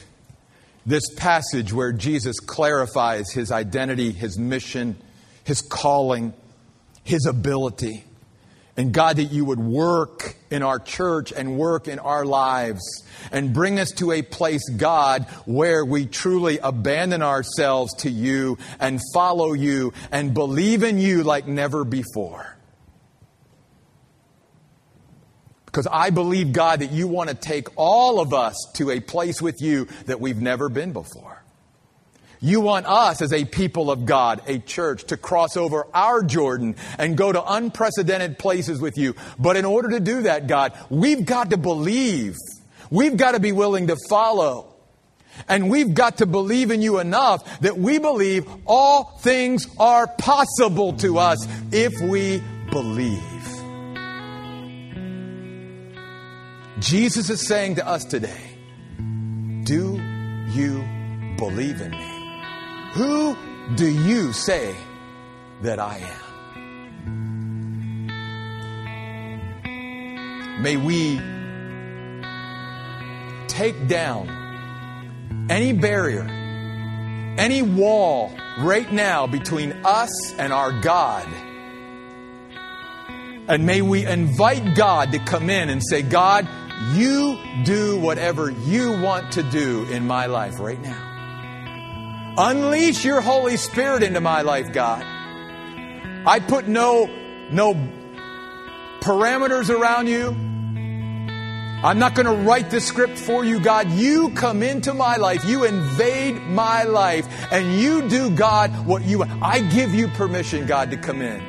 this 0.86 1.04
passage 1.16 1.74
where 1.74 1.92
Jesus 1.92 2.40
clarifies 2.40 3.32
his 3.32 3.52
identity, 3.52 4.12
his 4.12 4.38
mission, 4.38 4.96
his 5.44 5.62
calling, 5.62 6.34
his 7.04 7.26
ability. 7.26 8.06
And 8.76 8.92
God, 8.92 9.18
that 9.18 9.26
you 9.26 9.46
would 9.46 9.60
work 9.60 10.36
in 10.50 10.64
our 10.64 10.80
church 10.80 11.32
and 11.32 11.58
work 11.58 11.88
in 11.88 12.00
our 12.00 12.26
lives 12.26 13.04
and 13.32 13.54
bring 13.54 13.80
us 13.80 13.92
to 13.98 14.12
a 14.12 14.24
place, 14.24 14.68
God, 14.70 15.26
where 15.46 15.86
we 15.86 16.08
truly 16.08 16.58
abandon 16.58 17.22
ourselves 17.22 17.94
to 17.98 18.10
you 18.10 18.58
and 18.80 19.00
follow 19.14 19.54
you 19.54 19.94
and 20.12 20.34
believe 20.34 20.82
in 20.82 20.98
you 20.98 21.24
like 21.24 21.48
never 21.48 21.84
before. 21.84 22.58
Because 25.66 25.88
I 25.92 26.10
believe, 26.12 26.54
God, 26.54 26.82
that 26.82 26.92
you 26.92 27.08
want 27.08 27.30
to 27.30 27.36
take 27.36 27.68
all 27.76 28.20
of 28.20 28.34
us 28.34 28.56
to 28.76 28.92
a 28.92 29.00
place 29.00 29.42
with 29.42 29.60
you 29.60 29.88
that 30.06 30.20
we've 30.20 30.42
never 30.42 30.70
been 30.70 30.94
before. 30.94 31.33
You 32.44 32.60
want 32.60 32.88
us 32.88 33.22
as 33.22 33.32
a 33.32 33.46
people 33.46 33.90
of 33.90 34.06
God, 34.06 34.42
a 34.48 34.60
church, 34.60 35.06
to 35.06 35.16
cross 35.16 35.56
over 35.56 35.88
our 35.94 36.22
Jordan 36.22 36.76
and 36.98 37.16
go 37.16 37.32
to 37.32 37.42
unprecedented 37.42 38.38
places 38.38 38.82
with 38.82 38.98
you. 38.98 39.16
But 39.40 39.56
in 39.56 39.64
order 39.64 39.92
to 39.92 40.02
do 40.02 40.24
that, 40.24 40.46
God, 40.46 40.78
we've 40.90 41.26
got 41.26 41.52
to 41.52 41.58
believe. 41.58 42.36
We've 42.92 43.16
got 43.16 43.32
to 43.32 43.40
be 43.40 43.54
willing 43.54 43.88
to 43.88 43.96
follow. 44.10 44.76
And 45.48 45.70
we've 45.70 45.94
got 45.94 46.18
to 46.18 46.26
believe 46.26 46.70
in 46.70 46.82
you 46.82 47.00
enough 47.00 47.62
that 47.62 47.78
we 47.78 47.98
believe 47.98 48.46
all 48.68 49.18
things 49.20 49.66
are 49.80 50.06
possible 50.06 50.92
to 50.98 51.20
us 51.20 51.48
if 51.72 51.94
we 52.02 52.44
believe. 52.70 53.22
Jesus 56.82 57.30
is 57.30 57.40
saying 57.48 57.76
to 57.76 57.88
us 57.88 58.04
today, 58.04 58.58
Do 59.64 59.98
you 60.50 60.84
believe 61.38 61.80
in 61.80 61.92
me? 61.92 62.13
Who 62.94 63.36
do 63.76 63.88
you 63.88 64.34
say 64.34 64.76
that 65.64 65.80
I 65.80 65.98
am? 65.98 66.24
May 70.62 70.78
we 70.78 71.20
take 73.48 73.88
down 73.88 74.30
any 75.50 75.74
barrier, 75.74 76.28
any 77.40 77.64
wall 77.64 78.32
right 78.60 78.92
now 78.92 79.26
between 79.26 79.72
us 79.84 80.34
and 80.38 80.54
our 80.54 80.72
God. 80.82 81.28
And 83.48 83.66
may 83.66 83.82
we 83.82 84.06
invite 84.06 84.76
God 84.76 85.14
to 85.14 85.20
come 85.20 85.50
in 85.50 85.70
and 85.70 85.82
say, 85.84 86.04
God, 86.04 86.48
you 86.94 87.40
do 87.64 88.00
whatever 88.00 88.52
you 88.52 89.02
want 89.02 89.32
to 89.34 89.42
do 89.44 89.86
in 89.86 90.06
my 90.06 90.28
life 90.28 90.60
right 90.60 90.80
now. 90.80 91.13
Unleash 92.38 93.06
your 93.06 93.22
Holy 93.22 93.58
Spirit 93.58 94.02
into 94.02 94.20
my 94.20 94.42
life, 94.42 94.74
God. 94.74 95.04
I 96.26 96.40
put 96.40 96.68
no, 96.68 97.06
no 97.52 97.74
parameters 99.02 99.70
around 99.70 100.08
you. 100.08 100.30
I'm 101.84 102.00
not 102.00 102.16
going 102.16 102.26
to 102.26 102.44
write 102.48 102.72
the 102.72 102.80
script 102.80 103.20
for 103.20 103.44
you, 103.44 103.60
God. 103.60 103.92
You 103.92 104.30
come 104.32 104.64
into 104.64 104.94
my 104.94 105.18
life. 105.18 105.44
You 105.44 105.66
invade 105.66 106.42
my 106.44 106.84
life 106.84 107.28
and 107.52 107.80
you 107.80 108.08
do, 108.08 108.30
God, 108.30 108.88
what 108.88 109.04
you. 109.04 109.24
I 109.42 109.60
give 109.60 109.94
you 109.94 110.08
permission, 110.08 110.66
God, 110.66 110.92
to 110.92 110.98
come 110.98 111.22
in 111.22 111.42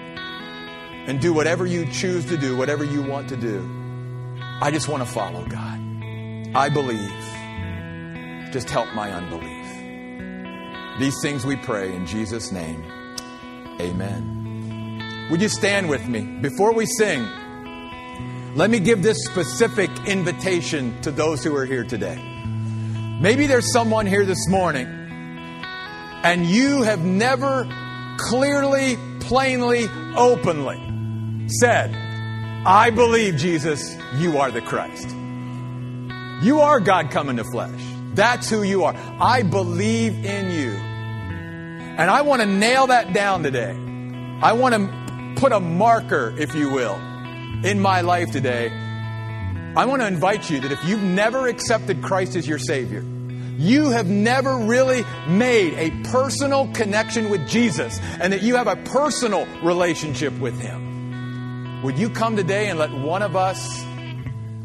and 1.07 1.21
do 1.21 1.33
whatever 1.33 1.65
you 1.65 1.87
choose 1.87 2.27
to 2.27 2.37
do, 2.37 2.57
whatever 2.57 2.83
you 2.83 3.01
want 3.03 3.29
to 3.29 3.37
do. 3.37 3.67
I 4.61 4.71
just 4.73 4.89
want 4.89 5.07
to 5.07 5.09
follow, 5.11 5.47
God. 5.47 5.81
I 6.55 6.69
believe. 6.69 8.53
Just 8.53 8.69
help 8.69 8.93
my 8.95 9.13
unbelief. 9.13 9.64
These 10.99 11.21
things 11.21 11.45
we 11.45 11.57
pray 11.57 11.95
in 11.95 12.07
Jesus' 12.07 12.53
name. 12.53 12.85
Amen. 13.81 15.29
Would 15.31 15.43
you 15.43 15.49
stand 15.49 15.89
with 15.89 16.07
me? 16.07 16.21
Before 16.41 16.73
we 16.73 16.87
sing, 16.87 17.27
let 18.55 18.71
me 18.71 18.79
give 18.79 19.03
this 19.03 19.25
specific 19.25 19.91
invitation 20.07 21.01
to 21.03 21.11
those 21.11 21.43
who 21.43 21.57
are 21.57 21.65
here 21.65 21.85
today. 21.85 22.23
Maybe 23.21 23.47
there's 23.47 23.73
someone 23.73 24.07
here 24.07 24.25
this 24.25 24.49
morning 24.49 24.87
and 24.87 26.47
you 26.47 26.83
have 26.83 27.05
never 27.05 27.69
clearly, 28.19 28.97
plainly, 29.21 29.89
openly 30.17 30.81
said, 31.49 31.95
I 32.67 32.91
believe, 32.91 33.37
Jesus, 33.37 33.97
you 34.17 34.39
are 34.39 34.51
the 34.51 34.63
Christ. 34.63 35.09
You 36.43 36.61
are 36.61 36.81
God 36.81 37.11
come 37.11 37.29
in 37.29 37.37
the 37.37 37.45
flesh. 37.45 37.81
That's 38.15 38.49
who 38.49 38.63
you 38.63 38.85
are. 38.85 38.95
I 39.21 39.43
believe 39.43 40.25
in 40.25 40.51
you. 40.51 40.73
And 41.97 42.11
I 42.11 42.23
want 42.23 42.43
to 42.43 42.47
nail 42.47 42.89
that 42.89 43.13
down 43.13 43.45
today. 43.45 43.71
I 44.43 44.53
want 44.53 44.75
to 44.75 45.41
put 45.41 45.53
a 45.53 45.61
marker, 45.61 46.35
if 46.37 46.53
you 46.55 46.71
will, 46.71 46.97
in 47.65 47.79
my 47.79 48.01
life 48.01 48.33
today. 48.33 48.69
I 49.77 49.87
want 49.87 50.03
to 50.03 50.07
invite 50.09 50.51
you 50.51 50.61
that 50.61 50.73
if 50.73 50.85
you've 50.85 51.03
never 51.03 51.47
accepted 51.47 52.03
Christ 52.03 52.35
as 52.35 52.49
your 52.49 52.59
Savior, 52.59 53.05
you 53.57 53.91
have 53.91 54.09
never 54.09 54.57
really 54.57 55.05
made 55.29 55.75
a 55.75 55.91
personal 56.11 56.67
connection 56.73 57.31
with 57.31 57.49
Jesus 57.49 58.01
and 58.21 58.33
that 58.33 58.43
you 58.43 58.57
have 58.57 58.67
a 58.67 58.77
personal 58.77 59.47
relationship 59.63 60.37
with 60.41 60.61
Him. 60.61 61.83
Would 61.85 61.99
you 61.99 62.11
come 62.11 62.35
today 62.35 62.71
and 62.71 62.79
let 62.79 62.91
one 62.91 63.23
of 63.23 63.37
us 63.37 63.85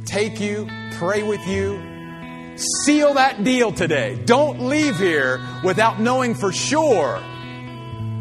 take 0.06 0.40
you, 0.40 0.68
pray 0.94 1.22
with 1.22 1.46
you, 1.48 1.78
Seal 2.60 3.14
that 3.14 3.44
deal 3.44 3.72
today. 3.72 4.20
Don't 4.26 4.62
leave 4.68 4.98
here 4.98 5.40
without 5.64 6.00
knowing 6.00 6.36
for 6.36 6.52
sure 6.52 7.22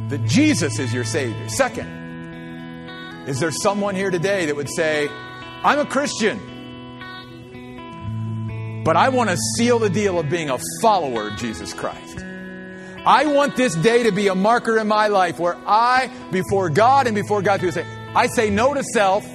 that 0.09 0.25
Jesus 0.25 0.79
is 0.79 0.95
your 0.95 1.05
Savior. 1.05 1.49
Second, 1.49 1.89
is 3.29 3.41
there 3.41 3.51
someone 3.51 3.95
here 3.95 4.11
today 4.11 4.47
that 4.47 4.57
would 4.57 4.71
say, 4.71 5.09
I'm 5.63 5.81
a 5.81 5.87
Christian, 5.87 6.39
but 8.85 8.97
I 8.97 9.09
want 9.09 9.29
to 9.31 9.37
seal 9.57 9.79
the 9.79 9.91
deal 9.91 10.19
of 10.19 10.31
being 10.31 10.51
a 10.51 10.59
follower 10.81 11.29
of 11.29 11.37
Jesus 11.37 11.75
Christ? 11.75 12.25
I 13.05 13.27
want 13.27 13.57
this 13.57 13.75
day 13.75 14.05
to 14.05 14.13
be 14.13 14.29
a 14.29 14.35
marker 14.35 14.79
in 14.79 14.87
my 14.87 15.09
life 15.09 15.39
where 15.39 15.57
I, 15.67 16.11
before 16.31 16.71
God 16.71 17.07
and 17.07 17.15
before 17.15 17.43
God, 17.43 17.61
say, 17.61 17.87
I 18.15 18.27
say 18.29 18.51
no 18.51 18.75
to 18.75 18.83
self 18.83 19.27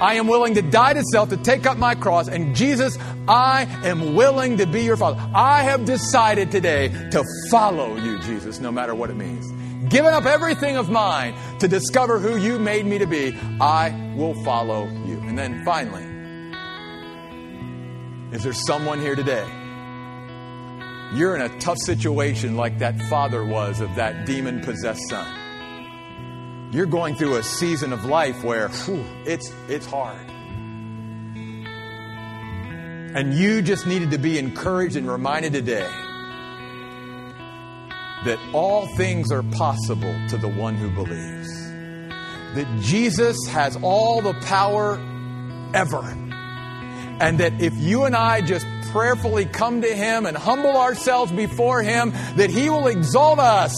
I 0.00 0.14
am 0.14 0.26
willing 0.26 0.54
to 0.54 0.62
die 0.62 0.94
to 0.94 1.02
self, 1.04 1.30
to 1.30 1.36
take 1.36 1.66
up 1.66 1.78
my 1.78 1.94
cross. 1.94 2.28
And 2.28 2.54
Jesus, 2.54 2.98
I 3.28 3.62
am 3.84 4.14
willing 4.14 4.58
to 4.58 4.66
be 4.66 4.82
your 4.82 4.96
father. 4.96 5.20
I 5.34 5.62
have 5.62 5.84
decided 5.84 6.50
today 6.50 6.88
to 7.10 7.24
follow 7.50 7.96
you, 7.96 8.18
Jesus, 8.20 8.60
no 8.60 8.72
matter 8.72 8.94
what 8.94 9.10
it 9.10 9.16
means. 9.16 9.52
Giving 9.90 10.10
up 10.10 10.24
everything 10.24 10.76
of 10.76 10.90
mine 10.90 11.34
to 11.60 11.68
discover 11.68 12.18
who 12.18 12.36
you 12.36 12.58
made 12.58 12.86
me 12.86 12.98
to 12.98 13.06
be, 13.06 13.36
I 13.60 14.14
will 14.16 14.34
follow 14.42 14.86
you. 15.06 15.20
And 15.20 15.38
then 15.38 15.64
finally, 15.64 16.02
is 18.34 18.42
there 18.42 18.52
someone 18.52 19.00
here 19.00 19.14
today? 19.14 19.46
You're 21.14 21.36
in 21.36 21.42
a 21.42 21.58
tough 21.60 21.78
situation 21.78 22.56
like 22.56 22.78
that 22.78 23.00
father 23.02 23.44
was 23.44 23.80
of 23.80 23.94
that 23.94 24.26
demon 24.26 24.60
possessed 24.60 25.08
son 25.08 25.43
you're 26.74 26.86
going 26.86 27.14
through 27.14 27.36
a 27.36 27.42
season 27.44 27.92
of 27.92 28.04
life 28.04 28.42
where 28.42 28.68
whew, 28.68 29.04
it's, 29.24 29.52
it's 29.68 29.86
hard. 29.86 30.28
And 33.14 33.32
you 33.32 33.62
just 33.62 33.86
needed 33.86 34.10
to 34.10 34.18
be 34.18 34.40
encouraged 34.40 34.96
and 34.96 35.08
reminded 35.08 35.52
today 35.52 35.88
that 38.24 38.40
all 38.52 38.88
things 38.96 39.30
are 39.30 39.44
possible 39.44 40.12
to 40.30 40.36
the 40.36 40.48
one 40.48 40.74
who 40.74 40.90
believes. 40.90 41.48
That 42.56 42.66
Jesus 42.80 43.46
has 43.46 43.76
all 43.80 44.20
the 44.20 44.34
power 44.40 44.94
ever. 45.74 46.02
And 47.20 47.38
that 47.38 47.62
if 47.62 47.72
you 47.76 48.02
and 48.02 48.16
I 48.16 48.40
just 48.40 48.66
prayerfully 48.90 49.44
come 49.44 49.82
to 49.82 49.94
Him 49.94 50.26
and 50.26 50.36
humble 50.36 50.76
ourselves 50.76 51.30
before 51.30 51.82
Him, 51.82 52.10
that 52.34 52.50
He 52.50 52.68
will 52.68 52.88
exalt 52.88 53.38
us 53.38 53.76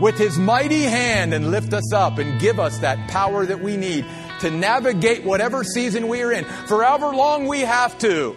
with 0.00 0.18
his 0.18 0.38
mighty 0.38 0.82
hand 0.82 1.32
and 1.32 1.50
lift 1.50 1.72
us 1.72 1.92
up 1.92 2.18
and 2.18 2.40
give 2.40 2.60
us 2.60 2.78
that 2.78 3.08
power 3.08 3.46
that 3.46 3.60
we 3.60 3.76
need 3.76 4.04
to 4.40 4.50
navigate 4.50 5.24
whatever 5.24 5.64
season 5.64 6.08
we 6.08 6.22
are 6.22 6.32
in, 6.32 6.44
for 6.66 6.82
however 6.82 7.14
long 7.14 7.46
we 7.46 7.60
have 7.60 7.98
to, 7.98 8.36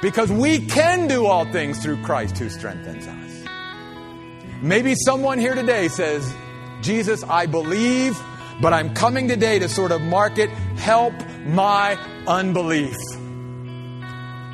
because 0.00 0.32
we 0.32 0.58
can 0.66 1.06
do 1.06 1.26
all 1.26 1.44
things 1.52 1.82
through 1.82 2.02
Christ 2.02 2.38
who 2.38 2.48
strengthens 2.48 3.06
us. 3.06 3.44
Maybe 4.62 4.94
someone 4.94 5.38
here 5.38 5.54
today 5.54 5.88
says, 5.88 6.32
Jesus, 6.80 7.22
I 7.24 7.46
believe, 7.46 8.18
but 8.60 8.72
I'm 8.72 8.94
coming 8.94 9.28
today 9.28 9.58
to 9.58 9.68
sort 9.68 9.92
of 9.92 10.00
mark 10.00 10.38
it, 10.38 10.50
help 10.50 11.14
my 11.44 11.98
unbelief. 12.26 12.96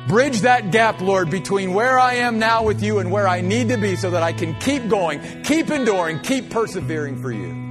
Bridge 0.07 0.41
that 0.41 0.71
gap, 0.71 1.01
Lord, 1.01 1.29
between 1.29 1.73
where 1.73 1.99
I 1.99 2.15
am 2.15 2.39
now 2.39 2.63
with 2.63 2.81
you 2.81 2.99
and 2.99 3.11
where 3.11 3.27
I 3.27 3.41
need 3.41 3.69
to 3.69 3.77
be 3.77 3.95
so 3.95 4.09
that 4.11 4.23
I 4.23 4.33
can 4.33 4.55
keep 4.59 4.87
going, 4.87 5.43
keep 5.43 5.69
enduring, 5.69 6.19
keep 6.21 6.49
persevering 6.49 7.21
for 7.21 7.31
you. 7.31 7.67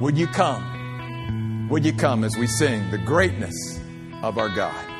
Would 0.00 0.18
you 0.18 0.26
come? 0.26 1.68
Would 1.70 1.84
you 1.84 1.92
come 1.92 2.22
as 2.22 2.36
we 2.36 2.46
sing 2.46 2.90
the 2.90 2.98
greatness 2.98 3.80
of 4.22 4.36
our 4.36 4.48
God? 4.48 4.95